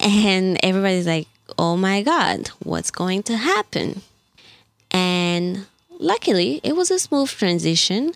And 0.00 0.58
everybody's 0.62 1.06
like, 1.06 1.28
"Oh 1.58 1.76
my 1.76 2.02
God, 2.02 2.48
what's 2.62 2.90
going 2.90 3.22
to 3.24 3.36
happen?" 3.36 4.02
And 4.90 5.66
luckily, 5.98 6.60
it 6.62 6.76
was 6.76 6.90
a 6.90 6.98
smooth 6.98 7.30
transition. 7.30 8.14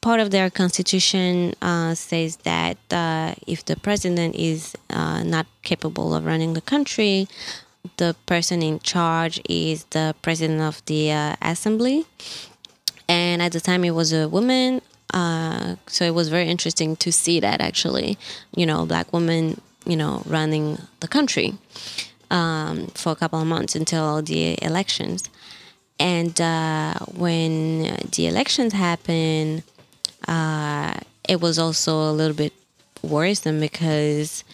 Part 0.00 0.20
of 0.20 0.30
their 0.30 0.50
constitution 0.50 1.54
uh, 1.62 1.94
says 1.94 2.36
that 2.38 2.76
uh, 2.90 3.34
if 3.46 3.64
the 3.64 3.76
president 3.76 4.34
is 4.34 4.74
uh, 4.90 5.22
not 5.22 5.46
capable 5.62 6.14
of 6.14 6.24
running 6.24 6.54
the 6.54 6.60
country, 6.60 7.28
the 7.98 8.16
person 8.26 8.62
in 8.62 8.80
charge 8.80 9.40
is 9.48 9.84
the 9.90 10.14
president 10.22 10.60
of 10.60 10.84
the 10.86 11.12
uh, 11.12 11.36
assembly. 11.42 12.04
And 13.08 13.42
at 13.42 13.52
the 13.52 13.60
time, 13.60 13.84
it 13.84 13.90
was 13.90 14.12
a 14.12 14.28
woman. 14.28 14.80
Uh, 15.12 15.76
so 15.86 16.04
it 16.04 16.14
was 16.14 16.28
very 16.28 16.48
interesting 16.48 16.96
to 16.96 17.12
see 17.12 17.40
that 17.40 17.60
actually, 17.60 18.18
you 18.56 18.64
know, 18.64 18.86
black 18.86 19.12
woman, 19.12 19.60
you 19.84 19.96
know, 19.96 20.22
running 20.26 20.78
the 21.00 21.08
country 21.08 21.54
um, 22.30 22.86
for 22.94 23.12
a 23.12 23.16
couple 23.16 23.40
of 23.40 23.46
months 23.46 23.74
until 23.74 24.22
the 24.22 24.62
elections. 24.64 25.28
And 26.00 26.40
uh, 26.40 26.94
when 27.14 27.82
the 28.16 28.26
elections 28.26 28.72
happened, 28.72 29.62
uh, 30.26 30.94
it 31.28 31.40
was 31.40 31.58
also 31.58 32.10
a 32.10 32.12
little 32.12 32.36
bit 32.36 32.52
worrisome 33.02 33.60
because 33.60 34.44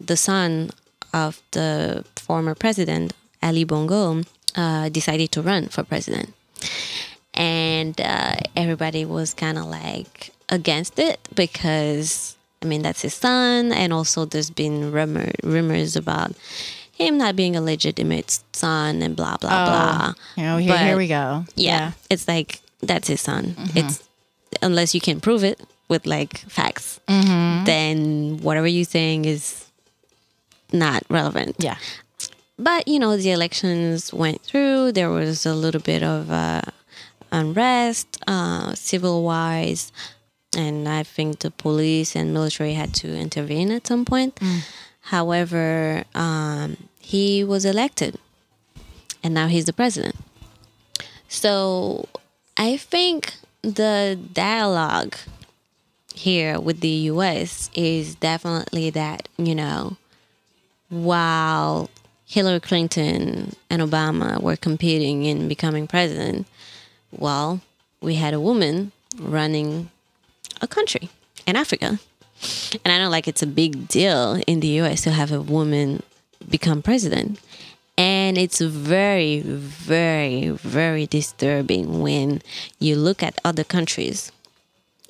the 0.00 0.16
son 0.16 0.70
of 1.12 1.42
the 1.52 2.04
former 2.16 2.54
president, 2.54 3.12
Ali 3.42 3.64
Bongo, 3.64 4.22
uh, 4.56 4.88
decided 4.88 5.30
to 5.32 5.42
run 5.42 5.68
for 5.68 5.82
president. 5.84 6.32
And 7.40 7.98
uh, 8.00 8.36
everybody 8.54 9.06
was 9.06 9.32
kind 9.32 9.56
of 9.56 9.64
like 9.64 10.30
against 10.50 10.98
it 10.98 11.18
because, 11.34 12.36
I 12.62 12.66
mean, 12.66 12.82
that's 12.82 13.00
his 13.00 13.14
son. 13.14 13.72
And 13.72 13.92
also, 13.94 14.26
there's 14.26 14.50
been 14.50 14.92
rumor, 14.92 15.30
rumors 15.42 15.96
about 15.96 16.32
him 16.92 17.16
not 17.16 17.36
being 17.36 17.56
a 17.56 17.62
legitimate 17.62 18.40
son 18.52 19.00
and 19.00 19.16
blah, 19.16 19.38
blah, 19.38 19.48
blah. 19.64 20.12
You 20.36 20.42
know, 20.42 20.56
here, 20.58 20.72
But- 20.74 20.80
here 20.84 20.96
we 20.98 21.08
go. 21.08 21.46
Yeah. 21.56 21.92
It's 22.10 22.28
like 22.28 22.60
that's 22.82 23.08
his 23.08 23.22
son. 23.22 23.56
It's 23.74 24.06
unless 24.60 24.94
you 24.94 25.00
can 25.00 25.20
prove 25.20 25.42
it 25.42 25.60
with 25.88 26.04
like 26.06 26.36
facts, 26.48 27.00
then 27.06 28.38
whatever 28.42 28.66
you're 28.66 28.84
saying 28.84 29.24
is 29.24 29.64
not 30.72 31.02
relevant. 31.08 31.56
Yeah. 31.58 31.76
But 32.58 32.86
you 32.86 32.98
know, 32.98 33.16
the 33.16 33.30
elections 33.30 34.12
went 34.12 34.42
through. 34.42 34.92
There 34.92 35.08
was 35.10 35.46
a 35.46 35.54
little 35.54 35.80
bit 35.80 36.02
of 36.02 36.30
uh, 36.30 36.60
unrest, 37.32 38.18
uh, 38.26 38.74
civil 38.74 39.22
wise, 39.22 39.92
and 40.56 40.88
I 40.88 41.02
think 41.02 41.40
the 41.40 41.50
police 41.50 42.16
and 42.16 42.32
military 42.32 42.74
had 42.74 42.92
to 42.94 43.16
intervene 43.16 43.70
at 43.70 43.86
some 43.86 44.04
point. 44.04 44.38
However, 45.02 46.04
um, 46.14 46.76
he 46.98 47.42
was 47.44 47.64
elected, 47.64 48.16
and 49.22 49.32
now 49.34 49.46
he's 49.46 49.64
the 49.66 49.72
president. 49.72 50.16
So 51.28 52.08
I 52.56 52.76
think 52.76 53.34
the 53.62 54.18
dialogue 54.32 55.14
here 56.14 56.60
with 56.60 56.80
the 56.80 57.08
US 57.12 57.70
is 57.74 58.14
definitely 58.16 58.90
that, 58.90 59.28
you 59.38 59.54
know, 59.54 59.96
while 60.88 61.88
Hillary 62.26 62.60
Clinton 62.60 63.54
and 63.70 63.82
Obama 63.82 64.40
were 64.42 64.56
competing 64.56 65.24
in 65.24 65.48
becoming 65.48 65.86
president, 65.86 66.46
well, 67.12 67.60
we 68.00 68.14
had 68.16 68.34
a 68.34 68.40
woman 68.40 68.92
running 69.18 69.90
a 70.60 70.66
country 70.66 71.08
in 71.46 71.56
Africa. 71.56 71.98
And 72.84 72.92
I 72.92 72.98
know 72.98 73.10
like 73.10 73.28
it's 73.28 73.42
a 73.42 73.46
big 73.46 73.88
deal 73.88 74.40
in 74.46 74.60
the 74.60 74.68
US 74.80 75.02
to 75.02 75.10
have 75.10 75.32
a 75.32 75.40
woman 75.40 76.02
become 76.48 76.82
president. 76.82 77.38
And 77.98 78.38
it's 78.38 78.60
very, 78.60 79.40
very, 79.40 80.48
very 80.50 81.06
disturbing 81.06 82.00
when 82.00 82.40
you 82.78 82.96
look 82.96 83.22
at 83.22 83.38
other 83.44 83.64
countries. 83.64 84.32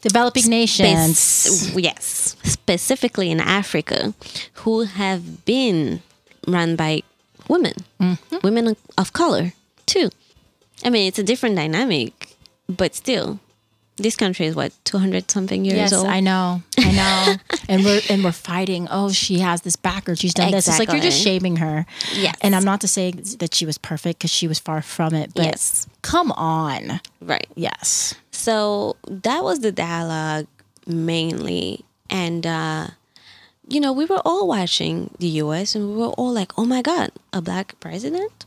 Developing 0.01 0.49
nations. 0.49 1.19
Spec- 1.19 1.85
yes, 1.85 2.35
specifically 2.43 3.31
in 3.31 3.39
Africa, 3.39 4.15
who 4.55 4.83
have 4.85 5.45
been 5.45 6.03
run 6.49 6.75
by 6.75 7.03
women, 7.49 7.75
mm-hmm. 8.01 8.37
women 8.43 8.77
of 8.97 9.13
color 9.13 9.53
too. 9.87 10.11
I 10.85 10.91
mean, 10.91 11.07
it's 11.09 11.19
a 11.19 11.23
different 11.23 11.57
dynamic, 11.57 12.37
but 12.69 12.95
still, 12.95 13.39
this 13.97 14.17
country 14.17 14.47
is 14.47 14.55
what 14.57 14.73
two 14.85 14.97
hundred 14.99 15.31
something 15.31 15.65
years 15.65 15.77
Yes, 15.77 15.93
old. 15.93 16.07
I 16.07 16.21
know. 16.21 16.63
I 16.79 16.93
know. 16.93 17.35
and 17.69 17.85
we're 17.85 18.01
and 18.09 18.25
we're 18.25 18.33
fighting. 18.33 18.89
Oh, 18.91 19.11
she 19.11 19.41
has 19.41 19.61
this 19.61 19.77
backer. 19.77 20.17
She's 20.17 20.33
done 20.33 20.51
this. 20.53 20.67
It's 20.69 20.79
like 20.79 20.91
you're 20.91 21.01
just 21.03 21.21
shaming 21.23 21.57
her. 21.57 21.85
Yes. 22.15 22.37
And 22.41 22.57
I'm 22.57 22.65
not 22.65 22.81
to 22.81 22.89
say 22.89 23.11
that 23.13 23.53
she 23.55 23.67
was 23.67 23.77
perfect 23.77 24.19
because 24.21 24.31
she 24.31 24.49
was 24.49 24.59
far 24.59 24.81
from 24.81 25.15
it. 25.15 25.35
But 25.35 25.45
Yes. 25.45 25.87
come 26.03 26.33
on. 26.33 27.01
right. 27.21 27.47
Yes. 27.57 28.15
So 28.31 28.97
that 29.07 29.45
was 29.45 29.61
the 29.61 29.71
dialogue 29.73 30.47
mainly. 30.87 31.85
And, 32.09 32.47
uh, 32.47 32.89
you 33.69 33.81
know, 33.81 33.93
we 33.93 34.05
were 34.07 34.21
all 34.25 34.49
watching 34.49 35.11
the 35.19 35.29
US 35.45 35.75
and 35.75 35.91
we 35.91 35.97
were 35.97 36.09
all 36.09 36.33
like, 36.33 36.59
oh 36.59 36.65
my 36.65 36.81
God, 36.83 37.11
a 37.35 37.41
black 37.43 37.79
president? 37.81 38.47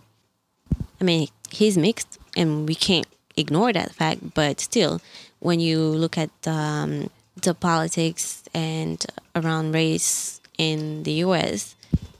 I 1.00 1.04
mean, 1.04 1.28
he's 1.52 1.78
mixed 1.78 2.18
and 2.36 2.68
we 2.68 2.76
can't 2.76 3.08
ignore 3.36 3.74
that 3.74 3.94
fact. 3.94 4.34
But 4.34 4.60
still, 4.60 5.02
when 5.40 5.60
you 5.60 5.80
look 5.80 6.18
at 6.18 6.32
um, 6.48 7.10
the 7.42 7.54
politics 7.54 8.44
and 8.54 9.06
around 9.36 9.74
race 9.74 10.42
in 10.58 11.04
the 11.04 11.14
US, 11.26 11.76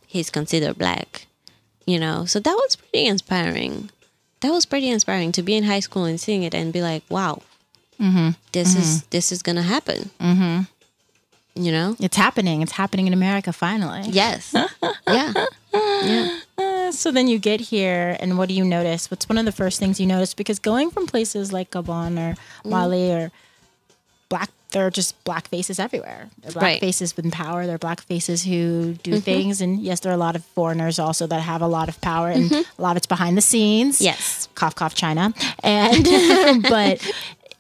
he's 0.08 0.30
considered 0.30 0.78
black, 0.78 1.28
you 1.86 2.00
know? 2.00 2.26
So 2.26 2.40
that 2.40 2.54
was 2.54 2.76
pretty 2.76 3.06
inspiring. 3.08 3.90
That 4.42 4.52
was 4.52 4.66
pretty 4.66 4.90
inspiring 4.90 5.32
to 5.34 5.42
be 5.42 5.56
in 5.56 5.64
high 5.64 5.80
school 5.80 6.06
and 6.06 6.20
seeing 6.20 6.44
it 6.44 6.54
and 6.54 6.74
be 6.74 6.82
like, 6.82 7.04
wow, 7.10 7.42
this 8.52 8.76
is 8.76 9.04
this 9.04 9.32
is 9.32 9.42
gonna 9.42 9.62
happen. 9.62 10.10
Mm-hmm. 10.20 10.64
You 11.56 11.72
know? 11.72 11.96
It's 12.00 12.18
happening. 12.18 12.62
It's 12.62 12.74
happening 12.74 13.08
in 13.08 13.14
America 13.14 13.54
finally. 13.54 14.02
Yes. 14.10 14.54
yeah. 15.08 15.34
Yeah. 15.74 16.40
Uh, 16.84 16.92
so 16.92 17.12
then 17.12 17.28
you 17.28 17.40
get 17.40 17.60
here, 17.60 18.18
and 18.20 18.38
what 18.38 18.50
do 18.50 18.56
you 18.56 18.66
notice? 18.66 19.10
What's 19.10 19.30
one 19.30 19.38
of 19.38 19.46
the 19.46 19.52
first 19.52 19.80
things 19.80 20.00
you 20.00 20.08
notice? 20.08 20.34
Because 20.34 20.60
going 20.60 20.92
from 20.92 21.08
places 21.08 21.54
like 21.54 21.72
Gabon 21.72 22.18
or 22.18 22.36
mm. 22.36 22.70
Mali 22.70 23.12
or 23.12 23.32
black, 24.30 24.50
there 24.72 24.86
are 24.86 24.92
just 24.92 25.22
black 25.24 25.48
faces 25.48 25.80
everywhere. 25.80 26.30
There 26.42 26.50
are 26.50 26.54
black 26.54 26.64
Right. 26.64 26.80
faces 26.80 27.16
with 27.16 27.32
power. 27.32 27.66
There 27.66 27.76
are 27.76 27.80
black 27.80 28.02
faces 28.02 28.44
who 28.44 28.94
do 29.04 29.12
mm-hmm. 29.12 29.20
things, 29.20 29.62
and 29.62 29.80
yes, 29.80 30.02
there 30.02 30.12
are 30.12 30.16
a 30.16 30.18
lot 30.18 30.36
of 30.36 30.44
foreigners 30.44 31.00
also 31.00 31.28
that 31.28 31.42
have 31.42 31.62
a 31.62 31.68
lot 31.68 31.90
of 31.90 32.02
power, 32.02 32.30
and 32.30 32.50
mm-hmm. 32.50 32.82
a 32.82 32.82
lot 32.82 32.92
of 32.92 32.98
it's 32.98 33.08
behind 33.08 33.38
the 33.38 33.42
scenes. 33.42 34.02
Yes. 34.02 34.50
cough, 34.56 34.76
cough, 34.76 34.96
China, 34.96 35.34
and 35.64 36.64
but 36.64 37.14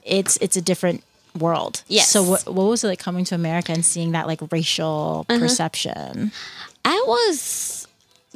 it's 0.04 0.38
it's 0.38 0.58
a 0.58 0.62
different 0.62 1.04
world. 1.40 1.84
Yes. 1.88 2.10
So 2.10 2.24
what 2.24 2.46
what 2.48 2.66
was 2.66 2.84
it 2.84 2.88
like 2.88 3.00
coming 3.00 3.26
to 3.26 3.36
America 3.36 3.72
and 3.72 3.86
seeing 3.86 4.12
that 4.12 4.28
like 4.28 4.42
racial 4.52 5.26
uh-huh. 5.30 5.40
perception? 5.40 6.32
I 6.86 7.02
was 7.08 7.83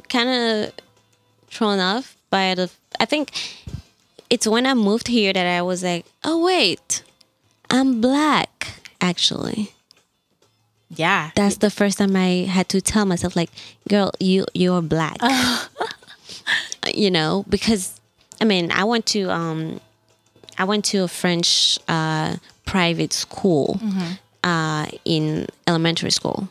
kind 0.08 0.28
of 0.28 0.72
thrown 1.50 1.78
off 1.78 2.16
by 2.30 2.54
the. 2.54 2.70
I 3.00 3.04
think 3.04 3.32
it's 4.30 4.46
when 4.46 4.66
I 4.66 4.74
moved 4.74 5.08
here 5.08 5.32
that 5.32 5.46
I 5.46 5.62
was 5.62 5.82
like, 5.82 6.06
oh 6.24 6.44
wait, 6.44 7.02
I'm 7.70 8.00
black. 8.00 8.66
Actually, 9.00 9.72
Yeah, 10.90 11.30
that's 11.36 11.58
the 11.58 11.70
first 11.70 11.98
time 11.98 12.16
I 12.16 12.46
had 12.50 12.68
to 12.70 12.80
tell 12.80 13.06
myself, 13.06 13.36
like, 13.36 13.50
girl, 13.88 14.10
you 14.18 14.44
you're 14.54 14.82
black. 14.82 15.18
you 16.94 17.10
know, 17.10 17.44
because 17.48 18.00
I 18.40 18.44
mean, 18.44 18.70
I 18.72 18.84
went 18.84 19.06
to 19.06 19.30
um, 19.30 19.80
I 20.58 20.64
went 20.64 20.84
to 20.86 21.04
a 21.04 21.08
French 21.08 21.78
uh, 21.88 22.36
private 22.64 23.12
school 23.12 23.80
uh, 24.42 24.86
in 25.04 25.46
elementary 25.66 26.10
school. 26.10 26.48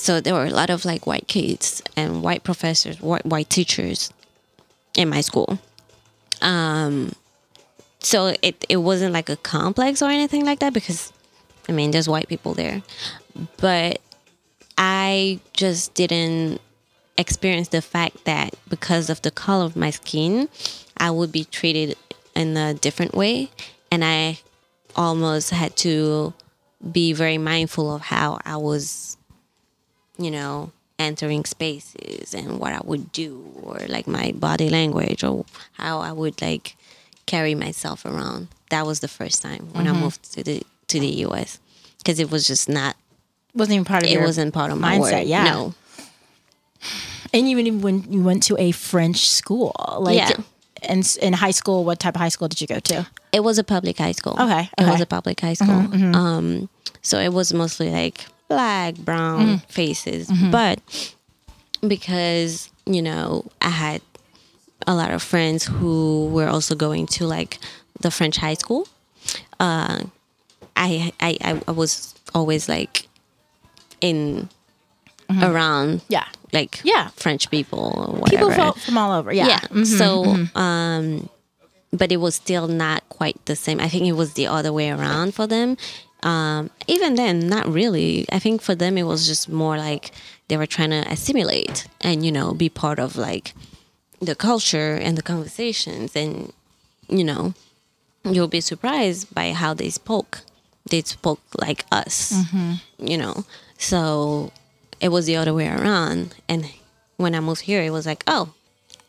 So 0.00 0.20
there 0.20 0.34
were 0.34 0.44
a 0.44 0.50
lot 0.50 0.70
of 0.70 0.84
like 0.84 1.06
white 1.06 1.28
kids 1.28 1.82
and 1.96 2.22
white 2.22 2.44
professors, 2.44 3.00
white 3.00 3.26
white 3.26 3.50
teachers 3.50 4.12
in 4.96 5.08
my 5.08 5.20
school. 5.20 5.58
Um, 6.40 7.12
so 8.00 8.34
it 8.42 8.64
it 8.68 8.78
wasn't 8.78 9.12
like 9.12 9.28
a 9.28 9.36
complex 9.36 10.02
or 10.02 10.10
anything 10.10 10.44
like 10.44 10.60
that 10.60 10.72
because 10.72 11.12
I 11.68 11.72
mean 11.72 11.90
there's 11.90 12.08
white 12.08 12.28
people 12.28 12.54
there, 12.54 12.82
but 13.56 14.00
I 14.76 15.40
just 15.52 15.94
didn't 15.94 16.60
experience 17.18 17.68
the 17.68 17.82
fact 17.82 18.24
that 18.24 18.54
because 18.68 19.10
of 19.10 19.20
the 19.22 19.30
color 19.30 19.64
of 19.64 19.76
my 19.76 19.90
skin, 19.90 20.48
I 20.96 21.10
would 21.10 21.32
be 21.32 21.44
treated 21.44 21.96
in 22.34 22.56
a 22.56 22.74
different 22.74 23.14
way. 23.14 23.50
And 23.90 24.04
I 24.04 24.38
almost 24.94 25.50
had 25.50 25.76
to 25.78 26.32
be 26.92 27.12
very 27.12 27.38
mindful 27.38 27.94
of 27.94 28.02
how 28.02 28.38
I 28.44 28.56
was, 28.56 29.16
you 30.18 30.30
know, 30.30 30.72
entering 30.98 31.44
spaces 31.44 32.34
and 32.34 32.58
what 32.58 32.72
I 32.72 32.80
would 32.84 33.12
do 33.12 33.44
or 33.62 33.78
like 33.88 34.06
my 34.06 34.32
body 34.32 34.68
language 34.68 35.22
or 35.22 35.44
how 35.74 36.00
I 36.00 36.12
would 36.12 36.40
like 36.42 36.76
carry 37.26 37.54
myself 37.54 38.04
around. 38.04 38.48
That 38.70 38.86
was 38.86 39.00
the 39.00 39.08
first 39.08 39.42
time 39.42 39.68
when 39.72 39.86
I 39.86 39.92
mm-hmm. 39.92 40.00
moved 40.00 40.32
to 40.34 40.42
the 40.42 40.62
to 40.88 40.98
the 40.98 41.08
US 41.26 41.58
because 41.98 42.18
it 42.18 42.30
was 42.30 42.46
just 42.46 42.68
not 42.68 42.96
Wasn't 43.54 43.74
even 43.74 43.84
part 43.84 44.02
of 44.02 44.10
it 44.10 44.20
wasn't 44.20 44.52
part 44.52 44.72
of 44.72 44.78
my 44.78 44.98
mindset, 44.98 45.20
work. 45.20 45.26
yeah. 45.26 45.44
No. 45.44 45.74
And 47.32 47.46
even 47.46 47.80
when 47.80 48.10
you 48.10 48.22
went 48.22 48.42
to 48.44 48.56
a 48.58 48.72
French 48.72 49.28
school, 49.28 49.74
like 50.00 50.16
Yeah. 50.16 50.30
in, 50.82 51.02
in 51.20 51.32
high 51.34 51.50
school, 51.50 51.84
what 51.84 51.98
type 52.00 52.14
of 52.14 52.20
high 52.20 52.30
school 52.30 52.48
did 52.48 52.60
you 52.60 52.66
go 52.66 52.80
to? 52.80 53.06
It 53.32 53.40
was 53.40 53.58
a 53.58 53.64
public 53.64 53.98
high 53.98 54.12
school. 54.12 54.36
Okay, 54.40 54.70
It 54.78 54.86
was 54.86 55.00
a 55.00 55.06
public 55.06 55.40
high 55.40 55.54
school. 55.54 55.68
Mm-hmm, 55.68 55.92
mm-hmm. 55.92 56.14
Um, 56.14 56.68
so 57.02 57.18
it 57.18 57.32
was 57.32 57.52
mostly 57.52 57.90
like 57.90 58.24
black, 58.48 58.96
brown 58.96 59.58
faces. 59.68 60.30
But 60.50 60.80
because, 61.86 62.70
you 62.86 63.02
know, 63.02 63.44
I 63.60 63.68
had 63.70 64.02
a 64.86 64.94
lot 64.94 65.10
of 65.10 65.22
friends 65.22 65.64
who 65.64 66.28
were 66.32 66.48
also 66.48 66.74
going 66.74 67.06
to 67.06 67.26
like 67.26 67.58
the 68.00 68.10
French 68.10 68.36
high 68.36 68.54
school, 68.54 68.88
uh, 69.60 70.02
I, 70.76 71.12
I, 71.20 71.60
I 71.66 71.70
was 71.72 72.14
always 72.34 72.68
like 72.68 73.06
in 74.00 74.48
around 75.42 76.00
Yeah. 76.08 76.24
like 76.52 76.80
Yeah. 76.84 77.08
French 77.16 77.50
people. 77.50 78.22
People 78.30 78.50
fro- 78.52 78.72
from 78.72 78.96
all 78.96 79.12
over. 79.12 79.32
Yeah. 79.32 79.46
Yeah. 79.48 79.60
Mhm. 79.60 79.86
So, 79.98 80.58
um, 80.58 81.28
but 81.92 82.12
it 82.12 82.18
was 82.18 82.34
still 82.34 82.68
not 82.68 83.06
quite 83.08 83.36
the 83.46 83.56
same. 83.56 83.80
I 83.80 83.88
think 83.88 84.06
it 84.06 84.12
was 84.12 84.34
the 84.34 84.46
other 84.46 84.72
way 84.72 84.90
around 84.90 85.34
for 85.34 85.46
them. 85.46 85.76
Um, 86.28 86.70
even 86.86 87.14
then, 87.14 87.48
not 87.48 87.66
really. 87.66 88.26
I 88.30 88.38
think 88.38 88.60
for 88.60 88.74
them, 88.74 88.98
it 88.98 89.04
was 89.04 89.26
just 89.26 89.48
more 89.48 89.76
like 89.78 90.10
they 90.48 90.56
were 90.58 90.66
trying 90.66 90.90
to 90.90 91.02
assimilate 91.10 91.86
and, 92.02 92.24
you 92.26 92.32
know, 92.32 92.52
be 92.52 92.68
part 92.68 92.98
of 92.98 93.16
like 93.16 93.54
the 94.20 94.34
culture 94.34 94.92
and 95.04 95.16
the 95.16 95.22
conversations. 95.22 96.14
And, 96.14 96.52
you 97.08 97.24
know, 97.24 97.54
you'll 98.24 98.48
be 98.48 98.60
surprised 98.60 99.34
by 99.34 99.52
how 99.52 99.72
they 99.74 99.90
spoke. 99.90 100.40
They 100.90 101.02
spoke 101.02 101.40
like 101.58 101.86
us, 101.92 102.32
you 102.98 103.16
know. 103.16 103.44
So 103.78 104.52
it 105.00 105.08
was 105.08 105.24
the 105.26 105.36
other 105.36 105.54
way 105.54 105.68
around. 105.68 106.34
And 106.48 106.70
when 107.16 107.34
I 107.34 107.40
moved 107.40 107.62
here, 107.62 107.82
it 107.82 107.90
was 107.90 108.06
like, 108.06 108.22
oh, 108.26 108.52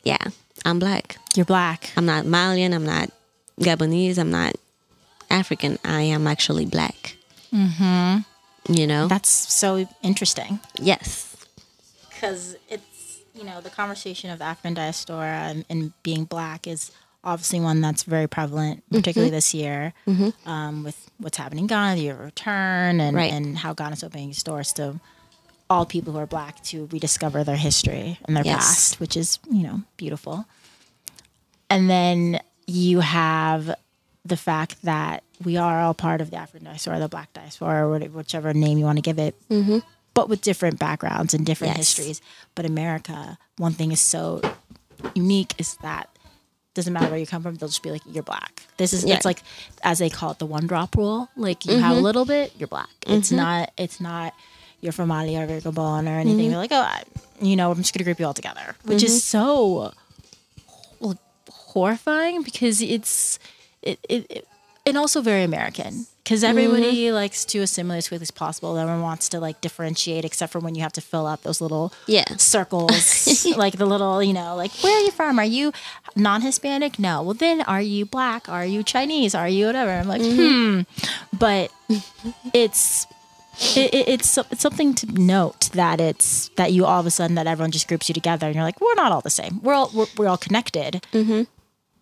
yeah, 0.03 0.23
I'm 0.63 0.79
black. 0.79 1.17
You're 1.35 1.45
black. 1.45 1.91
I'm 1.97 2.05
not 2.05 2.25
Malian. 2.25 2.73
I'm 2.73 2.85
not 2.85 3.11
Gabonese. 3.59 4.17
I'm 4.17 4.31
not 4.31 4.55
African. 5.29 5.77
I 5.83 6.01
am 6.01 6.27
actually 6.27 6.65
black. 6.65 7.15
Mm-hmm. 7.53 8.73
You 8.73 8.87
know? 8.87 9.07
That's 9.07 9.29
so 9.29 9.87
interesting. 10.03 10.59
yes. 10.79 11.35
because 12.09 12.55
it's 12.69 13.21
you 13.33 13.43
know 13.45 13.61
the 13.61 13.69
conversation 13.69 14.29
of 14.31 14.39
the 14.39 14.45
African 14.45 14.73
diaspora 14.73 15.47
and, 15.49 15.63
and 15.69 15.93
being 16.03 16.25
black 16.25 16.67
is 16.67 16.91
obviously 17.23 17.59
one 17.59 17.79
that's 17.81 18.03
very 18.03 18.27
prevalent, 18.27 18.83
particularly 18.91 19.31
this 19.31 19.53
year 19.53 19.93
um, 20.45 20.83
with 20.83 21.09
what's 21.19 21.37
happening 21.37 21.63
in 21.63 21.67
Ghana, 21.67 21.95
the 21.95 22.01
year 22.01 22.13
of 22.13 22.19
return, 22.19 22.99
and 22.99 23.15
Right. 23.15 23.31
and 23.31 23.57
how 23.57 23.73
Ghana's 23.73 24.03
opening 24.03 24.29
its 24.31 24.43
doors 24.43 24.73
to 24.73 24.99
all 25.69 25.85
people 25.85 26.13
who 26.13 26.19
are 26.19 26.25
black 26.27 26.61
to 26.63 26.87
rediscover 26.91 27.43
their 27.43 27.55
history 27.57 28.17
and 28.25 28.35
their 28.35 28.43
Yes. 28.45 28.57
past, 28.57 28.99
which 28.99 29.15
is 29.15 29.39
you 29.49 29.63
know 29.63 29.81
beautiful. 29.97 30.45
And 31.69 31.89
then 31.89 32.39
you 32.67 32.99
have 33.01 33.73
the 34.25 34.37
fact 34.37 34.81
that 34.83 35.23
we 35.43 35.57
are 35.57 35.81
all 35.81 35.93
part 35.93 36.21
of 36.21 36.31
the 36.31 36.37
African 36.37 36.65
diaspora, 36.65 36.99
the 36.99 37.07
Black 37.07 37.31
diaspora, 37.33 37.87
or 37.87 37.99
whichever 37.99 38.53
name 38.53 38.77
you 38.77 38.85
want 38.85 38.97
to 38.97 39.01
give 39.01 39.19
it, 39.19 39.35
mm-hmm. 39.49 39.79
but 40.13 40.29
with 40.29 40.41
different 40.41 40.79
backgrounds 40.79 41.33
and 41.33 41.45
different 41.45 41.77
Yes. 41.77 41.95
histories. 41.95 42.21
But 42.55 42.65
America, 42.65 43.37
one 43.57 43.73
thing 43.73 43.91
is 43.91 44.01
so 44.01 44.41
unique 45.15 45.53
is 45.57 45.75
that 45.81 46.09
doesn't 46.73 46.93
matter 46.93 47.09
where 47.09 47.19
you 47.19 47.25
come 47.25 47.41
from, 47.41 47.55
they'll 47.55 47.69
just 47.69 47.83
be 47.83 47.91
like, 47.91 48.01
you're 48.05 48.23
black. 48.23 48.63
This 48.77 48.93
is 48.93 49.03
Yeah. 49.03 49.15
it's 49.15 49.25
like 49.25 49.41
as 49.83 49.99
they 49.99 50.09
call 50.09 50.31
it 50.31 50.39
the 50.39 50.45
one 50.45 50.67
drop 50.67 50.95
rule. 50.95 51.29
Like 51.35 51.65
you 51.65 51.77
have 51.77 51.91
a 51.91 51.95
mm-hmm. 51.95 52.03
little 52.03 52.25
bit, 52.25 52.53
you're 52.57 52.67
black. 52.67 52.89
It's 53.07 53.29
mm-hmm. 53.29 53.37
not 53.37 53.71
it's 53.77 53.99
not 53.99 54.33
you're 54.81 54.93
from 54.93 55.09
Mali 55.09 55.35
or 55.35 55.47
Gabon 55.47 56.07
or 56.07 56.19
anything. 56.19 56.45
You're 56.45 56.57
like, 56.57 56.71
oh, 56.71 56.77
I, 56.77 57.03
you 57.41 57.55
know, 57.55 57.71
I'm 57.71 57.77
just 57.77 57.93
gonna 57.93 58.05
group 58.05 58.19
you 58.19 58.25
all 58.25 58.33
together, 58.33 58.75
which 58.83 59.03
is 59.03 59.23
so 59.23 59.93
well, 60.99 61.17
horrifying 61.49 62.43
because 62.43 62.81
it's 62.81 63.39
it, 63.81 63.99
it, 64.07 64.25
it 64.29 64.47
and 64.85 64.97
also 64.97 65.21
very 65.21 65.43
American 65.43 66.05
because 66.23 66.43
everybody 66.43 67.05
mm-hmm. 67.05 67.15
likes 67.15 67.45
to 67.45 67.59
assimilate 67.59 67.99
as 67.99 68.07
quickly 68.07 68.23
as 68.23 68.31
possible. 68.31 68.77
Everyone 68.77 69.01
wants 69.01 69.29
to 69.29 69.39
like 69.39 69.61
differentiate, 69.61 70.25
except 70.25 70.51
for 70.51 70.59
when 70.59 70.75
you 70.75 70.81
have 70.81 70.93
to 70.93 71.01
fill 71.01 71.25
out 71.27 71.43
those 71.43 71.59
little 71.61 71.91
Yeah. 72.07 72.25
circles, 72.37 73.45
like 73.57 73.77
the 73.77 73.85
little, 73.85 74.21
you 74.21 74.33
know, 74.33 74.55
like 74.55 74.71
where 74.83 74.95
are 74.95 75.03
you 75.03 75.11
from? 75.11 75.39
Are 75.39 75.45
you 75.45 75.71
non-Hispanic? 76.15 76.99
No. 76.99 77.23
Well, 77.23 77.33
then 77.33 77.61
are 77.61 77.81
you 77.81 78.05
black? 78.05 78.47
Are 78.49 78.65
you 78.65 78.83
Chinese? 78.83 79.33
Are 79.33 79.49
you 79.49 79.67
whatever? 79.67 79.91
I'm 79.91 80.07
like, 80.07 80.21
mm-hmm. 80.21 80.81
hmm. 80.81 81.37
But 81.37 81.71
it's 82.53 83.07
it, 83.75 83.93
it- 83.93 84.07
it's 84.07 84.37
it's 84.37 84.61
something 84.61 84.93
to 84.95 85.07
note 85.13 85.69
that 85.73 85.99
it's 85.99 86.49
that 86.57 86.71
you 86.73 86.85
all 86.85 86.99
of 86.99 87.05
a 87.05 87.11
sudden 87.11 87.35
that 87.35 87.47
everyone 87.47 87.71
just 87.71 87.87
groups 87.87 88.07
you 88.07 88.13
together 88.13 88.47
and 88.47 88.55
you're 88.55 88.63
like, 88.63 88.79
we're 88.79 88.95
not 88.95 89.11
all 89.11 89.21
the 89.21 89.29
same. 89.29 89.61
We're 89.61 89.73
all 89.73 89.91
we're, 89.93 90.07
we're 90.17 90.27
all 90.27 90.37
connected. 90.37 91.05
Mm-hmm. 91.11 91.43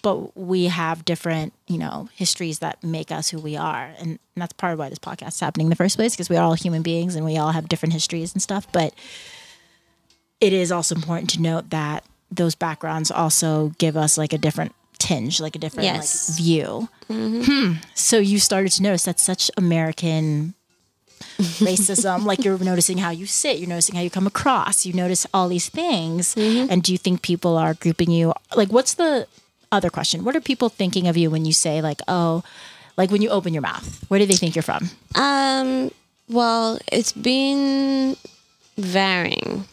But 0.07 0.37
we 0.37 0.65
have 0.65 1.03
different, 1.03 1.51
you 1.67 1.77
know, 1.77 2.07
histories 2.15 2.59
that 2.59 2.81
make 2.83 3.11
us 3.11 3.29
who 3.29 3.39
we 3.39 3.57
are, 3.57 3.91
and 3.99 4.19
that's 4.37 4.53
part 4.53 4.73
of 4.73 4.79
why 4.79 4.87
this 4.89 4.99
podcast 4.99 5.29
is 5.29 5.39
happening 5.41 5.65
in 5.65 5.69
the 5.69 5.75
first 5.75 5.97
place 5.97 6.13
because 6.15 6.29
we 6.29 6.37
are 6.37 6.43
all 6.43 6.53
human 6.53 6.81
beings 6.81 7.15
and 7.15 7.25
we 7.25 7.37
all 7.37 7.51
have 7.51 7.67
different 7.67 7.91
histories 7.93 8.31
and 8.33 8.41
stuff. 8.41 8.67
But 8.71 8.93
it 10.39 10.53
is 10.53 10.71
also 10.71 10.95
important 10.95 11.29
to 11.31 11.41
note 11.41 11.71
that 11.71 12.05
those 12.31 12.55
backgrounds 12.55 13.11
also 13.11 13.73
give 13.79 13.97
us 13.97 14.17
like 14.17 14.31
a 14.33 14.37
different 14.37 14.73
tinge, 14.97 15.39
like 15.41 15.55
a 15.55 15.59
different 15.59 15.83
Yes. 15.85 16.29
like 16.29 16.37
view. 16.37 16.89
Hmm. 17.07 17.73
So 17.93 18.17
you 18.17 18.39
started 18.39 18.71
to 18.73 18.83
notice 18.83 19.03
that's 19.03 19.23
such 19.23 19.51
American 19.57 20.53
racism. 21.59 22.23
like 22.25 22.43
you're 22.45 22.57
noticing 22.57 22.97
how 22.99 23.09
you 23.09 23.25
sit, 23.25 23.57
you're 23.59 23.69
noticing 23.69 23.95
how 23.95 24.01
you 24.01 24.09
come 24.09 24.27
across, 24.27 24.85
you 24.85 24.93
notice 24.93 25.25
all 25.33 25.49
these 25.49 25.69
things. 25.69 26.35
And 26.37 26.81
do 26.83 26.91
you 26.91 26.97
think 26.97 27.21
people 27.21 27.57
are 27.57 27.73
grouping 27.73 28.11
you? 28.11 28.33
Like, 28.55 28.69
what's 28.69 28.93
the 28.95 29.27
other 29.71 29.89
question? 29.89 30.23
What 30.23 30.35
are 30.35 30.41
people 30.41 30.69
thinking 30.69 31.07
of 31.07 31.17
you 31.17 31.29
when 31.29 31.45
you 31.45 31.53
say 31.53 31.81
like, 31.81 32.01
oh, 32.07 32.43
like 32.97 33.11
when 33.11 33.21
you 33.21 33.29
open 33.29 33.53
your 33.53 33.61
mouth? 33.61 34.03
Where 34.09 34.19
do 34.19 34.25
they 34.25 34.35
think 34.35 34.55
you're 34.55 34.63
from? 34.63 34.89
Um, 35.15 35.91
well, 36.29 36.79
it's 36.91 37.13
been 37.13 38.15
varying 38.77 39.65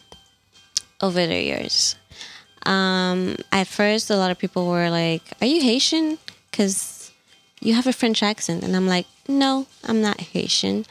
over 1.01 1.25
the 1.25 1.41
years. 1.41 1.95
Um, 2.65 3.35
at 3.51 3.67
first, 3.67 4.09
a 4.09 4.15
lot 4.17 4.31
of 4.31 4.39
people 4.39 4.67
were 4.67 4.89
like, 4.89 5.21
Are 5.41 5.47
you 5.47 5.61
Haitian? 5.61 6.17
Because 6.49 7.11
you 7.61 7.73
have 7.75 7.87
a 7.87 7.93
French 7.93 8.23
accent. 8.23 8.63
And 8.63 8.75
I'm 8.75 8.87
like, 8.87 9.05
No, 9.27 9.67
I'm 9.83 10.01
not 10.01 10.19
Haitian. 10.19 10.85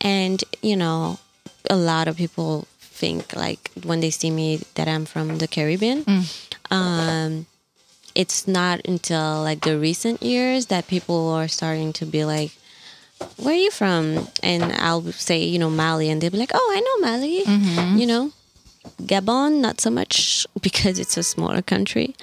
And, 0.00 0.42
you 0.62 0.76
know, 0.76 1.18
a 1.68 1.76
lot 1.76 2.08
of 2.08 2.16
people 2.16 2.66
think, 2.80 3.34
like, 3.34 3.70
when 3.84 4.00
they 4.00 4.10
see 4.10 4.30
me, 4.30 4.60
that 4.74 4.88
I'm 4.88 5.04
from 5.04 5.38
the 5.38 5.48
Caribbean. 5.48 6.04
Um, 6.70 7.46
it's 8.14 8.46
not 8.48 8.80
until 8.86 9.42
like 9.42 9.62
the 9.62 9.78
recent 9.78 10.22
years 10.22 10.66
that 10.66 10.86
people 10.88 11.28
are 11.30 11.48
starting 11.48 11.92
to 11.94 12.06
be 12.06 12.24
like, 12.24 12.52
where 13.36 13.54
are 13.54 13.58
you 13.58 13.70
from? 13.70 14.28
And 14.42 14.72
I'll 14.72 15.02
say, 15.12 15.42
you 15.42 15.58
know, 15.58 15.70
Mali, 15.70 16.08
and 16.10 16.20
they'll 16.20 16.30
be 16.30 16.38
like, 16.38 16.52
oh, 16.54 16.72
I 16.76 16.80
know 16.80 17.10
Mali. 17.10 17.42
You 18.00 18.06
know, 18.06 18.32
Gabon, 19.02 19.60
not 19.60 19.80
so 19.80 19.90
much 19.90 20.46
because 20.62 20.98
it's 20.98 21.16
a 21.16 21.22
smaller 21.22 21.62
country. 21.62 22.14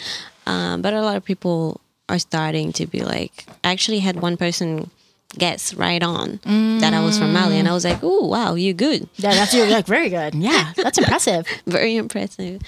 Um, 0.45 0.81
but 0.81 0.93
a 0.93 1.01
lot 1.01 1.15
of 1.17 1.23
people 1.23 1.81
are 2.09 2.19
starting 2.19 2.71
to 2.73 2.87
be 2.87 3.01
like, 3.01 3.45
I 3.63 3.71
actually 3.71 3.99
had 3.99 4.21
one 4.21 4.37
person 4.37 4.89
guess 5.37 5.73
right 5.73 6.01
on 6.01 6.39
that 6.79 6.93
I 6.93 7.03
was 7.03 7.19
from 7.19 7.33
Mali. 7.33 7.59
And 7.59 7.67
I 7.67 7.73
was 7.73 7.83
like, 7.83 7.99
oh, 8.01 8.25
wow, 8.27 8.55
you're 8.55 8.73
good. 8.73 9.07
Yeah, 9.17 9.33
that's 9.33 9.53
you're 9.53 9.67
like 9.67 9.85
very 9.85 10.09
good. 10.09 10.33
Yeah, 10.47 10.71
that's 10.75 10.97
impressive. 10.97 11.45
Very 11.67 11.95
impressive. 11.97 12.61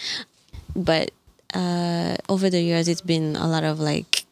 But 0.75 1.11
uh, 1.53 2.15
over 2.27 2.49
the 2.49 2.61
years, 2.61 2.87
it's 2.87 3.01
been 3.01 3.35
a 3.35 3.47
lot 3.47 3.63
of 3.63 3.79
like 3.79 4.25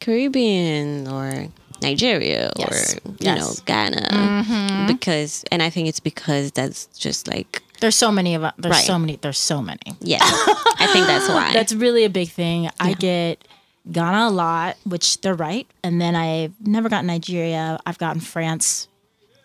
Caribbean 0.00 1.08
or 1.08 1.48
Nigeria 1.82 2.50
Yes. 2.56 2.94
or 2.94 3.10
you 3.10 3.16
Yes. 3.20 3.38
know 3.38 3.54
Ghana 3.66 4.86
because 4.88 5.44
and 5.50 5.62
I 5.62 5.70
think 5.70 5.88
it's 5.88 6.00
because 6.00 6.52
that's 6.52 6.86
just 6.98 7.26
like 7.28 7.62
There's 7.80 7.96
so 7.96 8.12
many 8.12 8.34
of 8.34 8.42
there's 8.58 8.72
Right. 8.76 8.84
so 8.84 8.98
many 8.98 9.16
there's 9.16 9.38
so 9.38 9.60
many. 9.62 9.80
yeah 10.00 10.18
I 10.22 10.88
think 10.92 11.06
that's 11.06 11.28
why 11.36 11.52
That's 11.52 11.72
really 11.72 12.04
a 12.04 12.10
big 12.10 12.28
thing. 12.30 12.70
I 12.78 12.94
get 12.94 13.42
Ghana 13.90 14.28
a 14.28 14.30
lot, 14.30 14.76
which 14.84 15.20
they're 15.22 15.34
right, 15.34 15.66
and 15.82 16.00
then 16.00 16.14
I've 16.14 16.52
never 16.66 16.88
gotten 16.90 17.06
Nigeria. 17.06 17.78
I've 17.86 17.96
gotten 17.98 18.20
France 18.20 18.88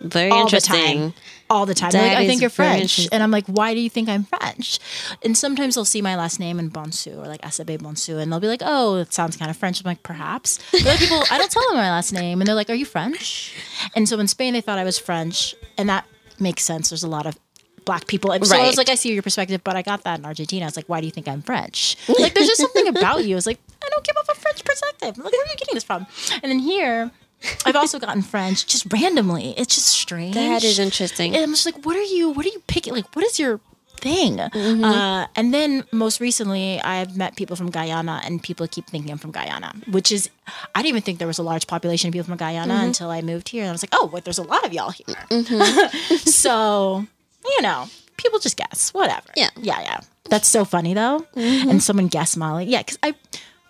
Very 0.01 0.29
all 0.29 0.41
interesting. 0.41 1.13
All 1.47 1.67
the 1.67 1.75
time. 1.75 1.91
Like, 1.91 2.17
I 2.17 2.25
think 2.25 2.41
you're 2.41 2.49
French. 2.49 3.07
And 3.11 3.21
I'm 3.21 3.29
like, 3.29 3.45
why 3.45 3.75
do 3.75 3.79
you 3.79 3.89
think 3.89 4.09
I'm 4.09 4.23
French? 4.23 4.79
And 5.23 5.37
sometimes 5.37 5.75
they'll 5.75 5.85
see 5.85 6.01
my 6.01 6.15
last 6.15 6.39
name 6.39 6.57
in 6.57 6.71
Bonsu 6.71 7.17
or 7.17 7.27
like 7.27 7.41
Asabe 7.41 7.77
Bonsu 7.79 8.19
and 8.19 8.31
they'll 8.31 8.39
be 8.39 8.47
like, 8.47 8.63
oh, 8.63 8.95
it 8.95 9.13
sounds 9.13 9.37
kind 9.37 9.51
of 9.51 9.57
French. 9.57 9.79
I'm 9.79 9.85
like, 9.87 10.01
perhaps. 10.01 10.59
But 10.71 10.87
other 10.87 10.97
people, 10.97 11.23
I 11.29 11.37
don't 11.37 11.51
tell 11.51 11.67
them 11.67 11.77
my 11.77 11.91
last 11.91 12.11
name 12.13 12.41
and 12.41 12.47
they're 12.47 12.55
like, 12.55 12.71
are 12.71 12.75
you 12.75 12.85
French? 12.85 13.53
And 13.95 14.09
so 14.09 14.19
in 14.19 14.27
Spain, 14.27 14.53
they 14.53 14.61
thought 14.61 14.79
I 14.79 14.83
was 14.83 14.97
French. 14.97 15.53
And 15.77 15.87
that 15.87 16.05
makes 16.39 16.63
sense. 16.63 16.89
There's 16.89 17.03
a 17.03 17.07
lot 17.07 17.27
of 17.27 17.37
black 17.85 18.07
people. 18.07 18.31
And 18.31 18.45
so 18.45 18.57
I 18.57 18.65
was 18.65 18.77
like, 18.77 18.89
I 18.89 18.95
see 18.95 19.13
your 19.13 19.21
perspective, 19.21 19.63
but 19.63 19.75
I 19.75 19.83
got 19.83 20.03
that 20.05 20.17
in 20.17 20.25
Argentina. 20.25 20.65
I 20.65 20.67
was 20.67 20.75
like, 20.75 20.89
why 20.89 20.99
do 20.99 21.05
you 21.05 21.11
think 21.11 21.27
I'm 21.27 21.43
French? 21.43 21.95
Like, 22.19 22.33
there's 22.33 22.47
just 22.47 22.59
something 22.59 22.87
about 22.87 23.23
you. 23.23 23.35
I 23.35 23.37
was 23.37 23.45
like, 23.45 23.59
I 23.83 23.89
don't 23.89 24.03
give 24.03 24.17
up 24.17 24.25
a 24.29 24.33
French 24.33 24.65
perspective. 24.65 25.17
Like, 25.23 25.31
where 25.31 25.41
are 25.43 25.49
you 25.49 25.55
getting 25.57 25.75
this 25.75 25.83
from? 25.83 26.07
And 26.41 26.51
then 26.51 26.57
here, 26.57 27.11
I've 27.65 27.75
also 27.75 27.99
gotten 27.99 28.21
French 28.21 28.65
just 28.65 28.91
randomly. 28.91 29.53
It's 29.57 29.75
just 29.75 29.87
strange. 29.87 30.35
That 30.35 30.63
is 30.63 30.79
interesting. 30.79 31.35
And 31.35 31.43
I'm 31.43 31.51
just 31.51 31.65
like, 31.65 31.85
what 31.85 31.95
are 31.95 32.01
you? 32.01 32.29
What 32.31 32.45
are 32.45 32.49
you 32.49 32.61
picking? 32.67 32.93
Like, 32.93 33.15
what 33.15 33.25
is 33.25 33.39
your 33.39 33.59
thing? 33.97 34.37
Mm-hmm. 34.37 34.83
Uh, 34.83 35.27
and 35.35 35.53
then 35.53 35.83
most 35.91 36.19
recently, 36.19 36.79
I've 36.81 37.15
met 37.17 37.35
people 37.35 37.55
from 37.55 37.71
Guyana, 37.71 38.21
and 38.25 38.41
people 38.43 38.67
keep 38.67 38.87
thinking 38.87 39.11
I'm 39.11 39.17
from 39.17 39.31
Guyana, 39.31 39.73
which 39.91 40.11
is 40.11 40.29
I 40.73 40.79
didn't 40.81 40.89
even 40.89 41.01
think 41.01 41.19
there 41.19 41.27
was 41.27 41.39
a 41.39 41.43
large 41.43 41.65
population 41.67 42.09
of 42.09 42.13
people 42.13 42.25
from 42.27 42.37
Guyana 42.37 42.73
Mm-hmm. 42.73 42.83
until 42.85 43.09
I 43.09 43.21
moved 43.21 43.49
here, 43.49 43.63
and 43.63 43.69
I 43.69 43.71
was 43.71 43.83
like, 43.83 43.93
oh, 43.93 44.09
wait, 44.11 44.23
there's 44.25 44.37
a 44.39 44.43
lot 44.43 44.65
of 44.65 44.73
y'all 44.73 44.91
here. 44.91 45.15
so 46.19 47.05
you 47.47 47.61
know, 47.61 47.87
people 48.17 48.39
just 48.39 48.57
guess, 48.57 48.93
whatever. 48.93 49.27
Yeah. 49.35 49.49
yeah, 49.57 49.81
yeah. 49.81 49.99
That's 50.29 50.47
so 50.47 50.65
funny 50.65 50.93
though. 50.95 51.25
And 51.35 51.81
someone 51.83 52.07
guessed 52.07 52.37
Mali, 52.37 52.65
yeah, 52.65 52.79
because 52.79 52.97
I, 53.03 53.13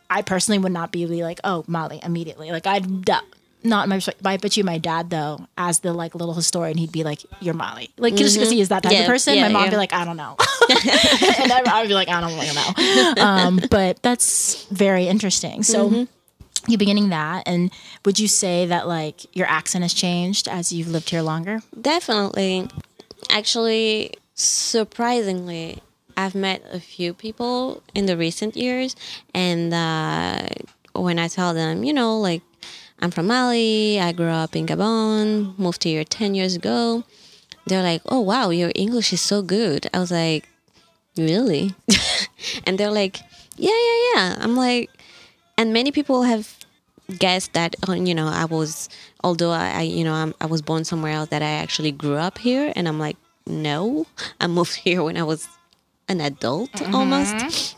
I 0.09 0.21
personally 0.21 0.59
would 0.59 0.71
not 0.71 0.91
be 0.91 1.05
like, 1.07 1.39
oh, 1.43 1.65
Mali 1.67 1.99
immediately. 2.03 2.51
Like 2.51 2.65
I'd 2.65 3.03
duh, 3.03 3.19
not 3.65 3.89
my. 3.89 3.99
I 4.23 4.37
bet 4.37 4.57
you 4.57 4.63
my 4.63 4.77
dad 4.77 5.09
though, 5.09 5.47
as 5.57 5.79
the 5.79 5.93
like 5.93 6.15
little 6.15 6.33
historian, 6.33 6.77
he'd 6.77 6.91
be 6.91 7.03
like, 7.03 7.19
"You're 7.41 7.53
Mali," 7.53 7.89
like 7.97 8.15
just 8.15 8.35
because 8.35 8.51
he 8.51 8.61
is 8.61 8.69
that 8.69 8.83
type 8.83 8.99
of 8.99 9.05
person. 9.05 9.35
yeah, 9.35 9.43
my 9.43 9.49
mom 9.49 9.61
would 9.63 9.65
yeah. 9.67 9.71
be 9.71 9.77
like, 9.77 9.93
"I 9.93 10.05
don't 10.05 10.17
know," 10.17 10.35
and 10.69 11.51
I, 11.51 11.61
I'd 11.65 11.87
be 11.87 11.93
like, 11.93 12.09
"I 12.09 12.21
don't 12.21 12.33
really 12.33 12.53
know." 12.53 12.73
Um, 13.25 13.59
but 13.69 14.01
that's 14.01 14.65
very 14.65 15.07
interesting. 15.07 15.63
So. 15.63 16.07
You 16.67 16.79
beginning 16.79 17.09
that, 17.09 17.43
and 17.45 17.71
would 18.05 18.17
you 18.17 18.27
say 18.27 18.65
that 18.65 18.87
like 18.87 19.35
your 19.35 19.45
accent 19.45 19.83
has 19.83 19.93
changed 19.93 20.47
as 20.47 20.71
you've 20.71 20.87
lived 20.87 21.11
here 21.11 21.21
longer? 21.21 21.61
Definitely. 21.79 22.67
Actually, 23.29 24.15
surprisingly, 24.33 25.83
I've 26.17 26.33
met 26.33 26.63
a 26.71 26.79
few 26.79 27.13
people 27.13 27.83
in 27.93 28.07
the 28.07 28.17
recent 28.17 28.55
years, 28.55 28.95
and 29.33 29.75
uh, 29.75 30.47
when 30.95 31.19
I 31.19 31.27
tell 31.27 31.53
them, 31.53 31.83
you 31.83 31.93
know, 31.93 32.19
like 32.19 32.41
I'm 32.99 33.11
from 33.11 33.27
Mali, 33.27 33.99
I 33.99 34.11
grew 34.11 34.29
up 34.29 34.55
in 34.55 34.65
Gabon, 34.65 35.57
moved 35.59 35.83
here 35.83 36.03
10 36.03 36.35
years 36.35 36.55
ago, 36.55 37.03
they're 37.67 37.83
like, 37.83 38.01
oh, 38.07 38.21
wow, 38.21 38.49
your 38.49 38.71
English 38.75 39.11
is 39.11 39.21
so 39.21 39.41
good. 39.41 39.87
I 39.93 39.99
was 39.99 40.11
like, 40.11 40.47
really? 41.17 41.75
and 42.65 42.77
they're 42.77 42.91
like, 42.91 43.19
yeah, 43.57 43.71
yeah, 43.71 44.11
yeah. 44.13 44.37
I'm 44.39 44.55
like, 44.55 44.89
and 45.57 45.73
many 45.73 45.91
people 45.91 46.23
have 46.23 46.55
guessed 47.19 47.53
that 47.53 47.75
uh, 47.87 47.93
you 47.93 48.15
know 48.15 48.27
I 48.27 48.45
was 48.45 48.89
although 49.23 49.51
I, 49.51 49.69
I 49.69 49.81
you 49.81 50.03
know 50.03 50.13
I'm, 50.13 50.33
I 50.41 50.47
was 50.47 50.61
born 50.61 50.83
somewhere 50.85 51.13
else 51.13 51.29
that 51.29 51.41
I 51.41 51.51
actually 51.61 51.91
grew 51.91 52.15
up 52.15 52.37
here 52.37 52.73
and 52.75 52.87
I'm 52.87 52.99
like 52.99 53.17
no 53.45 54.07
I 54.41 54.47
moved 54.47 54.75
here 54.87 55.03
when 55.03 55.17
I 55.17 55.23
was 55.23 55.47
an 56.07 56.21
adult 56.21 56.81
almost 56.93 57.77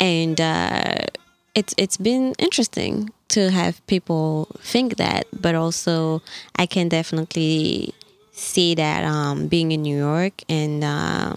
and 0.00 0.40
uh, 0.40 1.06
it's 1.54 1.74
it's 1.76 1.96
been 1.96 2.34
interesting 2.38 3.10
to 3.28 3.50
have 3.50 3.84
people 3.86 4.48
think 4.60 4.96
that 4.96 5.26
but 5.32 5.54
also 5.54 6.22
I 6.56 6.66
can 6.66 6.88
definitely 6.88 7.94
see 8.32 8.74
that 8.74 9.04
um, 9.04 9.48
being 9.48 9.72
in 9.72 9.82
New 9.82 9.96
York 9.96 10.42
and 10.48 10.84
uh, 10.84 11.34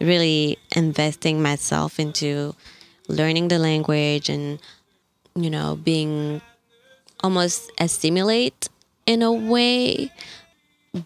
really 0.00 0.58
investing 0.74 1.40
myself 1.42 1.98
into 1.98 2.54
learning 3.08 3.48
the 3.48 3.58
language 3.58 4.28
and 4.28 4.58
you 5.34 5.50
know 5.50 5.76
being 5.76 6.40
almost 7.22 7.70
assimilate 7.78 8.68
in 9.06 9.22
a 9.22 9.32
way 9.32 10.10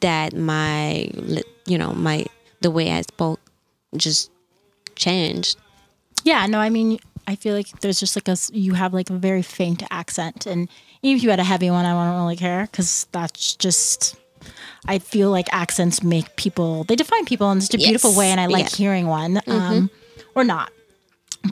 that 0.00 0.34
my 0.34 1.08
you 1.66 1.78
know 1.78 1.92
my 1.92 2.24
the 2.60 2.70
way 2.70 2.90
I 2.90 3.02
spoke 3.02 3.40
just 3.96 4.30
changed. 4.96 5.58
Yeah, 6.24 6.46
no, 6.46 6.58
I 6.58 6.70
mean, 6.70 6.98
I 7.26 7.36
feel 7.36 7.54
like 7.54 7.80
there's 7.80 8.00
just 8.00 8.16
like 8.16 8.28
a 8.28 8.36
you 8.52 8.74
have 8.74 8.92
like 8.92 9.10
a 9.10 9.14
very 9.14 9.42
faint 9.42 9.82
accent, 9.90 10.46
and 10.46 10.68
even 11.02 11.16
if 11.16 11.22
you 11.22 11.30
had 11.30 11.40
a 11.40 11.44
heavy 11.44 11.70
one, 11.70 11.84
I 11.86 11.94
wouldn't 11.94 12.20
really 12.20 12.36
care 12.36 12.68
because 12.70 13.06
that's 13.12 13.56
just. 13.56 14.16
I 14.86 14.98
feel 14.98 15.30
like 15.30 15.46
accents 15.52 16.02
make 16.02 16.36
people 16.36 16.84
they 16.84 16.96
define 16.96 17.24
people 17.24 17.50
in 17.50 17.62
such 17.62 17.76
a 17.76 17.78
beautiful 17.78 18.14
way, 18.14 18.28
and 18.30 18.38
I 18.38 18.46
like 18.46 18.64
yeah. 18.64 18.66
Mm-hmm. 18.66 18.82
hearing 18.82 19.06
one, 19.06 19.40
um, 19.46 19.90
or 20.34 20.44
not. 20.44 20.70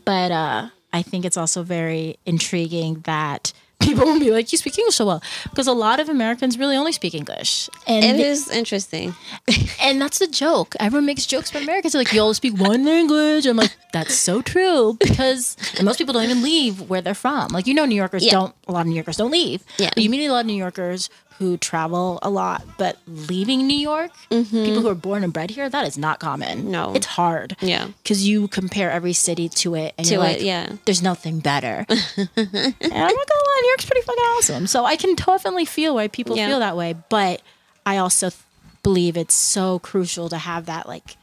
But 0.05 0.31
uh, 0.31 0.69
I 0.93 1.03
think 1.03 1.25
it's 1.25 1.39
also 1.39 1.63
very 1.63 2.19
intriguing 2.27 3.01
that 3.05 3.55
people 3.83 4.05
will 4.07 4.21
be 4.21 4.31
like, 4.31 4.51
"You 4.53 4.59
speak 4.59 4.79
English 4.79 4.97
so 4.97 5.07
well," 5.07 5.23
because 5.51 5.67
a 5.67 5.73
lot 5.73 6.01
of 6.01 6.09
Americans 6.09 6.59
really 6.59 6.77
only 6.77 6.93
speak 6.93 7.15
English, 7.15 7.69
and 7.87 8.05
It 8.05 8.21
is 8.21 8.49
interesting. 8.51 9.15
and 9.83 10.01
that's 10.01 10.19
the 10.19 10.27
joke. 10.27 10.75
Everyone 10.81 11.07
makes 11.07 11.27
jokes 11.27 11.51
about 11.51 11.63
Americans. 11.63 11.93
They're 11.93 12.01
like, 12.05 12.13
you 12.13 12.21
all 12.23 12.35
speak 12.35 12.55
one 12.59 12.85
language. 12.85 13.47
I'm 13.47 13.57
like, 13.57 13.77
that's 13.93 14.15
so 14.15 14.43
true 14.43 14.97
because 15.01 15.57
and 15.77 15.85
most 15.85 15.99
people 15.99 16.15
don't 16.15 16.25
even 16.25 16.43
leave 16.43 16.89
where 16.89 17.01
they're 17.03 17.15
from. 17.15 17.49
Like, 17.49 17.67
you 17.67 17.75
know, 17.75 17.85
New 17.85 17.97
Yorkers 17.97 18.25
Yeah. 18.25 18.33
don't, 18.33 18.55
a 18.69 18.73
lot 18.73 18.83
of 18.83 18.87
New 18.87 18.95
Yorkers 18.95 19.17
don't 19.17 19.31
leave. 19.31 19.63
Yeah. 19.79 19.91
But 19.95 20.03
you 20.03 20.11
meet 20.11 20.27
a 20.27 20.33
lot 20.33 20.41
of 20.41 20.47
New 20.47 20.55
Yorkers 20.57 21.11
who 21.43 21.57
travel 21.59 22.19
a 22.23 22.31
lot, 22.31 22.65
but 22.79 22.97
leaving 23.07 23.67
New 23.67 23.77
York, 23.77 24.11
people 24.31 24.81
who 24.81 24.89
are 24.89 24.95
born 24.95 25.25
and 25.25 25.33
bred 25.33 25.51
here, 25.51 25.69
that 25.69 25.87
is 25.87 25.99
not 25.99 26.21
common. 26.21 26.59
Mm-hmm. 26.63 26.71
No. 26.71 26.95
It's 26.95 27.07
hard. 27.07 27.57
Yeah. 27.61 27.89
Because 28.03 28.27
you 28.27 28.49
compare 28.49 28.91
every 28.91 29.13
city 29.13 29.49
to 29.51 29.75
it 29.75 29.95
and 29.99 30.07
To 30.07 30.15
you're 30.15 30.23
it, 30.25 30.27
like, 30.39 30.43
yeah. 30.43 30.73
there's 30.85 31.03
nothing 31.03 31.41
better. 31.41 31.85
and 31.89 31.99
I'm 31.99 32.35
not 32.37 33.29
gonna 33.29 33.47
lie, 33.51 33.61
New 33.63 33.69
York's 33.69 33.85
pretty 33.85 34.03
fucking 34.03 34.25
awesome. 34.37 34.67
So 34.67 34.85
I 34.85 34.97
can 34.97 35.15
definitely 35.15 35.65
feel 35.65 35.95
why 35.97 36.09
people 36.09 36.37
Yeah. 36.37 36.49
feel 36.49 36.61
that 36.61 36.77
way. 36.77 36.95
But 37.09 37.43
I 37.85 37.99
also 37.99 38.31
th- 38.31 38.41
believe 38.83 39.17
it's 39.17 39.35
so 39.35 39.79
crucial 39.81 40.29
to 40.29 40.39
have 40.39 40.67
that 40.67 40.87
like 40.89 41.17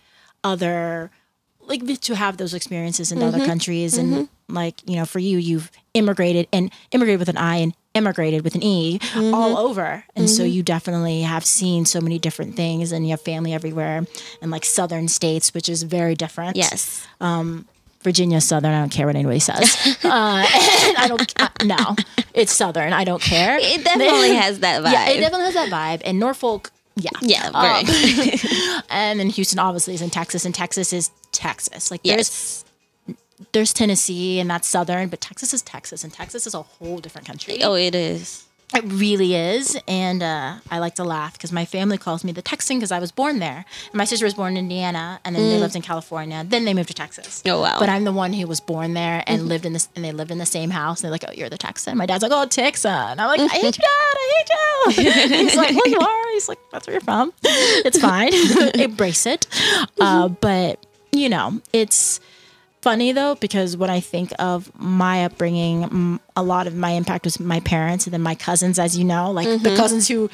other 0.43 1.11
like 1.61 1.83
to 2.01 2.15
have 2.15 2.37
those 2.37 2.53
experiences 2.53 3.11
in 3.11 3.19
Mm-hmm. 3.19 3.27
other 3.35 3.45
countries 3.45 3.97
and 3.97 4.27
like 4.47 4.81
you 4.89 4.95
know 4.95 5.05
for 5.05 5.19
you 5.19 5.37
you've 5.37 5.69
immigrated 5.93 6.47
and 6.51 6.71
immigrated 6.91 7.19
with 7.19 7.29
an 7.29 7.37
i 7.37 7.57
and 7.57 7.73
immigrated 7.95 8.43
with 8.43 8.55
an 8.55 8.63
e 8.63 8.99
Mm-hmm. 8.99 9.33
all 9.33 9.57
over 9.57 10.03
and 10.15 10.29
so 10.29 10.43
you 10.43 10.61
definitely 10.63 11.21
have 11.23 11.43
seen 11.43 11.85
so 11.85 11.99
many 11.99 12.19
different 12.19 12.55
things 12.55 12.91
and 12.91 13.05
you 13.05 13.11
have 13.11 13.21
family 13.21 13.53
everywhere 13.53 14.05
and 14.41 14.51
like 14.51 14.63
southern 14.63 15.07
states 15.07 15.53
which 15.53 15.67
is 15.67 15.83
very 15.83 16.15
different 16.15 16.55
Yes. 16.55 17.05
Virginia 18.01 18.39
Southern. 18.39 18.71
I 18.73 18.79
don't 18.79 18.91
care 18.91 19.05
what 19.07 19.17
anybody 19.17 19.39
says. 19.39 19.75
uh, 20.05 20.07
I 20.07 21.05
don't. 21.09 21.33
Uh, 21.41 21.49
no, 21.65 21.95
it's 22.33 22.53
Southern. 22.53 22.93
I 22.93 23.03
don't 23.03 23.21
care. 23.21 23.57
It 23.59 23.83
definitely 23.83 24.35
has 24.35 24.59
that 24.59 24.81
vibe. 24.83 24.93
Yeah, 24.93 25.09
it 25.09 25.19
definitely 25.19 25.47
has 25.47 25.55
that 25.55 25.69
vibe. 25.69 26.01
And 26.05 26.17
Norfolk, 26.17 26.71
yeah, 26.95 27.09
yeah, 27.21 27.49
Um, 27.53 27.85
and 28.89 29.19
then 29.19 29.29
Houston 29.29 29.59
obviously 29.59 29.95
is 29.95 30.01
in 30.01 30.09
Texas, 30.09 30.45
and 30.45 30.55
Texas 30.55 30.93
is 30.93 31.11
Texas. 31.33 31.91
Like 31.91 31.99
yes. 32.03 32.15
there's 32.15 32.65
Tennessee, 33.53 34.39
and 34.39 34.49
that's 34.49 34.67
Southern, 34.67 35.09
but 35.09 35.21
Texas 35.21 35.53
is 35.53 35.61
Texas, 35.61 36.03
and 36.03 36.13
Texas 36.13 36.45
is 36.47 36.53
a 36.53 36.61
whole 36.61 36.99
different 36.99 37.27
country. 37.27 37.63
Oh, 37.63 37.73
it 37.73 37.95
is. 37.95 38.45
It 38.71 38.83
really 38.85 39.33
is, 39.33 39.75
and 39.87 40.21
uh, 40.21 40.57
I 40.69 40.77
like 40.77 40.93
to 40.95 41.03
laugh 41.03 41.33
because 41.33 41.51
my 41.51 41.65
family 41.65 41.97
calls 41.97 42.23
me 42.23 42.31
the 42.31 42.43
Texan 42.43 42.77
because 42.77 42.91
I 42.91 42.99
was 42.99 43.11
born 43.11 43.39
there. 43.39 43.65
And 43.85 43.95
my 43.95 44.03
sister 44.05 44.27
was 44.27 44.35
born 44.35 44.53
in 44.53 44.65
Indiana, 44.65 45.19
and 45.25 45.35
then 45.35 45.49
they 45.49 45.57
lived 45.57 45.75
in 45.75 45.81
California. 45.81 46.45
Then 46.47 46.65
they 46.65 46.75
moved 46.75 46.89
to 46.89 46.93
Texas. 46.93 47.41
Mm. 47.41 47.51
Oh, 47.51 47.61
wow. 47.61 47.69
Mm-hmm. 47.71 47.79
But 47.79 47.89
I'm 47.89 48.03
the 48.03 48.11
one 48.11 48.31
who 48.31 48.45
was 48.45 48.59
born 48.59 48.93
there 48.93 49.23
and 49.25 49.47
lived 49.47 49.65
in 49.65 49.73
this, 49.73 49.89
and 49.95 50.05
they 50.05 50.11
lived 50.11 50.29
in 50.29 50.37
the 50.37 50.45
same 50.45 50.69
house. 50.69 50.99
And 50.99 51.05
they're 51.05 51.11
like, 51.11 51.25
"Oh, 51.27 51.31
you're 51.33 51.49
the 51.49 51.57
Texan." 51.57 51.97
My 51.97 52.05
dad's 52.05 52.21
like, 52.21 52.31
"Oh, 52.31 52.45
Texan." 52.45 52.91
I'm 52.91 53.17
like, 53.17 53.39
"I 53.39 53.47
hate 53.47 53.75
you, 53.75 53.83
Dad. 53.83 53.87
I 53.89 54.33
hate 54.35 54.49
you." 55.07 55.37
He's 55.37 55.55
like, 55.55 55.71
"Well, 55.75 55.87
you 55.89 55.99
are." 55.99 56.31
He's 56.33 56.47
like, 56.47 56.59
"That's 56.71 56.85
where 56.85 56.93
you're 56.93 57.01
from. 57.01 57.33
It's 57.43 57.99
fine. 57.99 58.31
Embrace 58.79 59.25
it." 59.25 59.47
Uh, 59.99 60.27
but 60.27 60.85
you 61.11 61.27
know, 61.27 61.59
it's 61.73 62.19
funny 62.81 63.11
though 63.11 63.35
because 63.35 63.75
when 63.77 63.89
I 63.89 63.99
think 63.99 64.31
of 64.39 64.71
my 64.79 65.25
upbringing, 65.25 66.19
a 66.35 66.43
lot 66.43 66.67
of 66.67 66.75
my 66.75 66.91
impact 66.91 67.25
was 67.25 67.39
my 67.39 67.59
parents 67.59 68.05
and 68.05 68.13
then 68.13 68.21
my 68.21 68.35
cousins, 68.35 68.79
as 68.79 68.97
you 68.97 69.03
know, 69.03 69.31
like 69.31 69.47
the 69.47 69.57
mm-hmm. 69.57 69.75
cousins 69.75 70.07
who 70.07 70.29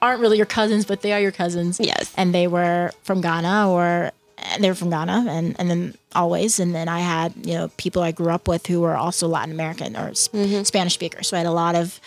aren't 0.00 0.20
really 0.20 0.36
your 0.36 0.46
cousins, 0.46 0.84
but 0.84 1.02
they 1.02 1.12
are 1.12 1.20
your 1.20 1.32
cousins. 1.32 1.80
Yes. 1.80 2.12
and 2.16 2.34
they 2.34 2.46
were 2.46 2.92
from 3.02 3.20
Ghana 3.20 3.70
or 3.70 4.12
they 4.60 4.68
were 4.68 4.74
from 4.74 4.90
Ghana, 4.90 5.26
and 5.28 5.56
and 5.58 5.70
then 5.70 5.94
always, 6.14 6.60
and 6.60 6.74
then 6.74 6.88
I 6.88 7.00
had 7.00 7.34
you 7.44 7.54
know 7.54 7.68
people 7.76 8.02
I 8.02 8.12
grew 8.12 8.30
up 8.30 8.48
with 8.48 8.66
who 8.66 8.80
were 8.80 8.96
also 8.96 9.28
Latin 9.28 9.52
American 9.52 9.96
or 9.96 10.14
sp- 10.14 10.34
mm-hmm. 10.34 10.62
Spanish 10.62 10.94
speakers, 10.94 11.28
so 11.28 11.36
I 11.36 11.40
had 11.40 11.46
a 11.46 11.52
lot 11.52 11.74
of. 11.74 12.00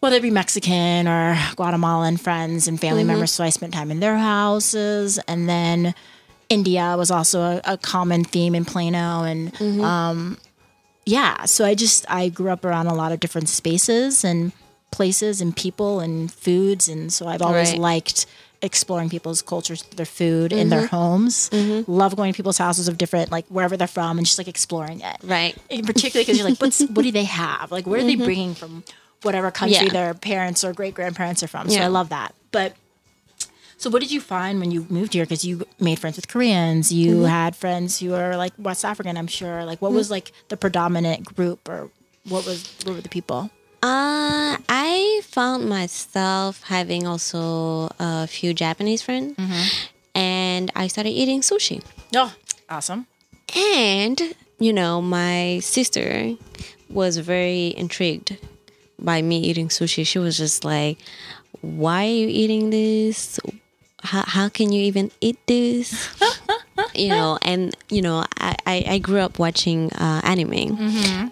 Whether 0.00 0.16
it 0.16 0.22
be 0.22 0.30
Mexican 0.30 1.08
or 1.08 1.38
Guatemalan 1.56 2.18
friends 2.18 2.68
and 2.68 2.78
family 2.78 3.00
mm-hmm. 3.00 3.08
members, 3.08 3.32
so 3.32 3.42
I 3.42 3.48
spent 3.48 3.72
time 3.72 3.90
in 3.90 3.98
their 3.98 4.18
houses, 4.18 5.18
and 5.26 5.48
then 5.48 5.94
India 6.48 6.94
was 6.96 7.10
also 7.10 7.40
a, 7.40 7.60
a 7.64 7.76
common 7.76 8.24
theme 8.24 8.54
in 8.54 8.64
Plano, 8.64 9.24
and 9.24 9.52
mm-hmm. 9.54 9.80
um, 9.82 10.38
yeah. 11.04 11.44
So 11.44 11.64
I 11.64 11.74
just 11.74 12.06
I 12.10 12.28
grew 12.28 12.50
up 12.50 12.64
around 12.64 12.86
a 12.86 12.94
lot 12.94 13.12
of 13.12 13.20
different 13.20 13.48
spaces 13.48 14.24
and 14.24 14.52
places 14.90 15.40
and 15.40 15.56
people 15.56 16.00
and 16.00 16.32
foods, 16.32 16.88
and 16.88 17.12
so 17.12 17.26
I've 17.26 17.42
always 17.42 17.72
Right. 17.72 17.80
liked 17.80 18.26
exploring 18.62 19.10
people's 19.10 19.42
cultures, 19.42 19.82
their 19.96 20.06
food, 20.06 20.52
in 20.52 20.70
their 20.70 20.86
mm-hmm. 20.86 20.96
homes. 20.96 21.50
Mm-hmm. 21.50 21.90
Love 21.92 22.16
going 22.16 22.32
to 22.32 22.36
people's 22.36 22.58
houses 22.58 22.88
of 22.88 22.96
different, 22.96 23.30
like 23.30 23.46
wherever 23.48 23.76
they're 23.76 23.86
from, 23.86 24.18
and 24.18 24.26
just 24.26 24.38
like 24.38 24.48
exploring 24.48 25.00
it. 25.00 25.16
Right. 25.22 25.56
In 25.68 25.84
particularly 25.84 26.24
because 26.24 26.38
you're 26.38 26.48
like, 26.48 26.60
what's 26.60 26.80
what 26.80 27.02
do 27.02 27.12
they 27.12 27.24
have? 27.24 27.70
Like, 27.70 27.86
where 27.86 28.00
are 28.00 28.04
they 28.04 28.16
bringing 28.16 28.54
from? 28.54 28.82
Whatever 29.22 29.50
country 29.50 29.86
Yeah. 29.86 29.92
their 29.92 30.14
parents 30.14 30.62
or 30.62 30.72
great 30.72 30.94
grandparents 30.94 31.42
are 31.42 31.48
from. 31.48 31.68
So 31.68 31.76
Yeah. 31.76 31.84
I 31.84 31.88
love 31.88 32.10
that. 32.10 32.34
But 32.52 32.74
so, 33.78 33.90
what 33.90 34.00
did 34.00 34.10
you 34.10 34.20
find 34.20 34.58
when 34.58 34.70
you 34.70 34.86
moved 34.88 35.12
here? 35.12 35.24
Because 35.24 35.44
you 35.44 35.64
made 35.78 35.98
friends 35.98 36.16
with 36.16 36.28
Koreans, 36.28 36.90
you 36.90 37.16
mm-hmm. 37.16 37.24
had 37.26 37.54
friends 37.54 38.00
who 38.00 38.14
are 38.14 38.36
like 38.36 38.54
West 38.58 38.84
African, 38.84 39.16
I'm 39.18 39.26
sure. 39.26 39.64
Like, 39.64 39.82
what 39.82 39.88
mm-hmm. 39.88 39.98
was 39.98 40.10
like 40.10 40.32
the 40.48 40.56
predominant 40.56 41.24
group, 41.24 41.68
or 41.68 41.90
what 42.26 42.46
was 42.46 42.74
what 42.84 42.94
were 42.94 43.02
the 43.02 43.10
people? 43.10 43.50
Uh, 43.82 44.56
I 44.68 45.20
found 45.24 45.68
myself 45.68 46.62
having 46.64 47.06
also 47.06 47.90
a 47.98 48.26
few 48.26 48.54
Japanese 48.54 49.02
friends, 49.02 49.36
mm-hmm. 49.36 49.68
and 50.14 50.70
I 50.74 50.86
started 50.86 51.10
eating 51.10 51.42
sushi. 51.42 51.84
Oh, 52.14 52.34
awesome! 52.70 53.06
And 53.54 54.34
you 54.58 54.72
know, 54.72 55.02
my 55.02 55.58
sister 55.60 56.34
was 56.88 57.18
very 57.18 57.74
intrigued 57.76 58.38
by 58.98 59.20
me 59.20 59.38
eating 59.40 59.68
sushi. 59.68 60.06
She 60.06 60.18
was 60.18 60.38
just 60.38 60.64
like, 60.64 60.98
"Why 61.60 62.06
are 62.06 62.08
you 62.24 62.28
eating 62.28 62.70
this? 62.70 63.38
How 64.02 64.22
how 64.26 64.48
can 64.48 64.72
you 64.72 64.82
even 64.82 65.10
eat 65.20 65.38
this?" 65.46 65.92
you 66.94 67.08
know, 67.08 67.38
and 67.42 67.74
you 67.88 68.02
know, 68.02 68.24
I 68.38 68.56
I, 68.66 68.84
I 68.88 68.98
grew 68.98 69.20
up 69.20 69.38
watching 69.38 69.92
uh, 69.92 70.20
anime, 70.24 70.76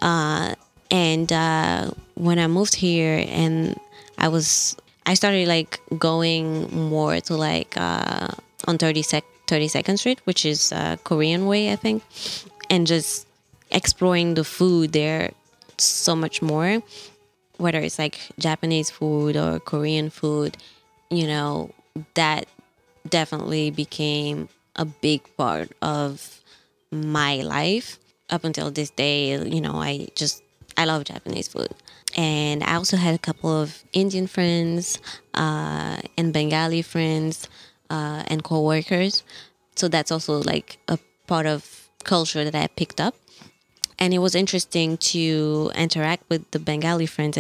uh, 0.03 0.55
and 0.91 1.33
uh, 1.33 1.91
when 2.15 2.39
I 2.39 2.47
moved 2.47 2.75
here, 2.75 3.25
and 3.29 3.79
I 4.19 4.29
was 4.29 4.77
I 5.07 5.15
started 5.15 5.47
like 5.49 5.81
going 5.99 6.71
more 6.73 7.21
to 7.21 7.37
like 7.37 7.77
uh, 7.77 8.29
on 8.67 8.79
30 8.79 9.03
sec- 9.03 9.25
32nd 9.47 9.99
Street, 9.99 10.21
which 10.25 10.45
is 10.47 10.73
uh, 10.73 10.97
Korean 11.05 11.47
way, 11.47 11.71
I 11.73 11.77
think, 11.77 12.03
and 12.71 12.87
just 12.87 13.27
exploring 13.71 14.35
the 14.35 14.45
food 14.45 14.93
there 14.93 15.33
so 15.77 16.17
much 16.17 16.41
more. 16.41 16.83
Whether 17.59 17.81
it's 17.81 17.99
like 17.99 18.19
Japanese 18.39 18.91
food 18.91 19.37
or 19.37 19.61
Korean 19.61 20.11
food, 20.11 20.57
you 21.11 21.27
know, 21.29 21.71
that 22.14 22.47
definitely 23.09 23.70
became 23.70 24.49
a 24.76 24.84
big 24.84 25.22
part 25.36 25.70
of 25.82 26.40
my 26.90 27.36
life 27.36 27.99
up 28.30 28.45
until 28.45 28.70
this 28.70 28.90
day. 28.90 29.36
You 29.47 29.61
know, 29.61 29.76
I 29.76 30.09
just 30.14 30.42
I 30.76 30.84
love 30.84 31.05
Japanese 31.05 31.49
food, 31.49 31.68
and 32.16 32.62
I 32.62 32.74
also 32.74 32.97
had 32.97 33.14
a 33.14 33.18
couple 33.18 33.51
of 33.51 33.84
Indian 33.92 34.26
friends 34.26 34.99
uh, 35.34 35.99
and 36.18 36.32
Bengali 36.32 36.82
friends 36.82 37.49
uh, 37.90 38.24
and 38.26 38.42
coworkers. 38.42 39.22
So 39.76 39.88
that's 39.88 40.11
also 40.11 40.40
like 40.42 40.78
a 40.88 40.99
part 41.26 41.47
of 41.47 41.88
culture 42.05 42.45
that 42.45 42.55
I 42.55 42.66
picked 42.68 43.01
up, 43.01 43.14
and 43.99 44.12
it 44.12 44.18
was 44.18 44.34
interesting 44.34 44.97
to 45.14 45.70
interact 45.74 46.28
with 46.28 46.51
the 46.51 46.59
Bengali 46.59 47.07
friends 47.07 47.38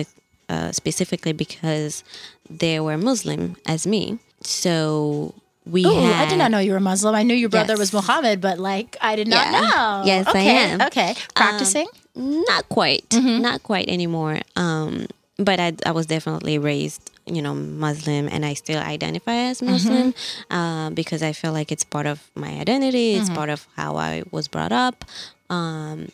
uh, 0.48 0.72
specifically 0.72 1.32
because 1.32 2.04
they 2.50 2.80
were 2.80 2.96
Muslim 2.98 3.56
as 3.66 3.86
me. 3.86 4.18
So 4.42 5.34
we 5.66 5.84
Oh, 5.86 6.00
had 6.02 6.26
I 6.26 6.28
did 6.28 6.38
not 6.38 6.50
know 6.50 6.58
you 6.58 6.72
were 6.72 6.80
Muslim. 6.80 7.14
I 7.14 7.22
knew 7.22 7.34
your 7.34 7.48
brother 7.48 7.72
Yes. 7.72 7.78
was 7.78 7.92
Muhammad, 7.92 8.40
but 8.40 8.58
like 8.58 8.96
I 9.00 9.16
did 9.16 9.28
not 9.28 9.46
Yeah. 9.46 9.60
know. 9.60 10.02
Yes, 10.04 10.26
I 10.28 10.30
okay, 10.30 10.56
am. 10.72 10.80
Okay, 10.82 11.14
practicing. 11.34 11.86
not 12.16 12.68
quite 12.68 13.04
not 13.12 13.62
quite 13.64 13.88
anymore 13.88 14.38
um 14.54 15.06
but 15.36 15.58
I, 15.58 15.72
I 15.84 15.90
was 15.90 16.06
definitely 16.06 16.58
raised 16.58 17.10
you 17.26 17.42
know 17.42 17.52
muslim 17.54 18.28
and 18.30 18.46
i 18.46 18.54
still 18.54 18.78
identify 18.80 19.34
as 19.50 19.60
muslim 19.60 20.14
uh, 20.48 20.90
because 20.90 21.24
i 21.24 21.32
feel 21.32 21.50
like 21.52 21.72
it's 21.72 21.82
part 21.82 22.06
of 22.06 22.22
my 22.36 22.50
identity 22.60 23.16
it's 23.16 23.28
part 23.30 23.50
of 23.50 23.66
how 23.74 23.96
i 23.96 24.22
was 24.30 24.46
brought 24.46 24.70
up 24.70 25.04
um, 25.50 26.06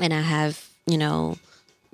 and 0.00 0.14
i 0.14 0.22
have 0.22 0.56
you 0.86 0.96
know 0.96 1.36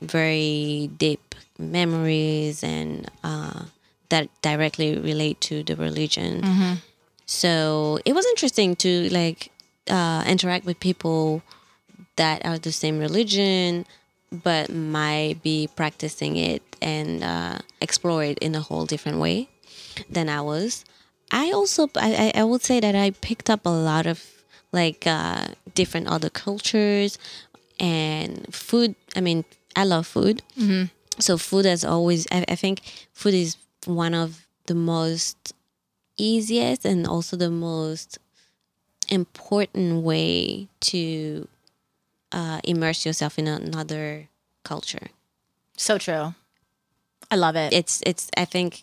very 0.03 0.91
deep 0.99 1.35
memories 1.59 2.63
and 2.65 3.11
uh, 3.25 3.65
that 4.09 4.29
directly 4.43 4.99
relate 4.99 5.41
to 5.41 5.63
the 5.63 5.77
religion 5.77 6.43
so 7.27 7.99
it 8.05 8.13
was 8.15 8.27
interesting 8.27 8.77
to 8.77 9.09
like 9.11 9.51
uh, 9.89 10.23
interact 10.27 10.65
with 10.67 10.79
people 10.81 11.43
that 12.17 12.45
are 12.45 12.59
the 12.59 12.73
same 12.73 12.99
religion 12.99 13.87
but 14.31 14.71
might 14.73 15.43
be 15.43 15.69
practicing 15.77 16.37
it 16.37 16.63
and 16.81 17.23
uh, 17.23 17.59
explore 17.81 18.25
it 18.25 18.39
in 18.41 18.55
a 18.55 18.61
whole 18.61 18.87
different 18.87 19.19
way 19.19 19.49
than 20.09 20.29
I 20.29 20.41
was. 20.41 20.85
I 21.31 21.51
also 21.53 21.89
I, 21.97 22.33
I 22.35 22.41
I 22.41 22.45
would 22.45 22.63
say 22.63 22.81
that 22.81 22.95
I 22.95 23.11
picked 23.11 23.49
up 23.49 23.65
a 23.65 23.71
lot 23.71 24.07
of 24.07 24.25
like 24.73 25.07
uh, 25.07 25.49
different 25.75 26.09
other 26.09 26.31
cultures 26.31 27.19
and 27.79 28.47
food. 28.55 28.95
I 29.17 29.21
mean, 29.21 29.45
I 29.75 29.85
love 29.85 30.07
food, 30.07 30.43
so 31.19 31.39
food 31.39 31.65
has 31.65 31.85
always. 31.85 32.27
I, 32.31 32.45
I 32.49 32.57
think 32.57 32.81
food 33.13 33.35
is 33.35 33.57
one 33.87 34.15
of 34.15 34.47
the 34.67 34.75
most 34.75 35.55
easiest 36.17 36.85
and 36.85 37.07
also 37.07 37.37
the 37.37 37.51
most 37.51 38.19
important 39.09 40.03
way 40.03 40.69
to 40.81 41.49
uh, 42.33 42.61
immerse 42.65 43.05
yourself 43.07 43.39
in 43.39 43.47
another 43.49 44.29
culture. 44.65 45.09
So 45.77 45.99
true. 45.99 46.35
I 47.31 47.37
love 47.37 47.57
it. 47.57 47.73
It's 47.73 48.03
it's. 48.07 48.31
I 48.37 48.45
think 48.45 48.83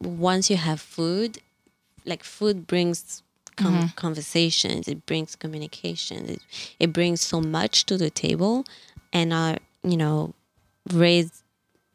once 0.00 0.50
you 0.50 0.56
have 0.56 0.80
food, 0.80 1.38
like 2.04 2.24
food 2.24 2.66
brings 2.66 3.22
com- 3.56 3.90
conversations. 3.96 4.88
It 4.88 5.06
brings 5.06 5.36
communication. 5.36 6.28
It, 6.28 6.40
it 6.80 6.92
brings 6.92 7.20
so 7.20 7.40
much 7.40 7.86
to 7.86 7.96
the 7.96 8.10
table, 8.10 8.64
and 9.12 9.32
uh, 9.32 9.56
you 9.84 9.96
know, 9.96 10.34
raised 10.92 11.42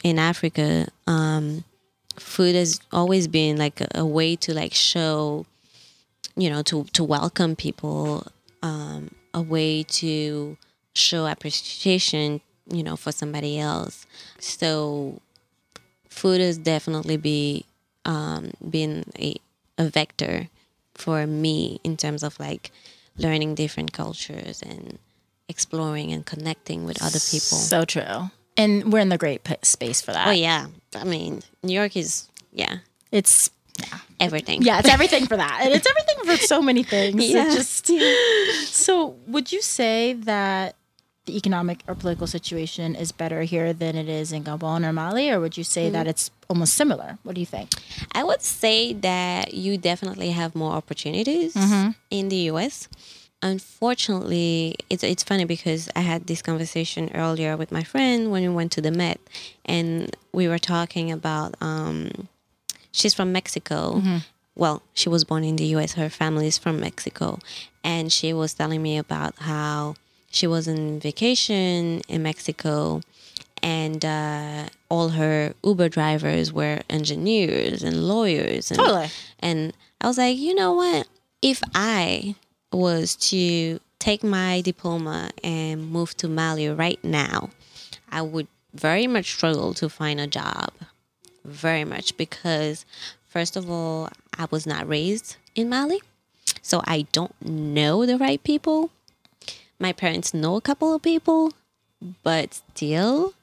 in 0.03 0.19
Africa, 0.19 0.87
um, 1.07 1.63
food 2.15 2.55
has 2.55 2.79
always 2.91 3.27
been 3.27 3.57
like 3.57 3.81
a, 3.81 3.87
a 3.95 4.05
way 4.05 4.35
to 4.37 4.53
like 4.53 4.73
show, 4.73 5.45
you 6.35 6.49
know, 6.49 6.61
to 6.63 6.85
to 6.93 7.03
welcome 7.03 7.55
people, 7.55 8.27
um, 8.63 9.11
a 9.33 9.41
way 9.41 9.83
to 9.83 10.57
show 10.95 11.25
appreciation, 11.27 12.41
you 12.71 12.83
know, 12.83 12.95
for 12.95 13.11
somebody 13.11 13.59
else. 13.59 14.05
So, 14.39 15.21
food 16.09 16.41
has 16.41 16.57
definitely 16.57 17.17
be 17.17 17.65
um, 18.05 18.51
been 18.69 19.05
a 19.19 19.35
a 19.77 19.85
vector 19.89 20.49
for 20.93 21.25
me 21.25 21.79
in 21.83 21.95
terms 21.97 22.23
of 22.23 22.39
like 22.39 22.71
learning 23.17 23.55
different 23.55 23.93
cultures 23.93 24.61
and 24.61 24.99
exploring 25.49 26.13
and 26.13 26.25
connecting 26.25 26.85
with 26.85 27.01
other 27.01 27.19
people. 27.19 27.57
So 27.57 27.83
true. 27.83 28.29
And 28.55 28.93
we're 28.93 28.99
in 28.99 29.09
the 29.09 29.17
great 29.17 29.43
p- 29.43 29.55
space 29.63 30.01
for 30.01 30.13
that. 30.13 30.27
Oh 30.27 30.31
yeah, 30.31 30.67
I 30.95 31.03
mean 31.03 31.41
New 31.63 31.73
York 31.73 31.97
is 31.97 32.29
yeah 32.53 32.77
It's 33.11 33.51
everything. 34.19 34.61
yeah, 34.61 34.79
it's 34.79 34.89
everything 34.89 35.25
for 35.25 35.37
that. 35.37 35.59
And 35.63 35.73
it's 35.73 35.87
everything 35.87 36.25
for 36.25 36.37
so 36.45 36.61
many 36.61 36.83
things. 36.83 37.15
It 37.23 37.31
Yeah. 37.31 37.53
just 37.53 37.89
So, 38.67 39.15
would 39.27 39.51
you 39.51 39.61
say 39.61 40.13
that 40.13 40.75
the 41.25 41.37
economic 41.37 41.83
or 41.87 41.95
political 41.95 42.27
situation 42.27 42.95
is 42.95 43.11
better 43.11 43.43
here 43.43 43.71
than 43.71 43.95
it 43.95 44.09
is 44.09 44.31
in 44.31 44.43
Gabon 44.43 44.85
or 44.85 44.91
Mali 44.91 45.29
or 45.29 45.39
would 45.39 45.57
you 45.57 45.63
say 45.63 45.89
mm. 45.89 45.91
that 45.93 46.07
it's 46.07 46.31
almost 46.49 46.73
similar? 46.73 47.17
What 47.23 47.35
do 47.35 47.41
you 47.41 47.45
think? 47.45 47.69
I 48.13 48.23
would 48.23 48.41
say 48.41 48.93
that 48.93 49.53
you 49.53 49.77
definitely 49.77 50.31
have 50.31 50.55
more 50.55 50.73
opportunities 50.73 51.53
mm-hmm. 51.53 51.91
in 52.09 52.29
the 52.29 52.49
US. 52.51 52.89
Unfortunately, 53.41 54.75
it's 54.89 55.03
it's 55.03 55.23
funny 55.23 55.45
because 55.45 55.89
I 55.95 56.01
had 56.01 56.27
this 56.27 56.41
conversation 56.41 57.09
earlier 57.13 57.55
with 57.55 57.71
my 57.71 57.83
friend 57.83 58.31
when 58.31 58.41
we 58.43 58.49
went 58.49 58.71
to 58.73 58.81
the 58.81 58.91
Met, 58.91 59.19
and 59.65 60.15
we 60.33 60.47
were 60.47 60.59
talking 60.59 61.11
about. 61.11 61.55
Um, 61.61 62.27
she's 62.91 63.13
from 63.13 63.31
Mexico. 63.31 64.01
Well, 64.55 64.81
she 64.93 65.07
was 65.07 65.23
born 65.23 65.43
in 65.45 65.55
the 65.55 65.65
U.S. 65.75 65.93
Her 65.93 66.09
family 66.09 66.47
is 66.47 66.57
from 66.57 66.81
Mexico, 66.81 67.39
and 67.83 68.11
she 68.11 68.33
was 68.33 68.53
telling 68.53 68.81
me 68.83 68.97
about 68.97 69.35
how 69.37 69.95
she 70.31 70.45
was 70.47 70.67
on 70.67 70.99
vacation 70.99 72.01
in 72.09 72.23
Mexico, 72.23 73.01
and 73.63 74.03
uh, 74.03 74.65
all 74.89 75.09
her 75.09 75.53
Uber 75.63 75.87
drivers 75.87 76.51
were 76.51 76.81
engineers 76.89 77.83
and 77.83 78.05
lawyers. 78.05 78.69
And, 78.69 78.79
Totally. 78.79 79.07
And 79.39 79.73
I 80.01 80.07
was 80.07 80.17
like, 80.17 80.37
you 80.37 80.53
know 80.53 80.73
what? 80.73 81.07
If 81.41 81.61
I 81.73 82.35
was 82.71 83.15
to 83.15 83.79
take 83.99 84.23
my 84.23 84.61
diploma 84.61 85.31
and 85.43 85.89
move 85.91 86.15
to 86.17 86.27
Mali 86.27 86.69
right 86.69 87.03
now, 87.03 87.49
I 88.11 88.21
would 88.21 88.47
very 88.73 89.07
much 89.07 89.31
struggle 89.33 89.73
to 89.75 89.89
find 89.89 90.19
a 90.19 90.27
job. 90.27 90.71
Very 91.43 91.83
much 91.83 92.15
because, 92.17 92.85
first 93.27 93.55
of 93.55 93.69
all, 93.69 94.09
I 94.37 94.47
was 94.51 94.65
not 94.65 94.87
raised 94.87 95.37
in 95.55 95.69
Mali. 95.69 96.01
So 96.61 96.81
I 96.85 97.07
don't 97.11 97.35
know 97.41 98.05
the 98.05 98.17
right 98.17 98.43
people. 98.43 98.91
My 99.79 99.93
parents 99.93 100.33
know 100.33 100.55
a 100.55 100.61
couple 100.61 100.93
of 100.93 101.01
people, 101.01 101.53
but 102.23 102.53
still, 102.53 103.33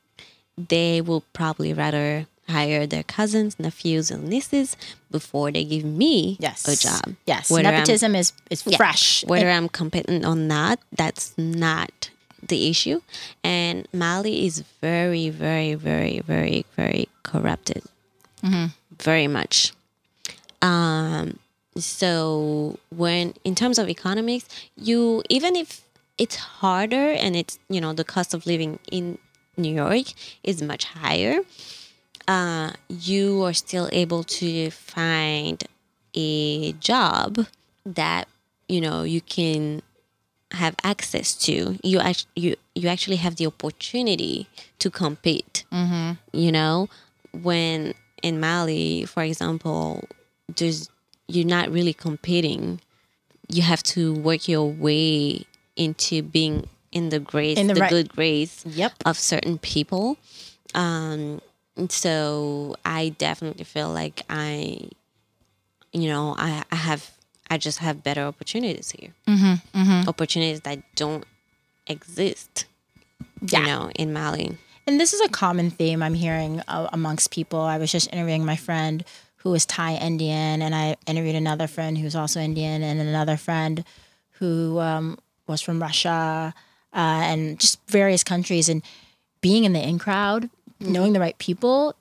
they 0.57 1.01
will 1.01 1.23
probably 1.33 1.73
rather 1.73 2.27
hire 2.49 2.87
their 2.87 3.03
cousins, 3.03 3.59
nephews, 3.59 4.11
and 4.11 4.29
nieces 4.29 4.77
before 5.11 5.51
they 5.51 5.65
give 5.65 5.85
me 5.85 6.37
Yes. 6.41 6.67
a 6.69 6.77
job. 6.77 7.17
Yes. 7.27 7.51
Whether 7.51 7.69
I'm- 7.69 7.75
Nepotism 7.79 8.15
is 8.15 8.33
is 8.51 8.63
yeah, 8.67 8.77
fresh. 8.77 9.25
Whether 9.27 9.51
I'm 9.51 9.69
competent 9.69 10.25
or 10.25 10.37
not, 10.37 10.79
that's 10.93 11.33
not 11.37 12.11
the 12.47 12.69
issue. 12.71 13.01
And 13.43 13.89
Mali 13.93 14.47
is 14.47 14.63
very, 14.81 15.29
very, 15.31 15.75
very, 15.75 16.21
very, 16.21 16.65
very 16.77 17.09
corrupted. 17.23 17.83
Very 19.03 19.27
much. 19.27 19.73
Um, 20.63 21.39
so 21.77 22.79
when 22.91 23.35
in 23.45 23.55
terms 23.55 23.79
of 23.79 23.89
economics, 23.89 24.47
you 24.77 25.23
even 25.29 25.57
if 25.57 25.83
it's 26.17 26.37
harder 26.37 27.11
and 27.11 27.37
it's 27.37 27.59
you 27.69 27.81
know 27.81 27.93
the 27.93 28.05
cost 28.05 28.33
of 28.35 28.47
living 28.47 28.79
in 28.91 29.19
New 29.57 29.75
York 29.75 30.07
is 30.45 30.63
much 30.63 30.85
higher, 30.85 31.41
uh, 32.29 32.73
you 32.89 33.43
are 33.45 33.53
still 33.55 33.89
able 33.93 34.25
to 34.25 34.71
find 34.71 35.63
a 36.15 36.73
job 36.75 37.47
that 37.85 38.27
you 38.69 38.81
know 38.81 39.03
you 39.03 39.21
can 39.21 39.83
have 40.53 40.75
access 40.83 41.35
to. 41.35 41.79
You 41.83 41.99
actually 42.01 42.31
you 42.37 42.57
you 42.75 42.89
actually 42.89 43.17
have 43.17 43.37
the 43.37 43.47
opportunity 43.47 44.49
to 44.79 44.91
compete. 44.91 45.65
You 46.33 46.51
know, 46.53 46.89
when 47.33 47.95
in 48.23 48.41
Mali, 48.41 49.05
for 49.05 49.23
example, 49.23 50.05
there's 50.57 50.89
you're 51.29 51.47
not 51.47 51.71
really 51.71 51.93
competing. 51.93 52.81
You 53.49 53.63
have 53.63 53.83
to 53.95 54.15
work 54.15 54.49
your 54.49 54.67
way 54.71 55.45
into 55.77 56.23
being 56.23 56.69
in 56.91 57.11
the 57.11 57.21
grades, 57.21 57.61
In 57.61 57.67
the 57.69 57.75
the, 57.75 57.81
right- 57.83 57.91
good 57.91 58.09
grades 58.09 58.65
Yep. 58.67 58.93
of 59.05 59.19
certain 59.19 59.59
people. 59.59 60.17
Um, 60.75 61.41
so 61.89 62.77
I 62.85 63.11
definitely 63.19 63.65
feel 63.65 63.91
like 63.93 64.23
I, 64.31 64.89
you 65.93 66.09
know, 66.09 66.35
I, 66.39 66.63
I 66.71 66.77
have, 66.77 67.11
I 67.51 67.59
just 67.59 67.79
have 67.79 68.03
better 68.03 68.23
opportunities 68.23 68.91
here. 68.93 69.13
Mm-hmm, 69.27 70.09
Opportunities 70.09 70.61
that 70.63 70.79
don't 70.97 71.25
exist, 71.87 72.67
Yeah. 73.43 73.61
you 73.61 73.67
know, 73.67 73.91
in 73.97 74.13
Mali. 74.13 74.57
And 74.87 75.01
this 75.01 75.13
is 75.13 75.21
a 75.21 75.29
common 75.29 75.71
theme 75.71 76.03
I'm 76.03 76.15
hearing 76.15 76.61
uh, 76.69 76.89
amongst 76.93 77.31
people. 77.31 77.61
I 77.61 77.79
was 77.79 77.91
just 77.93 78.13
interviewing 78.13 78.45
my 78.45 78.57
friend 78.57 79.05
who 79.39 79.51
was 79.51 79.67
Thai 79.67 79.95
Indian, 79.97 80.63
and 80.63 80.75
I 80.75 80.97
interviewed 81.07 81.35
another 81.37 81.67
friend 81.67 81.97
who's 81.99 82.17
also 82.17 82.41
Indian, 82.41 82.83
and 82.83 83.01
another 83.01 83.37
friend 83.37 83.85
who 84.39 84.79
um, 84.81 85.19
was 85.47 85.61
from 85.61 85.81
Russia, 85.81 86.53
uh, 86.93 86.97
and 86.97 87.59
just 87.61 87.79
various 87.89 88.25
countries. 88.25 88.69
And 88.69 88.83
being 89.41 89.65
in 89.65 89.73
the 89.73 89.81
in 89.87 89.99
crowd, 89.99 90.51
knowing 90.81 91.13
the 91.13 91.21
right 91.21 91.37
people, 91.39 91.95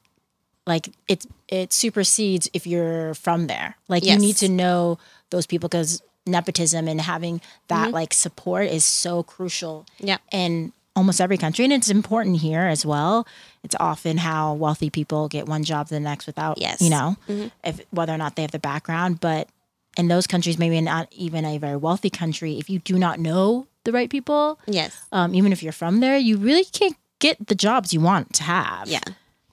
like 0.67 0.89
it 1.07 1.26
it 1.47 1.71
supersedes 1.73 2.49
if 2.53 2.65
you're 2.67 3.13
from 3.15 3.47
there. 3.47 3.76
Like 3.88 4.03
you 4.05 4.17
need 4.17 4.36
to 4.38 4.49
know 4.49 4.97
those 5.30 5.45
people 5.45 5.69
because 5.69 6.01
nepotism 6.28 6.88
and 6.88 6.99
having 7.01 7.39
that 7.67 7.91
like 7.91 8.13
support 8.13 8.67
is 8.67 8.84
so 8.84 9.21
crucial 9.21 9.86
Yeah. 9.99 10.17
in 10.32 10.73
almost 10.95 11.21
every 11.21 11.38
country 11.38 11.65
and 11.65 11.73
it's 11.73 11.89
important 11.89 12.38
here 12.39 12.61
as 12.61 12.84
well 12.86 13.28
it's 13.63 13.76
often 13.80 14.17
how 14.17 14.53
wealthy 14.53 14.89
people 14.89 15.28
get 15.28 15.45
one 15.45 15.63
job 15.63 15.88
to 15.88 15.93
the 15.93 15.99
next 15.99 16.26
without 16.26 16.57
Yes. 16.57 16.82
you 16.82 16.89
know 16.89 17.15
if 17.63 17.80
whether 17.91 18.11
or 18.13 18.17
not 18.17 18.36
they 18.38 18.41
have 18.41 18.51
the 18.51 18.59
background 18.59 19.19
but 19.19 19.49
in 19.97 20.07
those 20.07 20.26
countries 20.26 20.57
maybe 20.57 20.80
not 20.82 21.07
even 21.11 21.43
a 21.45 21.57
very 21.59 21.76
wealthy 21.76 22.09
country 22.09 22.57
if 22.57 22.69
you 22.69 22.80
do 22.80 22.97
not 22.97 23.19
know 23.19 23.67
the 23.84 23.91
right 23.91 24.09
people 24.09 24.57
Yes. 24.65 24.97
um, 25.11 25.36
even 25.36 25.51
if 25.51 25.61
you're 25.61 25.73
from 25.73 25.99
there 25.99 26.17
you 26.17 26.38
really 26.38 26.63
can't 26.65 26.95
get 27.28 27.47
the 27.47 27.55
jobs 27.67 27.93
you 27.93 28.01
want 28.01 28.34
to 28.39 28.43
have 28.43 28.88
Yeah. 28.88 28.99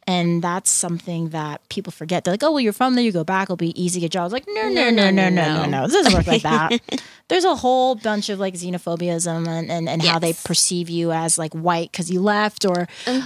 and 0.07 0.43
that's 0.43 0.71
something 0.71 1.31
that 1.31 1.57
people 1.69 1.93
forget. 1.93 2.25
They're 2.25 2.35
like, 2.35 2.43
oh, 2.43 2.51
well, 2.53 2.61
you're 2.61 2.73
from 2.83 2.95
there, 2.95 3.05
you 3.05 3.13
go 3.13 3.25
back, 3.25 3.45
it'll 3.47 3.57
be 3.57 3.73
easy 3.81 3.99
to 4.01 4.05
get 4.07 4.13
jobs. 4.13 4.33
Like, 4.33 4.45
no, 4.49 4.69
no, 4.69 4.91
no, 4.91 5.11
no, 5.11 5.29
no, 5.31 5.47
no, 5.59 5.65
no. 5.75 5.85
It 5.85 5.91
doesn't 5.93 6.13
work 6.19 6.27
like 6.27 6.43
that. 6.43 6.71
There's 7.29 7.45
a 7.45 7.55
whole 7.57 7.95
bunch 7.95 8.29
of 8.29 8.39
like 8.45 8.55
xenophobiaism 8.55 9.47
and, 9.49 9.71
and, 9.71 9.89
and 9.89 10.03
how 10.03 10.19
they 10.19 10.33
perceive 10.45 10.89
you 10.91 11.13
as 11.13 11.39
like 11.39 11.53
white 11.55 11.91
because 11.93 12.11
you 12.11 12.21
left 12.21 12.65
or 12.65 12.81
uh, 13.07 13.21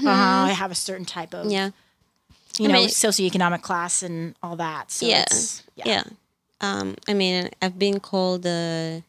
I 0.51 0.53
have 0.63 0.71
a 0.71 0.75
certain 0.77 1.07
type 1.07 1.33
of, 1.35 1.51
Yeah. 1.51 1.71
you 2.59 2.69
I 2.69 2.73
know, 2.73 2.79
mean- 2.81 2.89
socioeconomic 2.91 3.63
class 3.63 4.03
and 4.03 4.35
all 4.43 4.57
that. 4.57 4.91
So 4.93 5.07
yeah. 5.07 5.23
it's- 5.23 5.63
yeah. 5.77 6.05
Um, 6.61 6.95
I 7.09 7.15
mean, 7.15 7.51
I've 7.63 7.79
been 7.79 8.01
called 8.01 8.43
the 8.43 9.03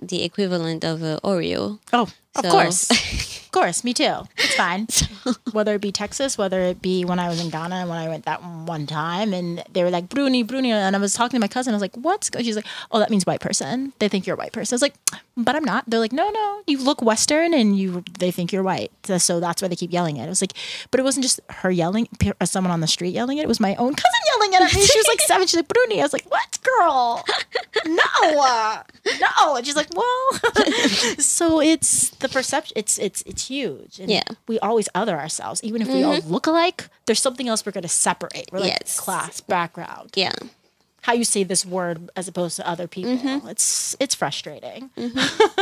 the 0.00 0.22
equivalent 0.24 0.84
of 0.84 1.02
a 1.02 1.18
Oreo. 1.22 1.78
Oh, 1.92 2.06
So- 2.06 2.40
of 2.42 2.44
course. 2.50 2.88
Course, 3.54 3.84
me 3.84 3.94
too. 3.94 4.16
It's 4.36 4.56
fine. 4.56 4.88
whether 5.52 5.76
it 5.76 5.80
be 5.80 5.92
Texas, 5.92 6.36
whether 6.36 6.60
it 6.62 6.82
be 6.82 7.04
when 7.04 7.20
I 7.20 7.28
was 7.28 7.40
in 7.40 7.50
Ghana 7.50 7.76
and 7.76 7.88
when 7.88 7.98
I 7.98 8.08
went 8.08 8.24
that 8.24 8.42
one 8.42 8.84
time 8.84 9.32
and 9.32 9.62
they 9.72 9.84
were 9.84 9.90
like, 9.90 10.08
Bruni, 10.08 10.42
Bruni. 10.42 10.72
And 10.72 10.96
I 10.96 10.98
was 10.98 11.14
talking 11.14 11.36
to 11.36 11.40
my 11.40 11.46
cousin. 11.46 11.72
I 11.72 11.76
was 11.76 11.80
like, 11.80 11.94
what's 11.94 12.30
go-" 12.30 12.42
She's 12.42 12.56
like, 12.56 12.66
oh, 12.90 12.98
that 12.98 13.10
means 13.10 13.24
white 13.26 13.40
person. 13.40 13.92
They 14.00 14.08
think 14.08 14.26
you're 14.26 14.34
a 14.34 14.36
white 14.36 14.52
person. 14.52 14.74
I 14.74 14.76
was 14.76 14.82
like, 14.82 14.94
but 15.36 15.54
I'm 15.54 15.62
not. 15.62 15.84
They're 15.88 16.00
like, 16.00 16.12
no, 16.12 16.30
no, 16.30 16.62
you 16.66 16.82
look 16.82 17.00
Western 17.00 17.54
and 17.54 17.78
you, 17.78 18.02
they 18.18 18.32
think 18.32 18.52
you're 18.52 18.64
white. 18.64 18.90
So, 19.06 19.38
that's 19.38 19.62
why 19.62 19.68
they 19.68 19.76
keep 19.76 19.92
yelling 19.92 20.16
it. 20.16 20.24
I 20.24 20.28
was 20.28 20.42
like, 20.42 20.54
but 20.90 20.98
it 20.98 21.04
wasn't 21.04 21.22
just 21.22 21.38
her 21.50 21.70
yelling, 21.70 22.08
uh, 22.40 22.44
someone 22.46 22.72
on 22.72 22.80
the 22.80 22.88
street 22.88 23.14
yelling 23.14 23.38
it. 23.38 23.42
It 23.42 23.48
was 23.48 23.60
my 23.60 23.76
own 23.76 23.94
cousin 23.94 24.20
yelling 24.32 24.52
it 24.54 24.62
at 24.62 24.74
me. 24.74 24.84
She 24.84 24.98
was 24.98 25.06
like 25.06 25.20
seven. 25.20 25.46
She's 25.46 25.58
like, 25.58 25.68
Bruni. 25.68 26.00
I 26.00 26.02
was 26.02 26.12
like, 26.12 26.28
what, 26.28 26.58
girl? 26.62 27.24
No, 27.86 28.82
no. 29.20 29.56
And 29.56 29.66
she's 29.66 29.76
like, 29.76 29.88
well, 29.94 30.32
so 31.18 31.60
it's 31.60 32.10
the 32.10 32.28
perception. 32.28 32.72
It's 32.76 32.98
it's 32.98 33.22
it's 33.26 33.43
huge. 33.48 34.00
And 34.00 34.10
Yeah. 34.10 34.22
we 34.48 34.58
always 34.58 34.88
other 34.94 35.18
ourselves, 35.18 35.62
even 35.62 35.82
if 35.82 35.88
we 35.88 36.02
all 36.02 36.16
mm-hmm. 36.16 36.32
look 36.32 36.46
alike. 36.46 36.88
There's 37.06 37.20
something 37.20 37.48
else 37.48 37.64
we're 37.64 37.72
going 37.72 37.82
to 37.82 37.88
separate. 37.88 38.50
We're 38.52 38.60
like 38.60 38.78
Yes. 38.80 38.98
class, 38.98 39.40
background, 39.40 40.10
Yeah. 40.14 40.32
how 41.02 41.12
you 41.12 41.24
say 41.24 41.44
this 41.44 41.64
word 41.66 42.10
as 42.16 42.28
opposed 42.28 42.56
to 42.56 42.68
other 42.68 42.86
people. 42.86 43.16
Mm-hmm. 43.16 43.48
It's 43.48 43.94
it's 44.00 44.14
frustrating. 44.14 44.90
Mm-hmm. 44.96 45.60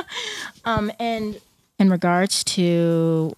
um, 0.64 0.92
and 0.98 1.40
in 1.78 1.90
regards 1.90 2.44
to 2.44 3.36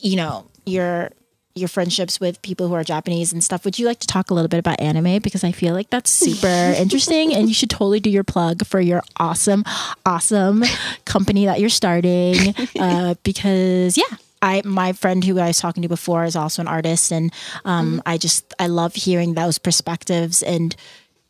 you 0.00 0.16
know 0.16 0.46
your 0.64 1.10
your 1.54 1.68
friendships 1.68 2.18
with 2.18 2.40
people 2.42 2.68
who 2.68 2.74
are 2.74 2.84
Japanese 2.84 3.32
and 3.32 3.42
stuff, 3.42 3.64
would 3.64 3.78
you 3.78 3.86
like 3.86 3.98
to 4.00 4.06
talk 4.06 4.30
a 4.30 4.34
little 4.34 4.48
bit 4.48 4.58
about 4.58 4.80
anime? 4.80 5.20
Because 5.20 5.44
I 5.44 5.52
feel 5.52 5.74
like 5.74 5.90
that's 5.90 6.10
super 6.10 6.46
interesting, 6.76 7.34
and 7.34 7.48
you 7.48 7.54
should 7.54 7.70
totally 7.70 8.00
do 8.00 8.10
your 8.10 8.24
plug 8.24 8.64
for 8.66 8.80
your 8.80 9.02
awesome, 9.16 9.64
awesome 10.06 10.64
company 11.04 11.46
that 11.46 11.60
you're 11.60 11.68
starting. 11.68 12.54
Uh, 12.78 13.14
because 13.22 13.96
yeah. 13.96 14.16
I, 14.40 14.62
my 14.64 14.92
friend 14.92 15.22
who 15.22 15.38
I 15.38 15.48
was 15.48 15.58
talking 15.58 15.82
to 15.82 15.88
before 15.88 16.24
is 16.24 16.34
also 16.34 16.62
an 16.62 16.68
artist, 16.68 17.12
and 17.12 17.32
um, 17.64 18.02
I 18.06 18.18
just 18.18 18.52
I 18.58 18.66
love 18.66 18.94
hearing 18.94 19.34
those 19.34 19.58
perspectives 19.58 20.42
and 20.42 20.74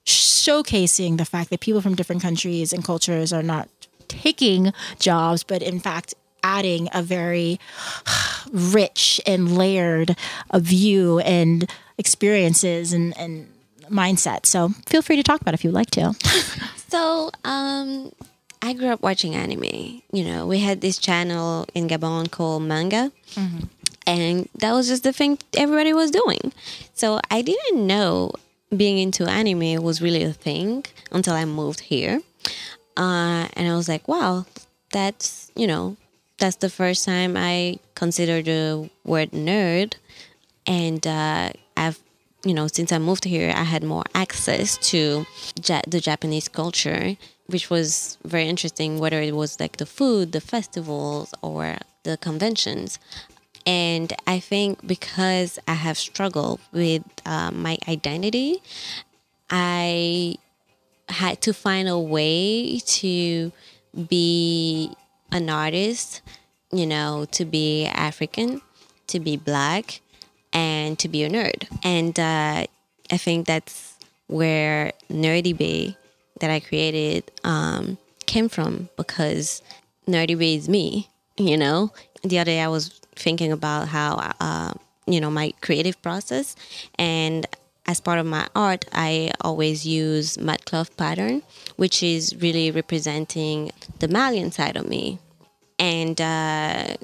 showcasing 0.07 1.19
the 1.19 1.25
fact 1.25 1.51
that 1.51 1.61
people 1.61 1.81
from 1.81 1.95
different 1.95 2.23
countries 2.23 2.73
and 2.73 2.85
cultures 2.85 3.33
are 3.33 3.43
not 3.43 3.69
taking 4.09 4.73
jobs, 4.99 5.43
but 5.43 5.63
in 5.63 5.81
fact 5.81 6.15
adding 6.43 6.89
a 6.93 7.03
very 7.03 7.59
rich 8.53 9.21
and 9.27 9.57
layered 9.57 10.17
uh, 10.51 10.59
view 10.61 11.19
and 11.21 11.69
experiences 11.99 12.93
and, 12.93 13.17
and 13.19 13.49
mindset. 13.91 14.47
So 14.47 14.69
feel 14.87 15.03
free 15.03 15.17
to 15.17 15.23
talk 15.23 15.41
about 15.41 15.55
it 15.55 15.61
if 15.61 15.65
you'd 15.65 15.75
like 15.75 15.91
to. 15.93 16.15
So, 16.93 17.31
um, 17.43 18.13
I 18.61 18.75
grew 18.75 18.89
up 18.89 19.01
watching 19.01 19.35
anime. 19.35 20.03
You 20.13 20.25
know, 20.25 20.47
we 20.47 20.59
had 20.59 20.83
this 20.83 20.99
channel 20.99 21.67
in 21.75 21.89
Gabon 21.89 22.31
called 22.31 22.65
Manga, 22.65 23.11
and 24.07 24.47
that 24.59 24.73
was 24.73 24.89
just 24.89 25.03
the 25.03 25.13
thing 25.13 25.39
everybody 25.57 25.95
was 25.95 26.11
doing. 26.11 26.53
So 26.93 27.19
I 27.31 27.41
didn't 27.41 27.87
know 27.87 28.33
being 28.77 28.99
into 28.99 29.25
anime 29.27 29.83
was 29.83 30.03
really 30.03 30.23
a 30.23 30.35
thing 30.35 30.85
until 31.11 31.33
I 31.33 31.47
moved 31.47 31.81
here, 31.81 32.21
uh, 32.99 33.49
and 33.55 33.69
I 33.69 33.75
was 33.75 33.89
like, 33.89 34.07
wow, 34.07 34.45
that's 34.93 35.51
you 35.57 35.67
know, 35.67 35.97
that's 36.43 36.57
the 36.57 36.69
first 36.69 37.05
time 37.05 37.37
I 37.37 37.79
considered 37.95 38.47
the 38.47 38.91
word 39.05 39.31
nerd, 39.31 39.95
and 40.67 41.07
uh, 41.07 41.53
I've 41.77 42.01
you 42.45 42.53
know, 42.53 42.67
since 42.67 42.91
I 42.91 42.99
moved 42.99 43.23
here, 43.23 43.53
I 43.55 43.63
had 43.63 43.85
more 43.85 44.03
access 44.17 44.77
to 44.91 45.25
ja- 45.65 45.87
the 45.87 46.01
Japanese 46.01 46.49
culture, 46.49 47.17
which 47.47 47.71
was 47.71 48.19
very 48.25 48.49
interesting, 48.49 48.99
whether 48.99 49.23
it 49.23 49.37
was 49.37 49.61
like 49.61 49.77
the 49.77 49.87
food, 49.87 50.33
the 50.33 50.41
festivals, 50.41 51.33
or 51.41 51.77
the 52.03 52.17
conventions. 52.17 52.99
And 53.65 54.13
I 54.27 54.41
think 54.41 54.85
because 54.85 55.61
I 55.69 55.75
have 55.75 55.97
struggled 55.97 56.59
with 56.73 57.05
uh, 57.25 57.53
my 57.53 57.79
identity, 57.87 58.61
I 59.49 60.35
had 61.09 61.41
to 61.43 61.55
find 61.55 61.89
a 61.89 61.97
way 62.01 62.81
to 62.81 63.53
be 64.09 64.97
an 65.33 65.51
artist, 65.51 66.23
you 66.71 66.87
know, 66.87 67.27
to 67.33 67.45
be 67.45 67.87
African, 67.87 68.63
to 69.09 69.19
be 69.19 69.37
black, 69.37 70.01
and 70.53 70.99
to 70.99 71.09
be 71.09 71.25
a 71.25 71.31
nerd. 71.31 71.67
And 71.83 72.19
uh, 72.19 72.67
I 73.11 73.17
think 73.17 73.47
that's 73.47 73.99
where 74.29 74.93
Nerdy 75.11 75.57
Bay 75.57 75.97
that 76.41 76.51
I 76.51 76.61
created 76.61 77.31
um, 77.45 77.99
came 78.27 78.49
from 78.49 78.89
because 78.97 79.63
Nerdy 80.07 80.39
Bay 80.39 80.55
is 80.55 80.69
me, 80.69 81.09
you 81.37 81.57
know? 81.57 81.93
The 82.23 82.39
other 82.39 82.53
day 82.53 82.61
I 82.61 82.69
was 82.69 83.01
thinking 83.17 83.53
about 83.53 83.89
how 83.89 84.33
uh, 84.41 84.73
you 85.07 85.21
know 85.21 85.31
my 85.31 85.53
creative 85.61 86.01
process 86.03 86.55
and 86.99 87.47
as 87.87 88.01
part 88.01 88.19
of 88.19 88.27
my 88.27 88.47
art 88.55 88.85
i 88.93 89.31
always 89.41 89.87
use 89.87 90.39
mud 90.39 90.65
cloth 90.65 90.97
pattern 90.97 91.43
which 91.77 92.03
is 92.03 92.37
really 92.41 92.71
representing 92.71 93.71
the 93.99 94.09
malian 94.09 94.53
side 94.53 94.77
of 94.77 94.89
me 94.89 95.19
and 95.83 96.21
uh, 96.21 96.95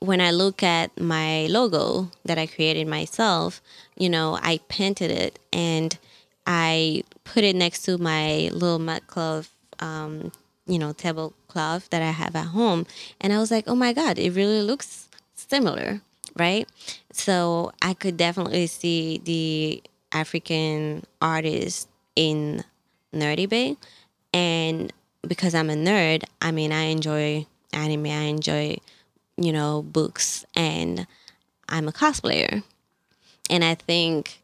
when 0.00 0.20
i 0.20 0.30
look 0.30 0.62
at 0.62 0.88
my 1.00 1.46
logo 1.46 2.10
that 2.24 2.38
i 2.38 2.46
created 2.46 2.86
myself 2.86 3.62
you 3.96 4.08
know 4.08 4.38
i 4.42 4.58
painted 4.68 5.10
it 5.10 5.38
and 5.52 5.98
i 6.46 7.02
put 7.24 7.44
it 7.44 7.54
next 7.54 7.82
to 7.82 7.96
my 7.98 8.50
little 8.52 8.78
mud 8.78 9.06
cloth 9.06 9.54
um, 9.78 10.32
you 10.66 10.78
know 10.78 10.92
tablecloth 10.92 11.88
that 11.90 12.02
i 12.02 12.10
have 12.10 12.34
at 12.34 12.48
home 12.48 12.86
and 13.20 13.32
i 13.32 13.38
was 13.38 13.50
like 13.50 13.64
oh 13.66 13.74
my 13.74 13.92
god 13.92 14.18
it 14.18 14.34
really 14.34 14.62
looks 14.62 15.08
similar 15.34 16.02
right? 16.38 16.68
So 17.12 17.72
I 17.82 17.94
could 17.94 18.16
definitely 18.16 18.66
see 18.66 19.18
the 19.24 19.82
African 20.12 21.04
artist 21.20 21.88
in 22.16 22.64
Nerdy 23.12 23.48
Bay. 23.48 23.76
And 24.32 24.92
because 25.26 25.54
I'm 25.54 25.70
a 25.70 25.74
nerd, 25.74 26.24
I 26.40 26.52
mean, 26.52 26.72
I 26.72 26.84
enjoy 26.84 27.46
anime, 27.72 28.06
I 28.06 28.24
enjoy, 28.24 28.76
you 29.36 29.52
know, 29.52 29.82
books, 29.82 30.44
and 30.54 31.06
I'm 31.68 31.88
a 31.88 31.92
cosplayer. 31.92 32.62
And 33.50 33.64
I 33.64 33.74
think 33.74 34.42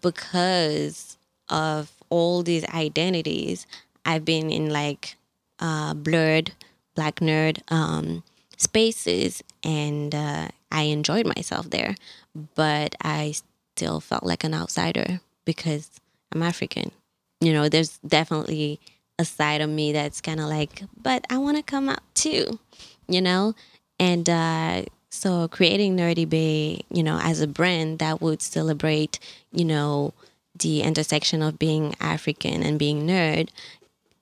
because 0.00 1.16
of 1.48 1.90
all 2.10 2.42
these 2.42 2.64
identities, 2.66 3.66
I've 4.04 4.24
been 4.24 4.50
in 4.50 4.70
like 4.70 5.16
uh, 5.58 5.94
blurred 5.94 6.52
black 6.94 7.16
nerd 7.16 7.60
um, 7.70 8.22
spaces, 8.56 9.42
and 9.62 10.14
uh, 10.14 10.48
I 10.70 10.82
enjoyed 10.82 11.26
myself 11.26 11.70
there, 11.70 11.94
but 12.54 12.94
I 13.02 13.34
still 13.76 14.00
felt 14.00 14.24
like 14.24 14.44
an 14.44 14.54
outsider 14.54 15.20
because 15.44 15.90
I'm 16.32 16.42
African. 16.42 16.90
You 17.40 17.52
know, 17.52 17.68
there's 17.68 17.98
definitely 17.98 18.80
a 19.18 19.24
side 19.24 19.60
of 19.60 19.70
me 19.70 19.92
that's 19.92 20.20
kind 20.20 20.40
of 20.40 20.46
like, 20.46 20.82
but 21.00 21.24
I 21.30 21.38
want 21.38 21.56
to 21.56 21.62
come 21.62 21.88
out 21.88 22.02
too, 22.14 22.58
you 23.08 23.20
know? 23.20 23.54
And 23.98 24.28
uh, 24.28 24.84
so 25.10 25.48
creating 25.48 25.96
Nerdy 25.96 26.28
Bay, 26.28 26.82
you 26.90 27.02
know, 27.02 27.18
as 27.22 27.40
a 27.40 27.46
brand 27.46 27.98
that 28.00 28.20
would 28.20 28.42
celebrate, 28.42 29.18
you 29.52 29.64
know, 29.64 30.12
the 30.58 30.82
intersection 30.82 31.42
of 31.42 31.58
being 31.58 31.94
African 32.00 32.62
and 32.62 32.78
being 32.78 33.06
nerd 33.06 33.48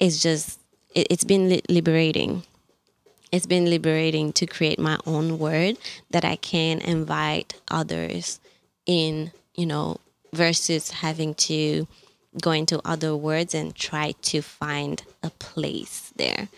is 0.01 0.23
just, 0.23 0.61
it, 0.95 1.11
has 1.11 1.25
been 1.25 1.61
liberating 1.69 2.45
it's 3.35 3.47
been 3.47 3.69
liberating 3.69 4.33
to 4.35 4.47
create 4.47 4.79
my 4.79 4.97
own 5.07 5.41
word 5.41 5.77
that 6.11 6.25
I 6.25 6.37
can 6.37 6.79
invite 6.79 7.61
others 7.69 8.39
in, 8.87 9.33
you 9.57 9.67
know, 9.67 9.99
versus 10.33 10.93
having 10.93 11.35
to 11.35 11.89
go 12.41 12.51
into 12.51 12.81
other 12.85 13.17
words 13.17 13.55
and 13.55 13.75
try 13.75 14.13
to 14.23 14.43
find 14.43 15.03
a 15.23 15.31
place 15.31 16.13
there. 16.17 16.49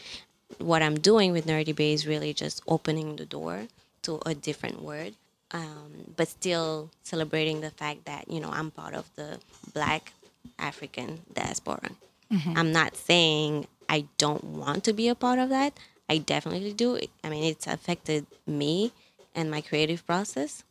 What 0.58 0.82
I'm 0.82 0.98
doing 0.98 1.32
with 1.32 1.46
Nerdy 1.46 1.74
Bay 1.74 1.92
is 1.92 2.06
really 2.06 2.32
just 2.32 2.62
opening 2.66 3.16
the 3.16 3.26
door 3.26 3.68
to 4.02 4.20
a 4.24 4.34
different 4.34 4.82
word, 4.82 5.14
um, 5.50 6.12
but 6.16 6.28
still 6.28 6.90
celebrating 7.02 7.60
the 7.60 7.70
fact 7.70 8.06
that, 8.06 8.30
you 8.30 8.40
know, 8.40 8.50
I'm 8.50 8.70
part 8.70 8.94
of 8.94 9.10
the 9.16 9.38
Black 9.74 10.12
African 10.58 11.20
diaspora. 11.32 11.90
Mm-hmm. 12.32 12.54
I'm 12.56 12.72
not 12.72 12.96
saying 12.96 13.66
I 13.88 14.06
don't 14.18 14.44
want 14.44 14.84
to 14.84 14.92
be 14.92 15.08
a 15.08 15.14
part 15.14 15.38
of 15.38 15.50
that. 15.50 15.74
I 16.08 16.18
definitely 16.18 16.72
do. 16.72 16.98
I 17.22 17.28
mean, 17.28 17.44
it's 17.44 17.66
affected 17.66 18.26
me 18.46 18.92
and 19.34 19.50
my 19.50 19.60
creative 19.60 20.06
process, 20.06 20.62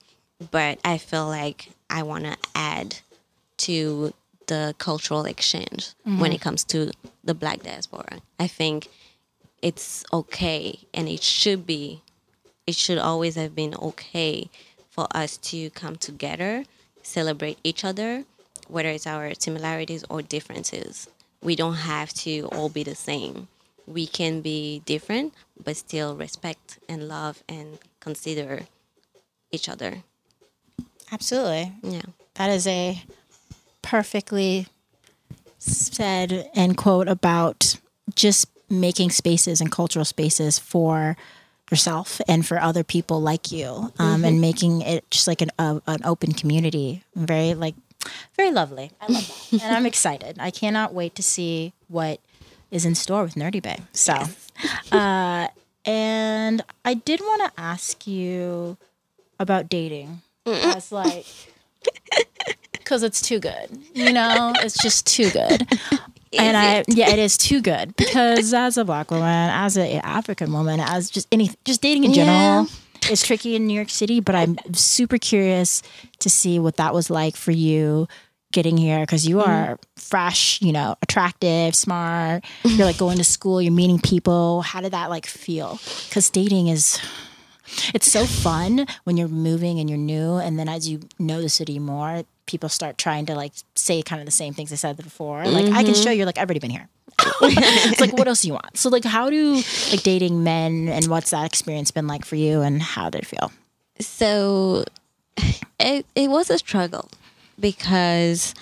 but 0.52 0.80
I 0.84 0.98
feel 0.98 1.28
like 1.28 1.70
I 1.90 2.04
want 2.04 2.24
to 2.26 2.38
add 2.56 2.98
to 3.58 4.14
the 4.48 4.76
cultural 4.78 5.26
exchange 5.26 5.94
mm-hmm. 6.08 6.20
when 6.20 6.32
it 6.32 6.42
comes 6.42 6.64
to 6.66 6.92
the 7.24 7.34
black 7.34 7.64
diaspora. 7.64 8.20
I 8.40 8.48
think 8.48 8.88
it's 9.62 10.04
okay 10.12 10.80
and 10.94 11.08
it 11.08 11.24
should 11.24 11.66
be, 11.66 12.02
it 12.68 12.76
should 12.76 12.98
always 12.98 13.36
have 13.36 13.56
been 13.56 13.76
okay 13.76 14.50
for 14.90 15.08
us 15.12 15.38
to 15.38 15.70
come 15.72 15.96
together, 15.96 16.66
celebrate 17.04 17.60
each 17.64 17.84
other, 17.84 18.26
whether 18.68 18.90
it's 18.90 19.08
our 19.08 19.34
similarities 19.38 20.04
or 20.10 20.22
differences. 20.22 21.10
We 21.42 21.56
don't 21.56 21.76
have 21.76 22.14
to 22.26 22.48
all 22.52 22.70
be 22.70 22.84
the 22.84 22.96
same 22.96 23.48
we 23.88 24.08
can 24.08 24.42
be 24.42 24.82
different 24.86 25.34
but 25.64 25.78
still 25.78 26.16
respect 26.16 26.80
and 26.90 27.08
love 27.08 27.44
and 27.48 27.78
consider 28.00 28.62
each 29.52 29.70
other 29.70 30.04
absolutely 31.12 31.72
yeah 31.84 32.02
that 32.36 32.50
is 32.50 32.68
a 32.68 33.02
perfectly 33.86 34.68
said 35.60 36.50
end 36.54 36.78
quote 36.78 37.08
about 37.08 37.78
just 38.16 38.48
making 38.70 39.10
spaces 39.10 39.62
and 39.62 39.72
cultural 39.72 40.06
spaces 40.06 40.60
for 40.60 41.16
yourself 41.72 42.22
and 42.28 42.46
for 42.46 42.60
other 42.60 42.84
people 42.84 43.22
like 43.22 43.52
you 43.52 43.68
um, 43.68 43.92
mm-hmm. 43.98 44.26
and 44.26 44.42
making 44.42 44.82
it 44.82 45.10
just 45.10 45.28
like 45.28 45.42
an, 45.42 45.50
uh, 45.58 45.80
an 45.88 46.00
open 46.04 46.32
community 46.32 47.04
very 47.16 47.54
like 47.54 47.76
very 48.36 48.52
lovely 48.52 48.92
i 49.02 49.12
love 49.12 49.50
that 49.52 49.64
and 49.64 49.76
i'm 49.76 49.86
excited 49.86 50.38
i 50.40 50.52
cannot 50.52 50.94
wait 50.94 51.16
to 51.16 51.24
see 51.24 51.74
what 51.88 52.20
is 52.72 52.86
in 52.86 52.96
store 52.96 53.24
with 53.24 53.36
Nerdy 53.36 53.62
Bay. 53.62 53.80
So, 53.94 54.14
yes. 54.14 54.52
uh, 54.92 55.48
and 55.86 56.64
I 56.84 56.94
did 56.94 57.22
want 57.22 57.54
to 57.54 57.62
ask 57.62 58.06
you 58.08 58.78
about 59.40 59.70
dating 59.70 60.22
as 60.46 60.92
like 60.92 61.26
because 62.86 63.04
it's 63.04 63.22
too 63.22 63.40
good. 63.40 63.68
You 63.94 64.14
know, 64.14 64.54
it's 64.58 64.78
just 64.82 65.06
too 65.06 65.30
good. 65.32 65.68
and 66.38 66.56
I 66.56 66.84
yeah, 66.88 67.10
it 67.10 67.20
is 67.20 67.38
too 67.38 67.62
good 67.62 67.96
because 67.98 68.54
as 68.54 68.78
a 68.78 68.86
black 68.86 69.12
woman, 69.12 69.50
as 69.50 69.76
an 69.76 70.00
African 70.04 70.54
woman, 70.54 70.80
as 70.80 71.10
just 71.10 71.28
any 71.32 71.52
just 71.66 71.82
dating 71.82 72.06
in 72.06 72.14
general. 72.14 72.38
Yeah. 72.38 72.66
Is 73.12 73.22
tricky 73.22 73.56
in 73.56 73.68
New 73.68 73.76
York 73.76 73.92
City, 73.92 74.20
but 74.20 74.34
I'm 74.34 74.58
super 74.74 75.20
curious 75.20 75.84
to 76.18 76.30
see 76.30 76.58
what 76.58 76.78
that 76.78 76.92
was 76.92 77.12
like 77.12 77.36
for 77.36 77.52
you 77.52 78.08
getting 78.52 78.78
here 78.78 79.02
because 79.02 79.28
you 79.28 79.36
mm-hmm. 79.36 79.52
are 79.52 79.76
mm. 79.76 79.80
fresh, 79.96 80.60
you 80.60 80.72
know, 80.72 80.96
attractive, 81.04 81.76
smart. 81.76 82.44
You're 82.64 82.88
like 82.88 82.98
going 82.98 83.20
to 83.20 83.24
school, 83.24 83.62
you're 83.62 83.72
meeting 83.72 84.00
people. 84.00 84.64
How 84.64 84.82
did 84.82 84.94
that 84.94 85.12
like 85.12 85.28
feel? 85.28 85.80
Because 86.08 86.32
dating 86.32 86.70
is 86.70 87.00
it's 87.94 88.12
so 88.12 88.26
fun 88.26 88.88
when 89.04 89.18
you're 89.18 89.28
moving 89.28 89.80
and 89.80 89.88
you're 89.88 90.00
new 90.00 90.36
and 90.36 90.58
then 90.58 90.70
as 90.70 90.88
you 90.88 91.02
know 91.20 91.42
the 91.42 91.50
city 91.50 91.80
more 91.80 92.24
people 92.46 92.70
start 92.70 92.98
trying 92.98 93.26
to 93.26 93.36
like 93.36 93.54
say 93.76 94.02
kind 94.02 94.22
of 94.22 94.26
the 94.26 94.32
same 94.32 94.54
things 94.54 94.72
i 94.72 94.76
said 94.76 94.98
before. 94.98 95.46
Like 95.46 95.66
mm-hmm. 95.66 95.76
i 95.76 95.84
can 95.84 95.94
show 95.94 96.12
you 96.12 96.26
like 96.26 96.38
i've 96.38 96.48
already 96.48 96.60
been 96.60 96.72
here. 96.72 96.88
It's 97.42 98.02
like 98.02 98.14
what 98.18 98.28
else 98.28 98.42
do 98.42 98.48
you 98.50 98.54
want? 98.54 98.78
So 98.78 98.90
like 98.90 99.06
how 99.06 99.30
do 99.30 99.56
like 99.92 100.04
dating 100.04 100.44
men 100.44 100.90
and 100.90 101.08
what's 101.08 101.32
that 101.32 101.46
experience 101.46 101.92
been 101.92 102.08
like 102.08 102.26
for 102.26 102.36
you 102.36 102.62
and 102.62 102.82
how 102.82 103.10
did 103.10 103.22
it 103.24 103.28
feel? 103.28 103.52
So 104.00 104.86
it, 105.80 106.06
it 106.16 106.30
was 106.30 106.50
a 106.50 106.58
struggle 106.58 107.10
because 107.60 108.54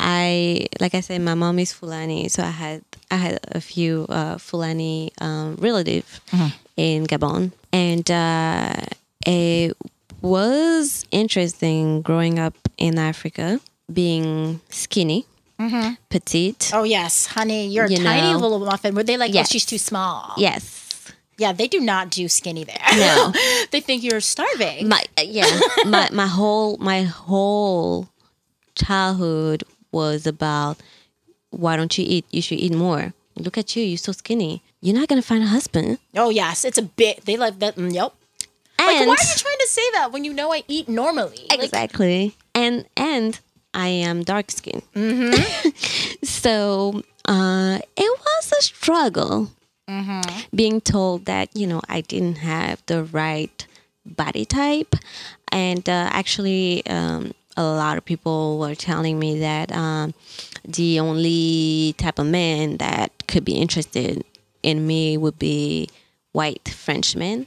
I, 0.00 0.68
like 0.80 0.94
I 0.94 1.00
said, 1.00 1.20
my 1.20 1.34
mom 1.34 1.58
is 1.58 1.72
Fulani, 1.72 2.28
so 2.28 2.42
I 2.42 2.50
had 2.50 2.82
I 3.10 3.16
had 3.16 3.40
a 3.42 3.60
few 3.60 4.06
uh, 4.08 4.38
Fulani 4.38 5.12
um, 5.20 5.56
relative 5.56 6.20
mm-hmm. 6.30 6.48
in 6.76 7.06
Gabon, 7.06 7.52
and 7.72 8.08
uh, 8.10 8.74
it 9.26 9.76
was 10.20 11.06
interesting 11.10 12.02
growing 12.02 12.38
up 12.38 12.54
in 12.76 12.98
Africa, 12.98 13.60
being 13.92 14.60
skinny. 14.68 15.26
Mm-hmm. 15.58 15.94
Petite. 16.08 16.70
Oh 16.72 16.84
yes, 16.84 17.26
honey, 17.26 17.66
you're 17.66 17.88
you 17.88 17.96
a 17.96 18.04
tiny 18.04 18.32
know. 18.32 18.38
little 18.38 18.60
muffin. 18.60 18.94
Were 18.94 19.02
they 19.02 19.16
like, 19.16 19.34
yes. 19.34 19.48
oh, 19.48 19.50
she's 19.50 19.66
too 19.66 19.78
small? 19.78 20.34
Yes. 20.36 21.12
Yeah, 21.36 21.52
they 21.52 21.66
do 21.68 21.80
not 21.80 22.10
do 22.10 22.28
skinny 22.28 22.64
there. 22.64 22.78
No, 22.94 23.32
they 23.70 23.80
think 23.80 24.02
you're 24.02 24.20
starving. 24.20 24.88
My 24.88 25.02
yeah, 25.22 25.46
my 25.86 26.08
my 26.12 26.26
whole 26.26 26.76
my 26.78 27.02
whole 27.02 28.08
childhood 28.74 29.64
was 29.90 30.26
about 30.26 30.78
why 31.50 31.76
don't 31.76 31.96
you 31.96 32.04
eat? 32.06 32.26
You 32.30 32.42
should 32.42 32.58
eat 32.58 32.72
more. 32.74 33.14
Look 33.36 33.56
at 33.56 33.76
you, 33.76 33.84
you're 33.84 33.98
so 33.98 34.12
skinny. 34.12 34.62
You're 34.80 34.96
not 34.96 35.08
gonna 35.08 35.22
find 35.22 35.42
a 35.42 35.46
husband. 35.46 35.98
Oh 36.16 36.30
yes, 36.30 36.64
it's 36.64 36.78
a 36.78 36.82
bit. 36.82 37.24
They 37.24 37.36
like 37.36 37.58
that. 37.60 37.76
Mm, 37.76 37.94
yep. 37.94 38.12
Like, 38.78 39.06
why 39.06 39.06
are 39.06 39.08
you 39.10 39.16
trying 39.36 39.58
to 39.58 39.66
say 39.68 39.82
that 39.94 40.12
when 40.12 40.24
you 40.24 40.32
know 40.32 40.52
I 40.52 40.62
eat 40.68 40.88
normally? 40.88 41.46
Exactly. 41.50 42.24
Like, 42.24 42.34
and 42.54 42.86
and 42.96 43.40
I 43.74 43.88
am 43.88 44.22
dark 44.22 44.50
skinned. 44.50 44.82
Mm-hmm. 44.94 45.70
so 46.24 47.02
uh, 47.26 47.78
it 47.96 48.20
was 48.20 48.52
a 48.58 48.62
struggle. 48.62 49.50
Mm-hmm. 49.88 50.40
Being 50.54 50.80
told 50.80 51.24
that 51.26 51.56
you 51.56 51.66
know 51.66 51.80
I 51.88 52.02
didn't 52.02 52.36
have 52.36 52.82
the 52.86 53.04
right 53.04 53.66
body 54.04 54.44
type, 54.44 54.94
and 55.50 55.88
uh, 55.88 56.08
actually 56.12 56.86
um, 56.86 57.32
a 57.56 57.64
lot 57.64 57.98
of 57.98 58.04
people 58.04 58.58
were 58.58 58.74
telling 58.74 59.18
me 59.18 59.40
that 59.40 59.72
um, 59.72 60.14
the 60.64 61.00
only 61.00 61.94
type 61.98 62.18
of 62.18 62.26
man 62.26 62.76
that 62.76 63.26
could 63.26 63.44
be 63.44 63.54
interested 63.54 64.24
in 64.62 64.86
me 64.86 65.16
would 65.16 65.38
be 65.38 65.88
white 66.32 66.68
Frenchmen. 66.68 67.46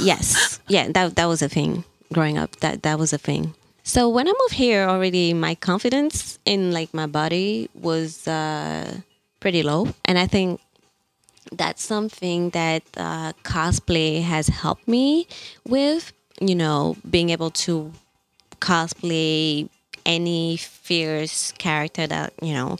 yes, 0.00 0.60
yeah, 0.68 0.88
that 0.92 1.16
that 1.16 1.26
was 1.26 1.42
a 1.42 1.48
thing. 1.48 1.84
growing 2.12 2.38
up. 2.38 2.56
That 2.60 2.82
that 2.82 2.98
was 2.98 3.12
a 3.12 3.18
thing. 3.18 3.54
So 3.82 4.08
when 4.08 4.26
I 4.26 4.32
moved 4.32 4.54
here, 4.54 4.82
already 4.88 5.32
my 5.34 5.54
confidence 5.54 6.38
in 6.44 6.72
like 6.72 6.92
my 6.92 7.06
body 7.06 7.68
was 7.74 8.26
uh, 8.26 9.00
pretty 9.40 9.62
low, 9.62 9.88
and 10.04 10.18
I 10.18 10.26
think 10.26 10.60
that's 11.52 11.82
something 11.84 12.50
that 12.50 12.82
uh, 12.96 13.32
cosplay 13.44 14.22
has 14.22 14.48
helped 14.48 14.88
me 14.88 15.26
with. 15.66 16.12
You 16.40 16.54
know, 16.54 16.96
being 17.08 17.30
able 17.30 17.50
to 17.64 17.92
cosplay 18.60 19.68
any 20.04 20.56
fierce 20.56 21.52
character 21.52 22.06
that 22.06 22.32
you 22.42 22.52
know 22.54 22.76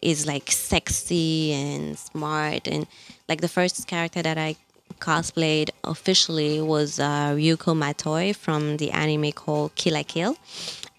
is 0.00 0.26
like 0.26 0.50
sexy 0.50 1.52
and 1.52 1.98
smart 1.98 2.66
and 2.66 2.86
like 3.28 3.40
the 3.40 3.48
first 3.48 3.86
character 3.86 4.22
that 4.22 4.38
I 4.38 4.56
cosplayed 4.98 5.70
officially 5.84 6.60
was 6.60 7.00
uh, 7.00 7.32
Ryuko 7.34 7.74
Matoi 7.74 8.34
from 8.34 8.76
the 8.76 8.90
anime 8.90 9.32
called 9.32 9.74
Kill 9.74 9.94
la 9.94 10.02
Kill, 10.02 10.36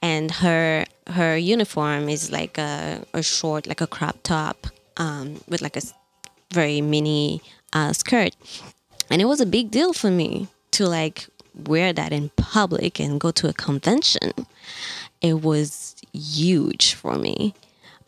and 0.02 0.32
her 0.32 0.86
her 1.08 1.38
uniform 1.38 2.10
is 2.10 2.32
like 2.32 2.58
a, 2.58 3.04
a 3.14 3.22
short 3.22 3.68
like 3.68 3.82
a 3.82 3.88
crop 3.88 4.18
top 4.24 4.68
um, 4.98 5.42
with 5.48 5.62
like 5.62 5.78
a 5.78 5.82
very 6.52 6.82
mini 6.82 7.42
uh, 7.74 7.94
skirt, 7.94 8.36
and 9.10 9.22
it 9.22 9.26
was 9.26 9.42
a 9.42 9.46
big 9.46 9.72
deal 9.72 9.94
for 9.94 10.12
me 10.12 10.48
to 10.72 10.88
like 10.88 11.28
wear 11.68 11.94
that 11.94 12.12
in 12.12 12.30
public 12.36 13.00
and 13.00 13.20
go 13.20 13.32
to 13.32 13.48
a 13.48 13.54
convention. 13.54 14.34
It 15.22 15.42
was 15.42 15.96
huge 16.12 16.94
for 16.94 17.16
me. 17.16 17.54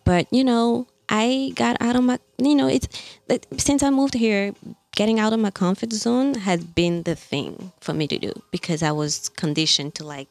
But 0.03 0.27
you 0.31 0.43
know 0.43 0.87
i 1.09 1.51
got 1.55 1.77
out 1.81 1.95
of 1.95 2.03
my 2.03 2.19
you 2.37 2.55
know 2.55 2.67
it's 2.67 2.87
that 3.27 3.45
since 3.57 3.83
i 3.83 3.89
moved 3.89 4.13
here 4.13 4.53
getting 4.95 5.19
out 5.19 5.33
of 5.33 5.39
my 5.39 5.51
comfort 5.51 5.91
zone 5.91 6.35
has 6.35 6.63
been 6.63 7.03
the 7.03 7.15
thing 7.15 7.71
for 7.79 7.93
me 7.93 8.07
to 8.07 8.17
do 8.17 8.31
because 8.51 8.81
i 8.83 8.91
was 8.91 9.29
conditioned 9.29 9.93
to 9.95 10.03
like 10.03 10.27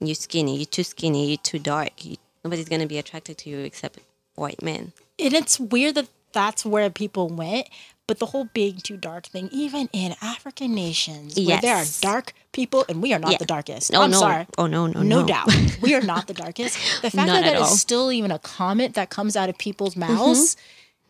you're 0.00 0.14
skinny 0.14 0.56
you're 0.56 0.66
too 0.66 0.84
skinny 0.84 1.28
you're 1.28 1.36
too 1.38 1.58
dark 1.58 2.04
you, 2.04 2.16
nobody's 2.44 2.68
gonna 2.68 2.86
be 2.86 2.98
attracted 2.98 3.38
to 3.38 3.50
you 3.50 3.58
except 3.58 3.98
white 4.34 4.62
men 4.62 4.92
And 5.18 5.32
it's 5.32 5.60
weird 5.60 5.94
that 5.94 6.08
that's 6.32 6.66
where 6.66 6.90
people 6.90 7.28
went. 7.28 7.68
But 8.06 8.18
the 8.18 8.26
whole 8.26 8.48
being 8.52 8.76
too 8.76 8.98
dark 8.98 9.24
thing, 9.26 9.48
even 9.50 9.88
in 9.92 10.14
African 10.20 10.74
nations, 10.74 11.40
where 11.40 11.58
there 11.60 11.76
are 11.76 11.86
dark 12.02 12.34
people, 12.52 12.84
and 12.88 13.00
we 13.00 13.14
are 13.14 13.18
not 13.18 13.32
Yeah. 13.32 13.38
the 13.38 13.46
darkest. 13.46 13.94
oh 13.94 14.02
I'm 14.02 14.10
no. 14.10 14.18
sorry. 14.18 14.46
oh 14.58 14.66
no 14.66 14.86
no 14.86 15.02
no 15.02 15.20
no. 15.20 15.26
doubt. 15.26 15.48
We 15.80 15.94
are 15.94 16.02
not 16.02 16.26
the 16.26 16.34
darkest. 16.34 16.76
The 17.02 17.10
fact 17.10 17.28
that 17.28 17.44
that 17.44 17.54
at 17.56 17.62
is 17.62 17.80
still 17.80 18.12
even 18.12 18.30
a 18.30 18.38
comment 18.38 18.94
that 18.94 19.08
comes 19.08 19.36
out 19.36 19.48
of 19.48 19.56
people's 19.56 19.94
mm-hmm. 19.94 20.12
mouths 20.12 20.56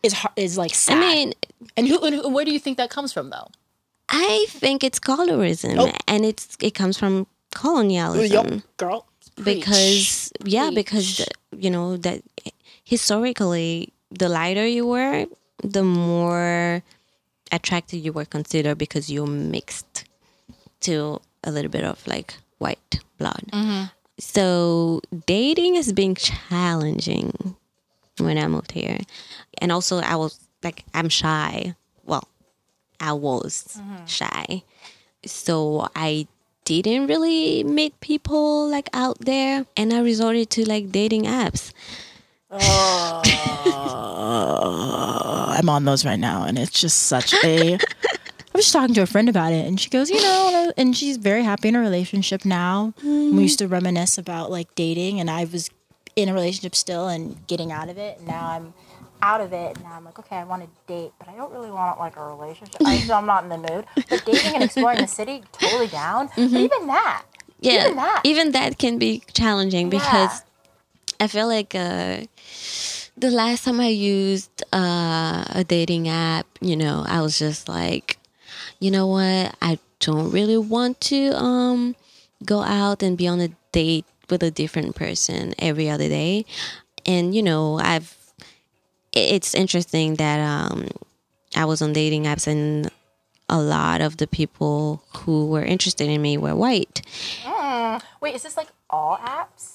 is 0.03 0.13
har- 0.13 0.31
is 0.37 0.57
like 0.57 0.73
sad. 0.73 0.97
i 0.97 0.99
mean 0.99 1.33
and 1.75 1.87
who 1.87 1.99
and 2.05 2.15
who, 2.15 2.29
where 2.29 2.45
do 2.45 2.51
you 2.51 2.59
think 2.59 2.77
that 2.77 2.89
comes 2.89 3.11
from 3.11 3.29
though? 3.29 3.49
I 4.07 4.45
think 4.49 4.83
it's 4.83 4.99
colorism 4.99 5.75
Oh. 5.79 5.91
and 6.07 6.23
it's 6.23 6.55
it 6.61 6.73
comes 6.75 6.97
from 6.97 7.27
colonialism. 7.51 8.63
Girl. 8.77 9.05
Because 9.43 10.31
yeah 10.45 10.67
Preach. 10.67 10.75
because 10.75 11.17
the, 11.17 11.27
you 11.57 11.69
know 11.69 11.97
that 11.97 12.21
historically 12.85 13.91
the 14.11 14.29
lighter 14.29 14.65
you 14.65 14.85
were 14.87 15.25
the 15.65 15.83
more 15.83 16.83
attractive 17.51 18.03
you 18.03 18.13
were 18.13 18.25
considered 18.25 18.77
because 18.77 19.09
you're 19.09 19.27
mixed 19.27 20.05
to 20.81 21.19
a 21.43 21.51
little 21.51 21.71
bit 21.71 21.83
of 21.83 22.05
like 22.07 22.35
white 22.57 22.99
blood. 23.17 23.43
Mm-hmm. 23.51 23.85
So 24.19 25.01
dating 25.25 25.75
has 25.75 25.91
been 25.91 26.15
challenging 26.15 27.55
when 28.19 28.37
i 28.37 28.47
moved 28.47 28.71
here. 28.71 28.99
And 29.59 29.71
also 29.71 29.99
i 29.99 30.15
was 30.15 30.39
like 30.63 30.83
i'm 30.93 31.09
shy. 31.09 31.75
Well 32.05 32.27
i 32.99 33.13
was 33.13 33.77
mm-hmm. 33.79 34.05
shy. 34.05 34.63
So 35.25 35.87
I 35.95 36.27
didn't 36.65 37.07
really 37.07 37.63
meet 37.63 37.99
people 37.99 38.67
like 38.67 38.89
out 38.93 39.19
there, 39.19 39.65
and 39.77 39.93
I 39.93 39.99
resorted 39.99 40.49
to 40.51 40.67
like 40.67 40.91
dating 40.91 41.23
apps. 41.23 41.71
I'm 45.57 45.69
on 45.69 45.85
those 45.85 46.05
right 46.05 46.19
now 46.19 46.43
and 46.43 46.57
it's 46.57 46.79
just 46.79 47.03
such 47.03 47.33
a 47.43 47.75
i 47.75 47.79
was 48.53 48.65
just 48.65 48.73
talking 48.73 48.93
to 48.95 49.01
a 49.01 49.05
friend 49.05 49.29
about 49.29 49.51
it 49.53 49.65
and 49.65 49.79
she 49.79 49.89
goes 49.89 50.09
you 50.09 50.21
know 50.21 50.71
and 50.77 50.95
she's 50.97 51.17
very 51.17 51.43
happy 51.43 51.67
in 51.69 51.75
a 51.75 51.79
relationship 51.79 52.43
now. 52.45 52.93
We 53.03 53.43
used 53.43 53.59
to 53.59 53.67
reminisce 53.67 54.17
about 54.17 54.51
like 54.51 54.73
dating 54.75 55.19
and 55.19 55.29
i 55.29 55.45
was 55.45 55.69
in 56.15 56.29
a 56.29 56.33
relationship 56.33 56.75
still 56.75 57.07
and 57.07 57.45
getting 57.47 57.71
out 57.71 57.89
of 57.89 57.97
it 57.97 58.17
and 58.19 58.27
now 58.27 58.47
i'm 58.47 58.73
out 59.21 59.41
of 59.41 59.53
it 59.53 59.75
and 59.75 59.83
now 59.83 59.93
i'm 59.93 60.05
like 60.05 60.19
okay 60.19 60.35
i 60.37 60.43
want 60.43 60.61
to 60.61 60.69
date 60.87 61.11
but 61.19 61.27
i 61.29 61.35
don't 61.35 61.51
really 61.51 61.71
want 61.71 61.99
like 61.99 62.15
a 62.17 62.23
relationship. 62.23 62.75
I, 62.85 63.05
i'm 63.13 63.25
not 63.25 63.43
in 63.43 63.49
the 63.49 63.57
mood. 63.57 63.85
But 64.09 64.23
dating 64.25 64.55
and 64.55 64.63
exploring 64.63 65.01
the 65.01 65.07
city 65.07 65.43
totally 65.51 65.87
down. 65.87 66.27
But 66.27 66.35
mm-hmm. 66.35 66.55
even 66.57 66.87
that 66.87 67.23
Yeah, 67.59 67.85
Even 67.85 67.95
that. 67.95 68.21
even 68.23 68.51
that 68.51 68.77
can 68.77 68.97
be 68.97 69.23
challenging 69.33 69.89
because 69.89 70.43
I 71.25 71.27
feel 71.27 71.47
like 71.47 71.73
uh, 71.73 72.21
the 73.17 73.31
last 73.31 73.65
time 73.65 73.79
I 73.79 73.87
used 73.87 74.61
uh, 74.71 75.43
a 75.49 75.65
dating 75.67 76.07
app, 76.07 76.45
you 76.61 76.75
know, 76.75 77.03
I 77.07 77.23
was 77.23 77.39
just 77.39 77.67
like, 77.67 78.19
you 78.79 78.91
know 78.91 79.07
what, 79.07 79.55
I 79.59 79.79
don't 79.99 80.29
really 80.29 80.59
want 80.59 81.01
to 81.09 81.35
um, 81.35 81.95
go 82.45 82.61
out 82.61 83.01
and 83.01 83.17
be 83.17 83.27
on 83.27 83.41
a 83.41 83.49
date 83.71 84.05
with 84.29 84.43
a 84.43 84.51
different 84.51 84.95
person 84.95 85.55
every 85.57 85.89
other 85.89 86.07
day, 86.07 86.45
and 87.07 87.33
you 87.33 87.41
know, 87.41 87.79
I've. 87.79 88.15
It's 89.11 89.55
interesting 89.55 90.17
that 90.17 90.39
um, 90.39 90.89
I 91.55 91.65
was 91.65 91.81
on 91.81 91.91
dating 91.91 92.25
apps 92.25 92.45
and 92.45 92.91
a 93.49 93.59
lot 93.59 94.01
of 94.01 94.17
the 94.17 94.27
people 94.27 95.01
who 95.17 95.47
were 95.47 95.65
interested 95.65 96.07
in 96.07 96.21
me 96.21 96.37
were 96.37 96.53
white. 96.53 97.01
wait 98.21 98.35
is 98.35 98.43
this 98.43 98.57
like 98.57 98.67
all 98.91 99.17
apps 99.17 99.74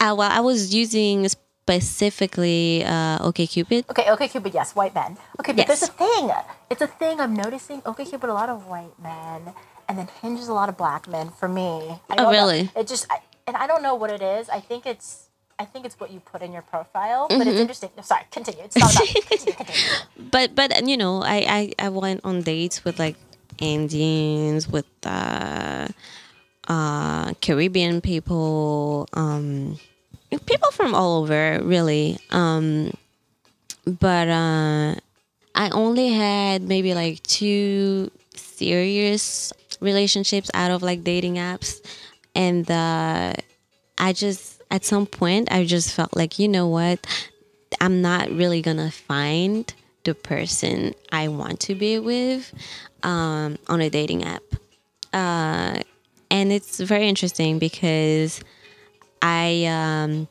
Uh, 0.00 0.14
well, 0.16 0.30
I 0.30 0.40
was 0.40 0.74
using 0.74 1.28
specifically 1.28 2.84
uh, 2.84 3.18
OkCupid. 3.20 3.88
Okay, 3.90 4.10
okay, 4.12 4.28
Cupid, 4.28 4.54
yes, 4.54 4.74
white 4.74 4.94
men. 4.94 5.16
Okay, 5.40 5.52
but 5.52 5.66
Yes. 5.66 5.68
there's 5.68 5.82
a 5.90 5.92
thing. 5.92 6.30
It's 6.70 6.82
a 6.82 6.86
thing 6.86 7.20
I'm 7.20 7.34
noticing. 7.34 7.82
Okay, 7.84 8.04
Cupid, 8.04 8.28
a 8.30 8.34
lot 8.34 8.48
of 8.48 8.66
white 8.66 8.96
men, 9.02 9.52
and 9.88 9.98
then 9.98 10.08
Hinge 10.22 10.38
is 10.40 10.48
a 10.48 10.54
lot 10.54 10.68
of 10.68 10.76
black 10.76 11.08
men. 11.08 11.30
For 11.30 11.48
me, 11.48 11.98
I 12.10 12.14
Oh, 12.14 12.14
don't 12.16 12.24
know. 12.24 12.30
really? 12.30 12.70
It 12.76 12.86
just, 12.86 13.06
I, 13.10 13.18
and 13.46 13.56
I 13.56 13.66
don't 13.66 13.82
know 13.82 13.94
what 13.94 14.10
it 14.10 14.22
is. 14.22 14.48
I 14.48 14.60
think 14.60 14.86
it's, 14.86 15.28
I 15.58 15.64
think 15.64 15.86
it's 15.86 15.98
what 15.98 16.10
you 16.12 16.20
put 16.20 16.42
in 16.42 16.52
your 16.52 16.62
profile. 16.62 17.26
But 17.28 17.38
Mm-hmm. 17.38 17.48
it's 17.48 17.60
interesting. 17.60 17.90
No, 17.96 18.02
sorry, 18.02 18.24
continue. 18.30 18.62
It's 18.64 18.76
not 18.76 18.92
about. 18.94 19.08
continue, 19.08 19.54
continue. 19.54 19.82
But 20.30 20.54
but 20.54 20.68
you 20.86 20.96
know, 20.96 21.22
I, 21.22 21.72
I, 21.78 21.86
I 21.86 21.88
went 21.88 22.20
on 22.24 22.42
dates 22.42 22.84
with 22.84 22.98
like 22.98 23.16
Indians, 23.58 24.68
with 24.68 24.86
uh, 25.06 25.88
uh, 26.66 27.32
Caribbean 27.34 28.00
people, 28.00 29.08
um, 29.12 29.78
people 30.46 30.70
from 30.72 30.94
all 30.94 31.22
over, 31.22 31.60
really. 31.62 32.18
Um, 32.30 32.92
but 33.86 34.28
uh, 34.28 34.94
I 35.54 35.70
only 35.70 36.08
had 36.08 36.62
maybe 36.62 36.94
like 36.94 37.22
two 37.22 38.10
serious 38.34 39.52
relationships 39.80 40.50
out 40.54 40.70
of 40.70 40.82
like 40.82 41.04
dating 41.04 41.34
apps, 41.34 41.80
and 42.34 42.68
uh, 42.70 43.32
I 43.98 44.12
just 44.12 44.62
at 44.70 44.84
some 44.84 45.06
point 45.06 45.52
I 45.52 45.64
just 45.64 45.94
felt 45.94 46.16
like 46.16 46.38
you 46.38 46.48
know 46.48 46.66
what, 46.66 47.06
I'm 47.80 48.02
not 48.02 48.30
really 48.30 48.62
gonna 48.62 48.90
find 48.90 49.72
the 50.04 50.14
person 50.14 50.94
I 51.10 51.28
want 51.28 51.60
to 51.60 51.74
be 51.74 51.98
with 51.98 52.52
um, 53.02 53.58
on 53.68 53.80
a 53.80 53.90
dating 53.90 54.24
app. 54.24 54.42
Uh, 55.12 55.80
and 56.30 56.52
it's 56.52 56.80
very 56.80 57.08
interesting 57.08 57.58
because 57.58 58.40
I, 59.22 59.64
um, 59.66 60.28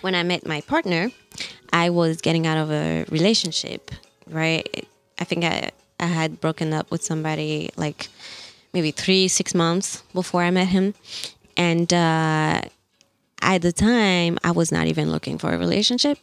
when 0.00 0.14
I 0.14 0.22
met 0.22 0.46
my 0.46 0.60
partner, 0.62 1.10
I 1.72 1.90
was 1.90 2.20
getting 2.20 2.46
out 2.46 2.58
of 2.58 2.70
a 2.70 3.04
relationship, 3.10 3.90
right? 4.28 4.86
I 5.18 5.24
think 5.24 5.44
I, 5.44 5.70
I 5.98 6.06
had 6.06 6.40
broken 6.40 6.72
up 6.72 6.90
with 6.90 7.02
somebody 7.02 7.70
like 7.76 8.08
maybe 8.72 8.90
three, 8.90 9.28
six 9.28 9.54
months 9.54 10.02
before 10.12 10.42
I 10.42 10.50
met 10.50 10.68
him. 10.68 10.94
And 11.56 11.92
uh, 11.92 12.62
at 13.40 13.62
the 13.62 13.72
time, 13.72 14.38
I 14.44 14.50
was 14.50 14.72
not 14.72 14.86
even 14.86 15.10
looking 15.10 15.38
for 15.38 15.52
a 15.52 15.58
relationship. 15.58 16.18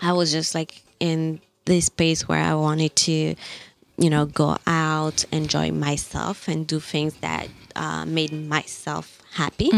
I 0.00 0.12
was 0.12 0.32
just 0.32 0.54
like 0.54 0.82
in 1.00 1.40
this 1.66 1.86
space 1.86 2.26
where 2.28 2.42
I 2.42 2.54
wanted 2.54 2.96
to, 2.96 3.34
you 3.98 4.10
know, 4.10 4.26
go 4.26 4.56
out, 4.66 5.24
enjoy 5.32 5.70
myself, 5.72 6.48
and 6.48 6.66
do 6.66 6.80
things 6.80 7.14
that 7.16 7.48
uh, 7.74 8.04
made 8.04 8.32
myself 8.32 9.20
happy. 9.32 9.70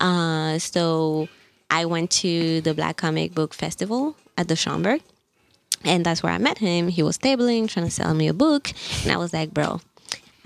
Uh, 0.00 0.58
so 0.58 1.28
I 1.70 1.84
went 1.84 2.10
to 2.22 2.60
the 2.62 2.74
Black 2.74 2.96
Comic 2.96 3.34
Book 3.34 3.54
Festival 3.54 4.16
at 4.36 4.48
the 4.48 4.54
Schomburg, 4.54 5.00
and 5.84 6.04
that's 6.04 6.22
where 6.22 6.32
I 6.32 6.38
met 6.38 6.58
him. 6.58 6.88
He 6.88 7.02
was 7.02 7.18
tabling, 7.18 7.68
trying 7.68 7.86
to 7.86 7.92
sell 7.92 8.14
me 8.14 8.28
a 8.28 8.34
book, 8.34 8.70
and 9.02 9.12
I 9.12 9.16
was 9.16 9.32
like, 9.32 9.52
bro. 9.52 9.80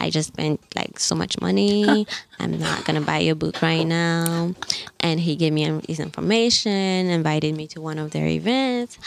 I 0.03 0.09
just 0.09 0.29
spent 0.29 0.61
like 0.75 0.99
so 0.99 1.15
much 1.15 1.39
money. 1.43 2.07
I'm 2.41 2.59
not 2.59 2.87
gonna 2.87 3.03
buy 3.03 3.19
your 3.19 3.35
book 3.35 3.61
right 3.61 3.87
now. 3.87 4.55
And 4.99 5.21
he 5.21 5.37
gave 5.37 5.53
me 5.53 5.79
his 5.87 6.01
information, 6.01 6.73
invited 6.73 7.55
me 7.55 7.67
to 7.67 7.83
one 7.83 7.99
of 7.99 8.11
their 8.11 8.27
events, 8.27 8.99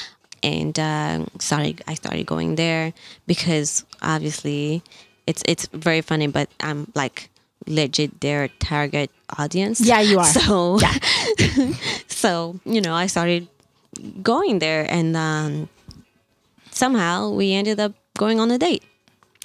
and 0.44 0.78
uh, 0.78 1.26
started. 1.40 1.82
I 1.88 1.96
started 1.96 2.26
going 2.26 2.56
there 2.56 2.94
because 3.26 3.86
obviously, 4.02 4.84
it's 5.26 5.42
it's 5.48 5.68
very 5.74 6.02
funny. 6.02 6.28
But 6.28 6.50
I'm 6.60 6.92
like 6.96 7.30
legit 7.66 8.20
their 8.22 8.50
target 8.60 9.10
audience. 9.40 9.80
Yeah, 9.82 10.02
you 10.02 10.20
are. 10.24 10.26
So, 10.26 10.80
Yeah. 10.80 10.98
so 12.08 12.60
you 12.66 12.82
know, 12.82 12.94
I 12.94 13.08
started 13.08 13.48
going 14.22 14.60
there, 14.60 14.86
and 14.90 15.16
um, 15.16 15.70
somehow 16.72 17.30
we 17.30 17.54
ended 17.54 17.80
up 17.80 17.94
going 18.18 18.40
on 18.40 18.52
a 18.52 18.58
date. 18.58 18.84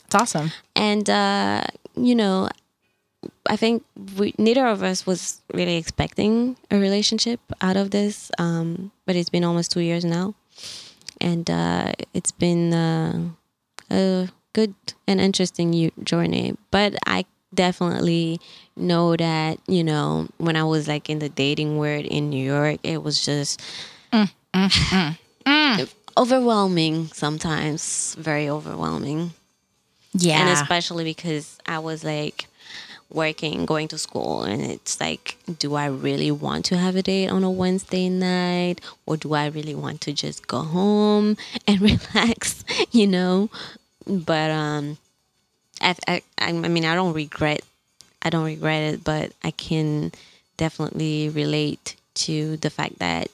It's 0.07 0.15
awesome. 0.15 0.53
And 0.75 1.09
uh, 1.09 1.65
you 1.97 2.15
know, 2.15 2.49
I 3.47 3.57
think 3.57 3.85
we, 4.17 4.35
neither 4.39 4.67
of 4.67 4.83
us 4.83 5.07
was 5.07 5.41
really 5.53 5.77
expecting 5.77 6.57
a 6.71 6.79
relationship 6.79 7.41
out 7.61 7.77
of 7.77 7.91
this. 7.91 8.31
Um, 8.39 8.91
but 9.07 9.17
it's 9.17 9.29
been 9.31 9.45
almost 9.45 9.71
two 9.73 9.81
years 9.81 10.05
now, 10.05 10.35
and 11.21 11.49
uh, 11.51 11.93
it's 12.15 12.33
been 12.33 12.73
uh, 12.73 13.31
a 13.91 14.29
good 14.53 14.75
and 15.07 15.21
interesting 15.21 15.91
journey. 16.03 16.57
But 16.71 16.95
I 17.07 17.25
definitely 17.55 18.41
know 18.77 19.17
that 19.17 19.59
you 19.67 19.83
know 19.85 20.29
when 20.39 20.57
I 20.57 20.65
was 20.65 20.87
like 20.89 21.09
in 21.11 21.19
the 21.19 21.29
dating 21.29 21.79
world 21.79 22.05
in 22.05 22.31
New 22.31 22.45
York, 22.45 22.81
it 22.83 23.03
was 23.03 23.25
just 23.25 23.61
overwhelming 26.17 27.07
sometimes, 27.13 28.15
very 28.19 28.49
overwhelming 28.49 29.33
Yeah. 30.13 30.41
and 30.41 30.49
especially 30.51 31.05
because 31.05 31.59
I 31.67 31.79
was 31.79 32.03
like 32.03 32.48
working, 33.13 33.65
going 33.65 33.89
to 33.89 33.99
school, 33.99 34.43
and 34.43 34.63
it's 34.63 35.01
like, 35.01 35.37
do 35.59 35.75
I 35.75 35.87
really 35.87 36.31
want 36.31 36.65
to 36.67 36.77
have 36.77 36.97
a 36.97 37.03
date 37.03 37.29
on 37.29 37.43
a 37.45 37.51
Wednesday 37.51 38.09
night, 38.09 38.81
or 39.07 39.17
do 39.17 39.35
I 39.35 39.47
really 39.47 39.75
want 39.75 40.01
to 40.03 40.13
just 40.13 40.47
go 40.47 40.61
home 40.61 41.37
and 41.67 41.81
relax? 41.81 42.65
You 42.91 43.07
know, 43.07 43.51
but 44.07 44.51
um, 44.51 44.99
I 45.81 45.95
I 46.07 46.23
I 46.39 46.53
mean, 46.53 46.85
I 46.85 46.95
don't 46.95 47.13
regret, 47.13 47.63
I 48.23 48.31
don't 48.31 48.45
regret 48.45 48.95
it, 48.95 49.05
but 49.05 49.33
I 49.43 49.51
can 49.51 50.13
definitely 50.57 51.29
relate 51.29 51.97
to 52.15 52.57
the 52.59 52.71
fact 52.71 52.99
that 52.99 53.29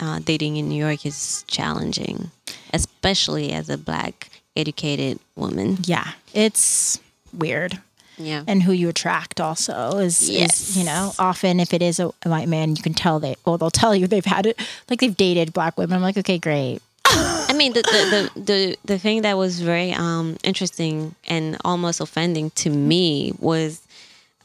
uh, 0.00 0.18
dating 0.20 0.56
in 0.56 0.68
New 0.68 0.82
York 0.82 1.04
is 1.04 1.44
challenging, 1.46 2.30
especially 2.72 3.52
as 3.52 3.68
a 3.68 3.78
black 3.78 4.30
educated 4.56 5.18
woman. 5.36 5.78
yeah. 5.84 6.12
It's 6.32 7.00
weird. 7.32 7.80
Yeah. 8.20 8.44
and 8.46 8.62
who 8.62 8.72
you 8.72 8.88
attract 8.88 9.40
also 9.40 9.98
is, 9.98 10.28
is 10.28 10.76
you 10.76 10.84
know 10.84 11.12
often 11.18 11.58
if 11.58 11.72
it 11.72 11.82
is 11.82 11.98
a, 11.98 12.12
a 12.24 12.28
white 12.28 12.48
man 12.48 12.76
you 12.76 12.82
can 12.82 12.94
tell 12.94 13.18
they 13.18 13.36
well 13.44 13.58
they'll 13.58 13.70
tell 13.70 13.94
you 13.94 14.06
they've 14.06 14.24
had 14.24 14.46
it 14.46 14.58
like 14.88 15.00
they've 15.00 15.16
dated 15.16 15.52
black 15.52 15.76
women. 15.78 15.96
I'm 15.96 16.02
like 16.02 16.18
okay 16.18 16.38
great. 16.38 16.80
I 17.12 17.52
mean, 17.52 17.72
the, 17.72 17.82
the, 17.82 18.30
the, 18.34 18.40
the, 18.40 18.76
the 18.84 18.98
thing 18.98 19.22
that 19.22 19.36
was 19.36 19.60
very 19.60 19.92
um, 19.92 20.36
interesting 20.44 21.16
and 21.26 21.56
almost 21.64 22.00
offending 22.00 22.50
to 22.50 22.70
me 22.70 23.32
was 23.40 23.82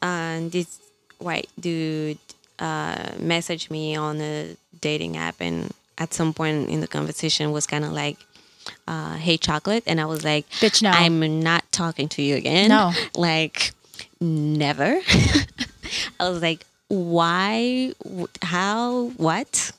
uh, 0.02 0.40
this 0.50 0.80
white 1.20 1.48
dude 1.60 2.18
uh, 2.58 2.96
messaged 3.20 3.70
me 3.70 3.96
on 3.96 4.20
a 4.22 4.58
dating 4.82 5.18
app, 5.18 5.36
and 5.40 5.72
at 6.00 6.14
some 6.14 6.34
point 6.34 6.70
in 6.70 6.82
the 6.82 6.88
conversation 6.88 7.52
was 7.52 7.68
kind 7.68 7.86
of 7.86 7.92
like, 7.94 8.18
uh, 8.88 9.16
"Hey, 9.16 9.38
chocolate," 9.38 9.84
and 9.88 10.00
I 10.00 10.06
was 10.06 10.24
like, 10.24 10.50
Bitch, 10.62 10.82
no. 10.82 10.92
I'm 10.92 11.42
not 11.42 11.64
talking 11.72 12.10
to 12.10 12.22
you 12.22 12.36
again." 12.36 12.70
No. 12.70 12.92
like 13.16 13.74
never. 14.20 15.00
I 16.20 16.30
was 16.30 16.42
like, 16.42 16.66
"Why? 16.88 17.94
How? 18.42 19.10
What?" 19.18 19.72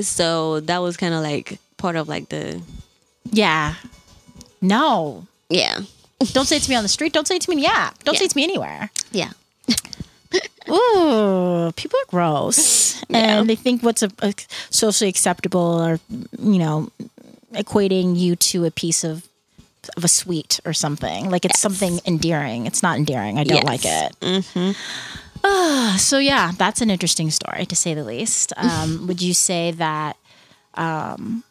so 0.00 0.60
that 0.60 0.78
was 0.78 0.96
kind 0.96 1.14
of 1.14 1.22
like 1.22 1.58
part 1.76 1.96
of 1.96 2.08
like 2.08 2.28
the 2.28 2.60
yeah 3.30 3.74
no 4.60 5.26
yeah 5.48 5.80
don't 6.32 6.46
say 6.46 6.56
it 6.56 6.62
to 6.62 6.70
me 6.70 6.76
on 6.76 6.82
the 6.82 6.88
street 6.88 7.12
don't 7.12 7.26
say 7.26 7.36
it 7.36 7.42
to 7.42 7.50
me 7.50 7.56
in 7.56 7.62
the 7.62 7.68
app 7.68 8.02
don't 8.04 8.16
say 8.16 8.24
it 8.24 8.30
to 8.30 8.36
me 8.36 8.44
anywhere 8.44 8.90
yeah 9.12 9.30
Ooh, 10.70 11.72
people 11.76 11.98
are 11.98 12.10
gross, 12.10 13.02
and 13.08 13.48
they 13.48 13.54
think 13.54 13.82
what's 13.82 14.02
a, 14.02 14.10
a 14.18 14.34
socially 14.68 15.08
acceptable, 15.08 15.80
or 15.82 15.98
you 16.38 16.58
know, 16.58 16.90
equating 17.52 18.16
you 18.18 18.36
to 18.36 18.64
a 18.64 18.70
piece 18.70 19.04
of 19.04 19.26
of 19.96 20.04
a 20.04 20.08
sweet 20.08 20.60
or 20.66 20.72
something. 20.74 21.30
Like 21.30 21.44
it's 21.46 21.58
something 21.60 21.98
endearing. 22.04 22.66
It's 22.66 22.82
not 22.82 22.98
endearing. 22.98 23.38
I 23.38 23.44
don't 23.44 23.56
Yes. 23.56 23.64
like 23.64 23.84
it. 23.84 24.20
Mm-hmm. 24.20 25.96
so 25.96 26.18
yeah, 26.18 26.52
that's 26.58 26.80
an 26.80 26.90
interesting 26.90 27.30
story 27.30 27.64
to 27.66 27.76
say 27.76 27.94
the 27.94 28.04
least. 28.04 28.52
Um, 28.58 29.06
would 29.06 29.22
you 29.22 29.32
say 29.34 29.70
that? 29.72 30.16
Um, 30.74 31.42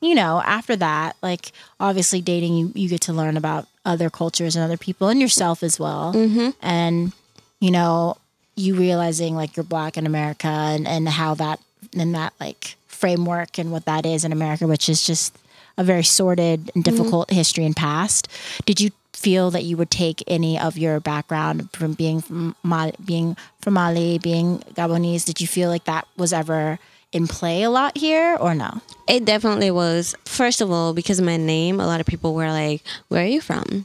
you 0.00 0.14
know, 0.14 0.42
after 0.44 0.74
that, 0.76 1.16
like 1.22 1.52
obviously 1.80 2.20
dating, 2.20 2.54
you, 2.56 2.72
you 2.74 2.88
get 2.88 3.00
to 3.02 3.12
learn 3.12 3.36
about 3.36 3.66
other 3.84 4.10
cultures 4.10 4.56
and 4.56 4.64
other 4.64 4.76
people 4.76 5.08
and 5.08 5.20
yourself 5.20 5.62
as 5.62 5.78
well. 5.78 6.12
Mm-hmm. 6.12 6.50
And, 6.60 7.12
you 7.60 7.70
know, 7.70 8.16
you 8.56 8.74
realizing 8.74 9.34
like 9.36 9.56
you're 9.56 9.64
black 9.64 9.96
in 9.96 10.06
America 10.06 10.48
and, 10.48 10.86
and 10.88 11.08
how 11.08 11.34
that, 11.34 11.60
and 11.96 12.14
that 12.14 12.32
like 12.40 12.76
framework 12.96 13.58
and 13.58 13.70
what 13.72 13.84
that 13.84 14.06
is 14.06 14.24
in 14.24 14.32
America, 14.32 14.66
which 14.66 14.88
is 14.88 15.06
just 15.06 15.36
a 15.78 15.84
very 15.84 16.02
sordid 16.02 16.70
and 16.74 16.84
mm-hmm. 16.84 16.96
difficult 16.96 17.30
history 17.30 17.64
and 17.64 17.76
past. 17.76 18.28
Did 18.64 18.80
you 18.80 18.90
feel 19.12 19.50
that 19.50 19.64
you 19.64 19.76
would 19.76 19.90
take 19.90 20.22
any 20.26 20.58
of 20.58 20.76
your 20.76 21.00
background 21.00 21.70
from 21.72 21.94
being 21.94 22.20
from 22.20 22.54
Mali, 22.62 22.92
being 23.04 23.36
from 23.60 23.74
Mali, 23.74 24.18
being 24.18 24.58
Gabonese? 24.74 25.24
Did 25.24 25.40
you 25.40 25.46
feel 25.46 25.70
like 25.70 25.84
that 25.84 26.06
was 26.16 26.32
ever 26.32 26.78
in 27.12 27.26
play 27.26 27.62
a 27.62 27.70
lot 27.70 27.96
here 27.96 28.36
or 28.40 28.54
no? 28.54 28.80
it 29.08 29.24
definitely 29.24 29.70
was 29.70 30.14
first 30.24 30.60
of 30.60 30.70
all 30.70 30.92
because 30.92 31.18
of 31.18 31.24
my 31.24 31.36
name 31.36 31.80
a 31.80 31.86
lot 31.86 32.00
of 32.00 32.06
people 32.06 32.34
were 32.34 32.48
like 32.48 32.82
where 33.08 33.22
are 33.22 33.28
you 33.28 33.40
from 33.40 33.84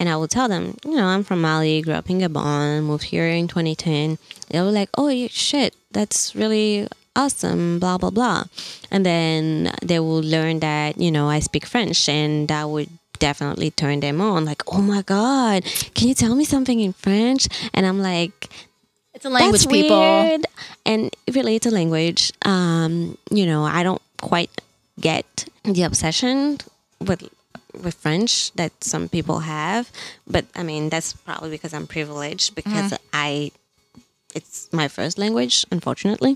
and 0.00 0.08
i 0.08 0.16
would 0.16 0.30
tell 0.30 0.48
them 0.48 0.76
you 0.84 0.96
know 0.96 1.06
i'm 1.06 1.22
from 1.22 1.40
mali 1.40 1.82
grew 1.82 1.94
up 1.94 2.08
in 2.08 2.20
gabon 2.20 2.82
moved 2.82 3.04
here 3.04 3.26
in 3.26 3.46
2010 3.46 4.18
they 4.50 4.60
were 4.60 4.70
like 4.70 4.88
oh 4.96 5.26
shit 5.28 5.74
that's 5.90 6.34
really 6.34 6.88
awesome 7.16 7.78
blah 7.78 7.96
blah 7.98 8.10
blah 8.10 8.44
and 8.90 9.04
then 9.06 9.70
they 9.82 9.98
will 10.00 10.20
learn 10.22 10.60
that 10.60 10.98
you 10.98 11.10
know 11.10 11.28
i 11.28 11.38
speak 11.40 11.64
french 11.66 12.08
and 12.08 12.48
that 12.48 12.68
would 12.68 12.88
definitely 13.20 13.70
turn 13.70 14.00
them 14.00 14.20
on 14.20 14.44
like 14.44 14.62
oh 14.72 14.82
my 14.82 15.00
god 15.02 15.62
can 15.94 16.08
you 16.08 16.14
tell 16.14 16.34
me 16.34 16.44
something 16.44 16.80
in 16.80 16.92
french 16.92 17.46
and 17.72 17.86
i'm 17.86 18.00
like 18.02 18.50
It's 19.14 19.24
a 19.24 19.30
language, 19.30 19.62
that's 19.62 19.70
people. 19.70 20.00
weird. 20.00 20.42
And 20.84 21.14
really, 21.30 21.54
it's 21.54 21.66
a 21.66 21.70
language. 21.70 22.32
Um, 22.42 23.14
you 23.30 23.46
know, 23.46 23.62
I 23.62 23.86
don't 23.86 24.02
quite 24.18 24.50
get 24.98 25.46
the 25.62 25.86
obsession 25.86 26.58
with 26.98 27.22
with 27.78 27.94
French 27.94 28.50
that 28.58 28.72
some 28.82 29.06
people 29.08 29.46
have, 29.46 29.86
but 30.26 30.44
I 30.58 30.66
mean 30.66 30.90
that's 30.90 31.14
probably 31.14 31.54
because 31.54 31.70
I'm 31.72 31.86
privileged 31.86 32.58
because 32.58 32.90
I 33.14 33.54
it's 34.34 34.66
my 34.74 34.88
first 34.90 35.14
language, 35.16 35.62
unfortunately. 35.70 36.34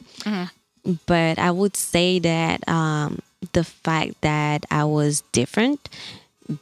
But 1.06 1.39
I 1.39 1.51
would 1.51 1.77
say 1.77 2.19
that 2.19 2.66
um, 2.69 3.20
the 3.52 3.65
fact 3.65 4.20
that 4.23 4.65
I 4.70 4.85
was 4.85 5.23
different 5.32 5.89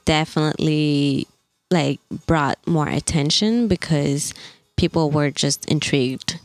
definitely 0.04 1.28
like 1.70 2.00
brought 2.26 2.58
more 2.66 2.88
attention 2.88 3.68
because 3.68 4.34
people 4.76 5.10
were 5.10 5.30
just 5.30 5.64
intrigued 5.66 6.38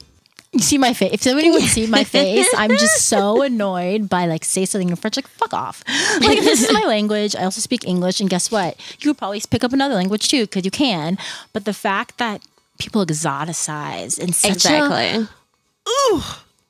You 0.54 0.60
see 0.60 0.78
my 0.78 0.94
face. 0.94 1.14
If 1.14 1.22
somebody 1.22 1.50
would 1.50 1.64
see 1.64 1.88
my 1.88 2.04
face, 2.18 2.48
I'm 2.58 2.72
just 2.72 3.08
so 3.08 3.42
annoyed 3.50 4.10
by 4.10 4.26
like 4.26 4.44
say 4.44 4.66
something 4.66 4.90
in 4.90 4.96
French, 4.96 5.16
like 5.16 5.28
fuck 5.28 5.54
off. 5.54 5.84
Like 6.22 6.40
this 6.40 6.64
is 6.64 6.74
my 6.74 6.84
language. 6.84 7.36
I 7.36 7.44
also 7.44 7.62
speak 7.62 7.88
English, 7.88 8.20
and 8.20 8.30
guess 8.30 8.52
what? 8.52 8.76
You 9.00 9.12
would 9.12 9.18
probably 9.18 9.42
pick 9.50 9.64
up 9.64 9.74
another 9.74 9.96
language 9.96 10.30
too 10.30 10.44
because 10.44 10.66
you 10.66 10.72
can. 10.72 11.18
But 11.54 11.66
the 11.66 11.74
fact 11.74 12.18
that 12.18 12.42
people 12.80 13.06
exoticize 13.06 14.20
in 14.20 14.34
such 14.34 14.52
a 14.52 14.54
exactly 14.54 15.28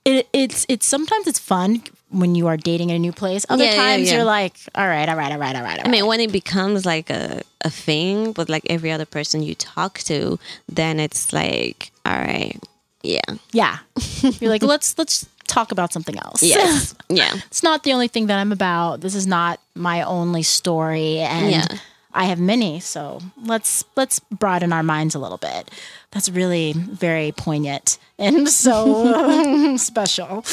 it, 0.05 0.27
it's 0.33 0.65
it's 0.69 0.85
sometimes 0.85 1.27
it's 1.27 1.39
fun 1.39 1.83
when 2.09 2.35
you 2.35 2.47
are 2.47 2.57
dating 2.57 2.89
in 2.89 2.95
a 2.97 2.99
new 2.99 3.11
place. 3.13 3.45
Other 3.49 3.63
Yeah, 3.63 3.71
yeah, 3.71 3.75
times 3.77 4.07
yeah. 4.09 4.15
you're 4.17 4.25
like, 4.25 4.53
all 4.75 4.87
right, 4.87 5.07
all 5.07 5.15
right, 5.15 5.31
all 5.31 5.37
right, 5.37 5.55
all 5.55 5.61
right. 5.63 5.77
All 5.77 5.77
right. 5.77 5.87
I 5.87 5.89
mean, 5.89 6.05
when 6.07 6.19
it 6.19 6.31
becomes 6.31 6.85
like 6.85 7.09
a, 7.09 7.41
a 7.61 7.69
thing 7.69 8.33
with 8.35 8.49
like 8.49 8.63
every 8.69 8.91
other 8.91 9.05
person 9.05 9.41
you 9.43 9.55
talk 9.55 9.99
to, 9.99 10.37
then 10.67 10.99
it's 10.99 11.31
like, 11.31 11.91
all 12.05 12.17
right, 12.17 12.57
yeah, 13.03 13.21
yeah, 13.51 13.77
you're 14.39 14.49
like, 14.51 14.63
let's 14.63 14.97
let's 14.97 15.25
talk 15.47 15.71
about 15.71 15.91
something 15.93 16.17
else. 16.19 16.41
yes, 16.43 16.95
yeah, 17.09 17.31
it's 17.47 17.63
not 17.63 17.83
the 17.83 17.93
only 17.93 18.07
thing 18.07 18.27
that 18.27 18.39
I'm 18.39 18.51
about. 18.51 19.01
This 19.01 19.15
is 19.15 19.27
not 19.27 19.59
my 19.75 20.01
only 20.03 20.43
story, 20.43 21.19
and 21.19 21.51
Yeah. 21.51 21.67
I 22.13 22.25
have 22.25 22.39
many. 22.41 22.81
So 22.81 23.21
let's 23.45 23.85
let's 23.95 24.19
broaden 24.19 24.73
our 24.73 24.83
minds 24.83 25.15
a 25.15 25.19
little 25.19 25.37
bit. 25.37 25.71
That's 26.11 26.27
really 26.29 26.73
very 26.73 27.31
poignant 27.31 27.97
and 28.21 28.47
so 28.47 29.75
special. 29.77 30.45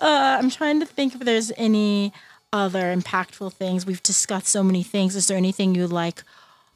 Uh, 0.00 0.38
I'm 0.40 0.50
trying 0.50 0.80
to 0.80 0.86
think 0.86 1.14
if 1.14 1.20
there's 1.20 1.50
any 1.56 2.12
other 2.52 2.94
impactful 2.94 3.52
things. 3.54 3.86
We've 3.86 4.02
discussed 4.02 4.48
so 4.48 4.62
many 4.62 4.82
things. 4.82 5.16
Is 5.16 5.26
there 5.26 5.36
anything 5.36 5.74
you'd 5.74 5.90
like 5.90 6.22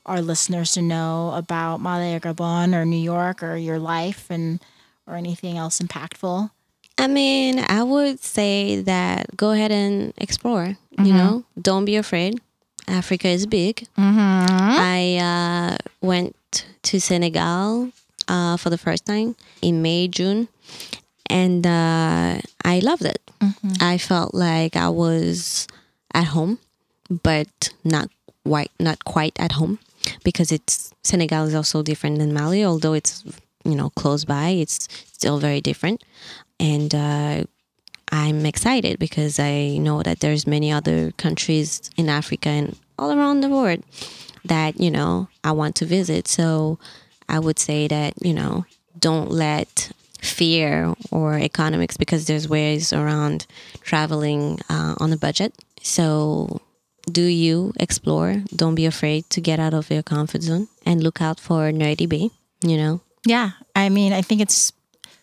our 0.06 0.20
listeners 0.20 0.72
to 0.72 0.82
know 0.82 1.32
about 1.34 1.80
Mali 1.80 2.14
or 2.14 2.20
Gabon 2.20 2.74
or 2.74 2.84
New 2.84 2.96
York 2.96 3.42
or 3.42 3.56
your 3.56 3.78
life 3.78 4.26
and 4.30 4.60
or 5.06 5.14
anything 5.16 5.56
else 5.56 5.78
impactful? 5.80 6.50
I 6.98 7.06
mean, 7.06 7.60
I 7.60 7.82
would 7.82 8.20
say 8.20 8.82
that 8.82 9.36
go 9.36 9.50
ahead 9.52 9.72
and 9.72 10.12
explore. 10.18 10.76
You 10.98 11.14
know, 11.14 11.44
don't 11.60 11.86
be 11.86 11.96
afraid. 11.96 12.38
Africa 12.86 13.28
is 13.28 13.46
big. 13.46 13.86
I 13.96 15.16
uh, 15.16 15.78
went 16.06 16.36
to 16.82 17.00
Senegal 17.00 17.90
uh, 18.28 18.56
for 18.56 18.70
the 18.70 18.78
first 18.78 19.06
time 19.06 19.36
in 19.62 19.82
May, 19.82 20.08
June, 20.08 20.48
and 21.28 21.66
uh, 21.66 22.40
I 22.64 22.78
loved 22.80 23.04
it. 23.04 23.20
I 23.80 23.98
felt 23.98 24.34
like 24.34 24.76
I 24.76 24.88
was 24.88 25.66
at 26.12 26.26
home, 26.26 26.58
but 27.22 27.70
not 27.84 28.08
quite 28.44 28.70
not 28.80 29.04
quite 29.04 29.38
at 29.38 29.52
home 29.52 29.78
because 30.24 30.50
it's 30.52 30.92
Senegal 31.02 31.44
is 31.44 31.54
also 31.54 31.82
different 31.82 32.18
than 32.18 32.32
Mali. 32.32 32.64
Although 32.64 32.94
it's 32.94 33.24
you 33.64 33.74
know 33.74 33.90
close 33.90 34.24
by, 34.24 34.48
it's 34.50 34.88
still 35.12 35.38
very 35.38 35.60
different, 35.60 36.02
and 36.58 36.94
uh, 36.94 37.44
I'm 38.12 38.44
excited 38.44 38.98
because 38.98 39.38
I 39.38 39.78
know 39.78 40.02
that 40.02 40.20
there's 40.20 40.46
many 40.46 40.72
other 40.72 41.12
countries 41.12 41.90
in 41.96 42.08
Africa 42.08 42.48
and 42.48 42.76
all 42.98 43.12
around 43.12 43.40
the 43.40 43.48
world 43.48 43.82
that 44.44 44.80
you 44.80 44.90
know 44.90 45.28
I 45.44 45.52
want 45.52 45.76
to 45.76 45.86
visit. 45.86 46.26
So 46.28 46.78
I 47.30 47.38
would 47.38 47.58
say 47.58 47.88
that 47.88 48.14
you 48.20 48.34
know 48.34 48.64
don't 48.98 49.30
let 49.30 49.92
fear 50.20 50.92
or 51.10 51.38
economics 51.38 51.96
because 51.96 52.26
there's 52.26 52.46
ways 52.48 52.92
around 52.92 53.46
traveling 53.80 54.60
uh, 54.68 54.94
on 55.00 55.12
a 55.12 55.16
budget. 55.16 55.54
So 55.82 56.60
do 57.10 57.22
you 57.22 57.72
explore? 57.80 58.42
Don't 58.54 58.74
be 58.74 58.84
afraid 58.86 59.24
to 59.30 59.40
get 59.40 59.58
out 59.58 59.72
of 59.72 59.90
your 59.90 60.02
comfort 60.02 60.42
zone 60.42 60.68
and 60.84 61.02
look 61.02 61.22
out 61.22 61.40
for 61.40 61.72
Nerdy 61.72 62.06
Bay. 62.08 62.28
You 62.62 62.76
know, 62.76 63.00
Yeah. 63.24 63.52
I 63.74 63.88
mean, 63.88 64.12
I 64.12 64.20
think 64.22 64.42
it's 64.42 64.72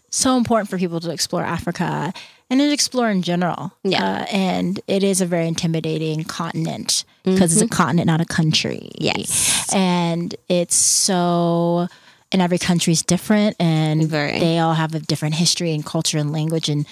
so 0.09 0.37
important 0.37 0.69
for 0.69 0.77
people 0.79 0.99
to 1.01 1.11
explore 1.11 1.43
Africa 1.43 2.13
and 2.49 2.59
to 2.59 2.71
explore 2.71 3.09
in 3.09 3.21
general. 3.21 3.73
Yeah. 3.83 4.03
Uh, 4.03 4.25
and 4.31 4.79
it 4.87 5.03
is 5.03 5.21
a 5.21 5.25
very 5.25 5.47
intimidating 5.47 6.23
continent 6.23 7.03
because 7.23 7.53
it's 7.53 7.61
a 7.61 7.67
continent, 7.67 8.07
not 8.07 8.21
a 8.21 8.25
country. 8.25 8.91
Yes. 8.95 9.73
And 9.73 10.33
it's 10.47 10.75
so, 10.75 11.87
and 12.31 12.41
every 12.41 12.57
country's 12.57 13.01
different 13.03 13.55
and 13.59 14.07
Very. 14.07 14.39
they 14.39 14.59
all 14.59 14.73
have 14.73 14.95
a 14.95 14.99
different 14.99 15.35
history 15.35 15.73
and 15.73 15.85
culture 15.85 16.17
and 16.17 16.31
language 16.31 16.69
and 16.69 16.85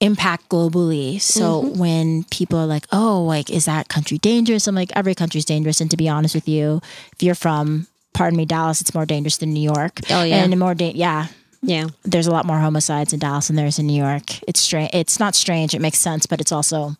impact 0.00 0.48
globally. 0.48 1.20
So 1.20 1.60
when 1.60 2.24
people 2.24 2.58
are 2.58 2.66
like, 2.66 2.86
oh, 2.92 3.24
like, 3.24 3.50
is 3.50 3.64
that 3.64 3.88
country 3.88 4.18
dangerous? 4.18 4.66
I'm 4.66 4.74
like, 4.74 4.92
every 4.94 5.14
country's 5.14 5.44
dangerous. 5.44 5.80
And 5.80 5.90
to 5.90 5.96
be 5.96 6.08
honest 6.08 6.34
with 6.34 6.48
you, 6.48 6.80
if 7.12 7.22
you're 7.22 7.34
from, 7.34 7.88
pardon 8.12 8.36
me, 8.36 8.44
Dallas, 8.44 8.80
it's 8.80 8.94
more 8.94 9.06
dangerous 9.06 9.38
than 9.38 9.52
New 9.52 9.62
York. 9.62 10.00
Oh, 10.10 10.22
yeah. 10.22 10.36
And 10.44 10.56
more, 10.58 10.74
da- 10.74 10.92
yeah, 10.92 11.28
yeah, 11.62 11.86
there's 12.04 12.26
a 12.26 12.30
lot 12.30 12.44
more 12.46 12.58
homicides 12.58 13.12
in 13.12 13.18
Dallas 13.18 13.48
than 13.48 13.56
there 13.56 13.66
is 13.66 13.78
in 13.78 13.86
New 13.86 14.00
York. 14.00 14.42
It's 14.48 14.60
strange. 14.60 14.90
It's 14.92 15.18
not 15.18 15.34
strange. 15.34 15.74
It 15.74 15.80
makes 15.80 15.98
sense, 15.98 16.26
but 16.26 16.40
it's 16.40 16.52
also 16.52 16.94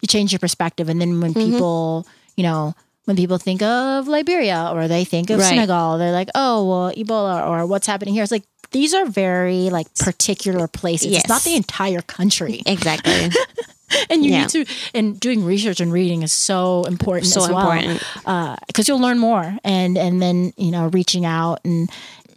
you 0.00 0.08
change 0.08 0.32
your 0.32 0.38
perspective. 0.40 0.88
And 0.88 1.00
then 1.00 1.20
when 1.20 1.32
Mm-hmm. 1.34 1.52
people, 1.52 2.06
you 2.36 2.42
know, 2.42 2.74
when 3.04 3.16
people 3.16 3.38
think 3.38 3.62
of 3.62 4.08
Liberia 4.08 4.70
or 4.72 4.88
they 4.88 5.04
think 5.04 5.30
of 5.30 5.38
Right. 5.40 5.48
Senegal, 5.48 5.98
they're 5.98 6.12
like, 6.12 6.28
oh, 6.34 6.68
well, 6.68 6.92
Ebola 6.92 7.46
or 7.48 7.66
what's 7.66 7.86
happening 7.86 8.14
here. 8.14 8.22
It's 8.22 8.32
like 8.32 8.44
these 8.72 8.94
are 8.94 9.04
very 9.06 9.70
like 9.70 9.92
particular 9.96 10.66
places. 10.66 11.08
Yes. 11.12 11.20
It's 11.22 11.28
not 11.28 11.42
the 11.42 11.54
entire 11.56 12.02
country. 12.02 12.62
exactly. 12.66 13.30
And 14.08 14.24
you 14.24 14.30
Yeah. 14.32 14.40
need 14.40 14.48
to. 14.50 14.64
And 14.94 15.20
doing 15.20 15.44
research 15.44 15.78
and 15.78 15.92
reading 15.92 16.22
is 16.22 16.32
so 16.32 16.84
important. 16.84 17.26
So 17.26 17.42
as 17.44 17.50
well 17.50 17.70
important. 17.70 18.02
because 18.66 18.88
you'll 18.88 19.00
learn 19.00 19.18
more 19.18 19.58
and 19.64 19.98
and 19.98 20.20
then 20.22 20.54
you 20.56 20.70
know 20.70 20.88
reaching 20.88 21.26
out 21.26 21.60
and 21.62 21.90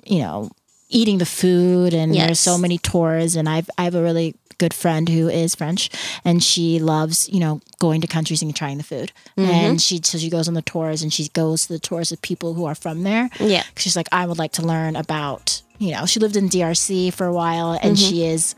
you 0.05 0.19
know 0.19 0.49
eating 0.89 1.17
the 1.17 1.25
food 1.25 1.93
and 1.93 2.15
Yes. 2.15 2.25
there's 2.27 2.39
so 2.39 2.57
many 2.57 2.77
tours 2.77 3.35
and 3.35 3.47
I've 3.49 3.69
I 3.77 3.83
have 3.83 3.95
a 3.95 4.03
really 4.03 4.35
good 4.57 4.73
friend 4.73 5.09
who 5.09 5.27
is 5.27 5.53
French 5.55 5.89
and 6.23 6.41
she 6.43 6.79
loves 6.79 7.27
you 7.29 7.39
know 7.39 7.59
going 7.79 7.99
to 8.01 8.07
countries 8.07 8.41
and 8.41 8.55
trying 8.55 8.77
the 8.77 8.83
food 8.83 9.11
Mm-hmm. 9.37 9.49
and 9.51 9.81
she 9.81 9.99
so 10.03 10.17
she 10.17 10.29
goes 10.29 10.47
on 10.47 10.53
the 10.53 10.61
tours 10.61 11.01
and 11.01 11.11
she 11.11 11.27
goes 11.29 11.67
to 11.67 11.73
the 11.73 11.79
tours 11.79 12.11
with 12.11 12.21
people 12.21 12.53
who 12.53 12.65
are 12.65 12.75
from 12.75 13.03
there 13.03 13.29
Yeah. 13.39 13.63
she's 13.77 13.95
like 13.97 14.07
I 14.11 14.25
would 14.25 14.37
like 14.37 14.53
to 14.53 14.61
learn 14.65 14.95
about 14.95 15.61
you 15.77 15.91
know 15.91 16.05
she 16.05 16.19
lived 16.21 16.37
in 16.37 16.47
DRC 16.49 17.11
for 17.13 17.25
a 17.25 17.33
while 17.33 17.71
and 17.81 17.97
Mm-hmm. 17.97 18.09
she 18.09 18.25
is 18.25 18.55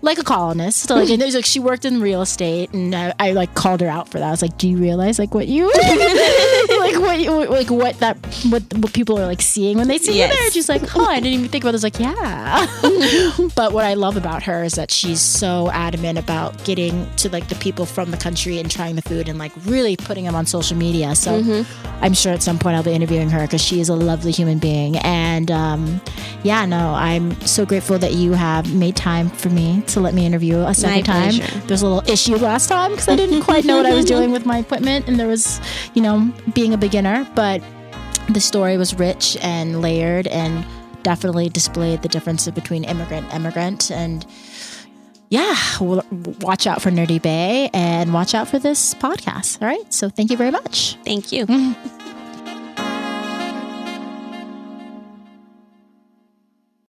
like 0.00 0.18
a 0.18 0.22
colonist. 0.24 0.88
So 0.88 0.94
like, 0.96 1.10
and 1.10 1.20
there's 1.20 1.34
like 1.34 1.44
she 1.44 1.60
worked 1.60 1.84
in 1.84 2.00
real 2.00 2.22
estate, 2.22 2.72
and 2.72 2.94
I, 2.94 3.12
I 3.18 3.32
like 3.32 3.54
called 3.54 3.80
her 3.80 3.88
out 3.88 4.08
for 4.08 4.18
that. 4.18 4.26
I 4.26 4.30
was 4.30 4.42
like, 4.42 4.56
"Do 4.58 4.68
you 4.68 4.76
realize 4.76 5.18
like 5.18 5.34
what 5.34 5.48
you 5.48 5.66
like 5.72 6.98
what 7.00 7.18
you, 7.20 7.46
like 7.46 7.70
what 7.70 7.98
that 8.00 8.16
what 8.50 8.62
what 8.74 8.92
people 8.92 9.18
are 9.18 9.26
like 9.26 9.42
seeing 9.42 9.76
when 9.78 9.88
they 9.88 9.98
see 9.98 10.16
Yes. 10.16 10.32
you 10.32 10.38
there?" 10.38 10.50
She's 10.50 10.68
like, 10.68 10.96
"Oh, 10.96 11.04
I 11.04 11.16
didn't 11.20 11.34
even 11.34 11.48
think 11.48 11.64
about 11.64 11.72
this." 11.72 11.82
Like, 11.82 11.98
yeah. 11.98 12.66
but 13.56 13.72
what 13.72 13.84
I 13.84 13.94
love 13.94 14.16
about 14.16 14.42
her 14.44 14.62
is 14.64 14.74
that 14.74 14.90
she's 14.90 15.20
so 15.20 15.70
adamant 15.72 16.18
about 16.18 16.64
getting 16.64 17.08
to 17.16 17.28
like 17.30 17.48
the 17.48 17.54
people 17.56 17.86
from 17.86 18.10
the 18.10 18.16
country 18.16 18.58
and 18.58 18.70
trying 18.70 18.96
the 18.96 19.02
food 19.02 19.28
and 19.28 19.38
like 19.38 19.52
really 19.64 19.96
putting 19.96 20.24
them 20.24 20.34
on 20.34 20.46
social 20.46 20.76
media. 20.76 21.14
So 21.14 21.64
I'm 22.00 22.14
sure 22.14 22.32
at 22.32 22.42
some 22.42 22.58
point 22.58 22.76
I'll 22.76 22.82
be 22.82 22.92
interviewing 22.92 23.30
her 23.30 23.42
because 23.42 23.60
she 23.62 23.80
is 23.80 23.88
a 23.88 23.94
lovely 23.96 24.32
human 24.32 24.58
being. 24.58 24.96
And 24.98 25.50
um, 25.50 26.00
yeah, 26.42 26.64
no, 26.66 26.94
I'm 26.94 27.38
so 27.42 27.66
grateful 27.66 27.98
that 27.98 28.12
you 28.14 28.32
have 28.32 28.72
made 28.74 28.96
time 28.96 29.28
for 29.28 29.48
me 29.50 29.82
to 29.88 30.00
let 30.00 30.14
me 30.14 30.26
interview 30.26 30.58
a 30.60 30.74
second 30.74 31.04
time. 31.04 31.34
pleasure. 31.34 31.58
There's 31.66 31.82
a 31.82 31.86
little 31.86 32.10
issue 32.10 32.36
last 32.36 32.68
time 32.68 32.92
because 32.92 33.08
I 33.08 33.16
didn't 33.16 33.42
quite 33.42 33.64
know 33.64 33.76
what 33.76 33.86
I 33.86 33.94
was 33.94 34.04
doing 34.14 34.30
with 34.30 34.46
my 34.46 34.58
equipment, 34.58 35.08
and 35.08 35.18
there 35.18 35.28
was, 35.28 35.60
you 35.94 36.02
know, 36.02 36.32
being 36.54 36.72
a 36.74 36.78
beginner, 36.78 37.28
but 37.34 37.62
the 38.28 38.40
story 38.40 38.76
was 38.76 38.94
rich 38.94 39.36
and 39.40 39.80
layered 39.80 40.26
and 40.26 40.66
definitely 41.02 41.48
displayed 41.48 42.02
the 42.02 42.08
difference 42.08 42.48
between 42.50 42.84
immigrant 42.84 43.26
and 43.32 43.34
immigrant 43.42 43.90
and 43.90 44.26
yeah 45.30 45.54
watch 46.40 46.66
out 46.66 46.82
for 46.82 46.90
nerdy 46.90 47.20
bay 47.22 47.70
and 47.72 48.12
watch 48.12 48.34
out 48.34 48.48
for 48.48 48.58
this 48.58 48.94
podcast 48.94 49.60
all 49.62 49.68
right 49.68 49.92
so 49.92 50.08
thank 50.10 50.30
you 50.30 50.36
very 50.36 50.50
much 50.50 50.96
Thank 51.04 51.32
you. 51.32 51.46
Mm-hmm. 51.46 52.17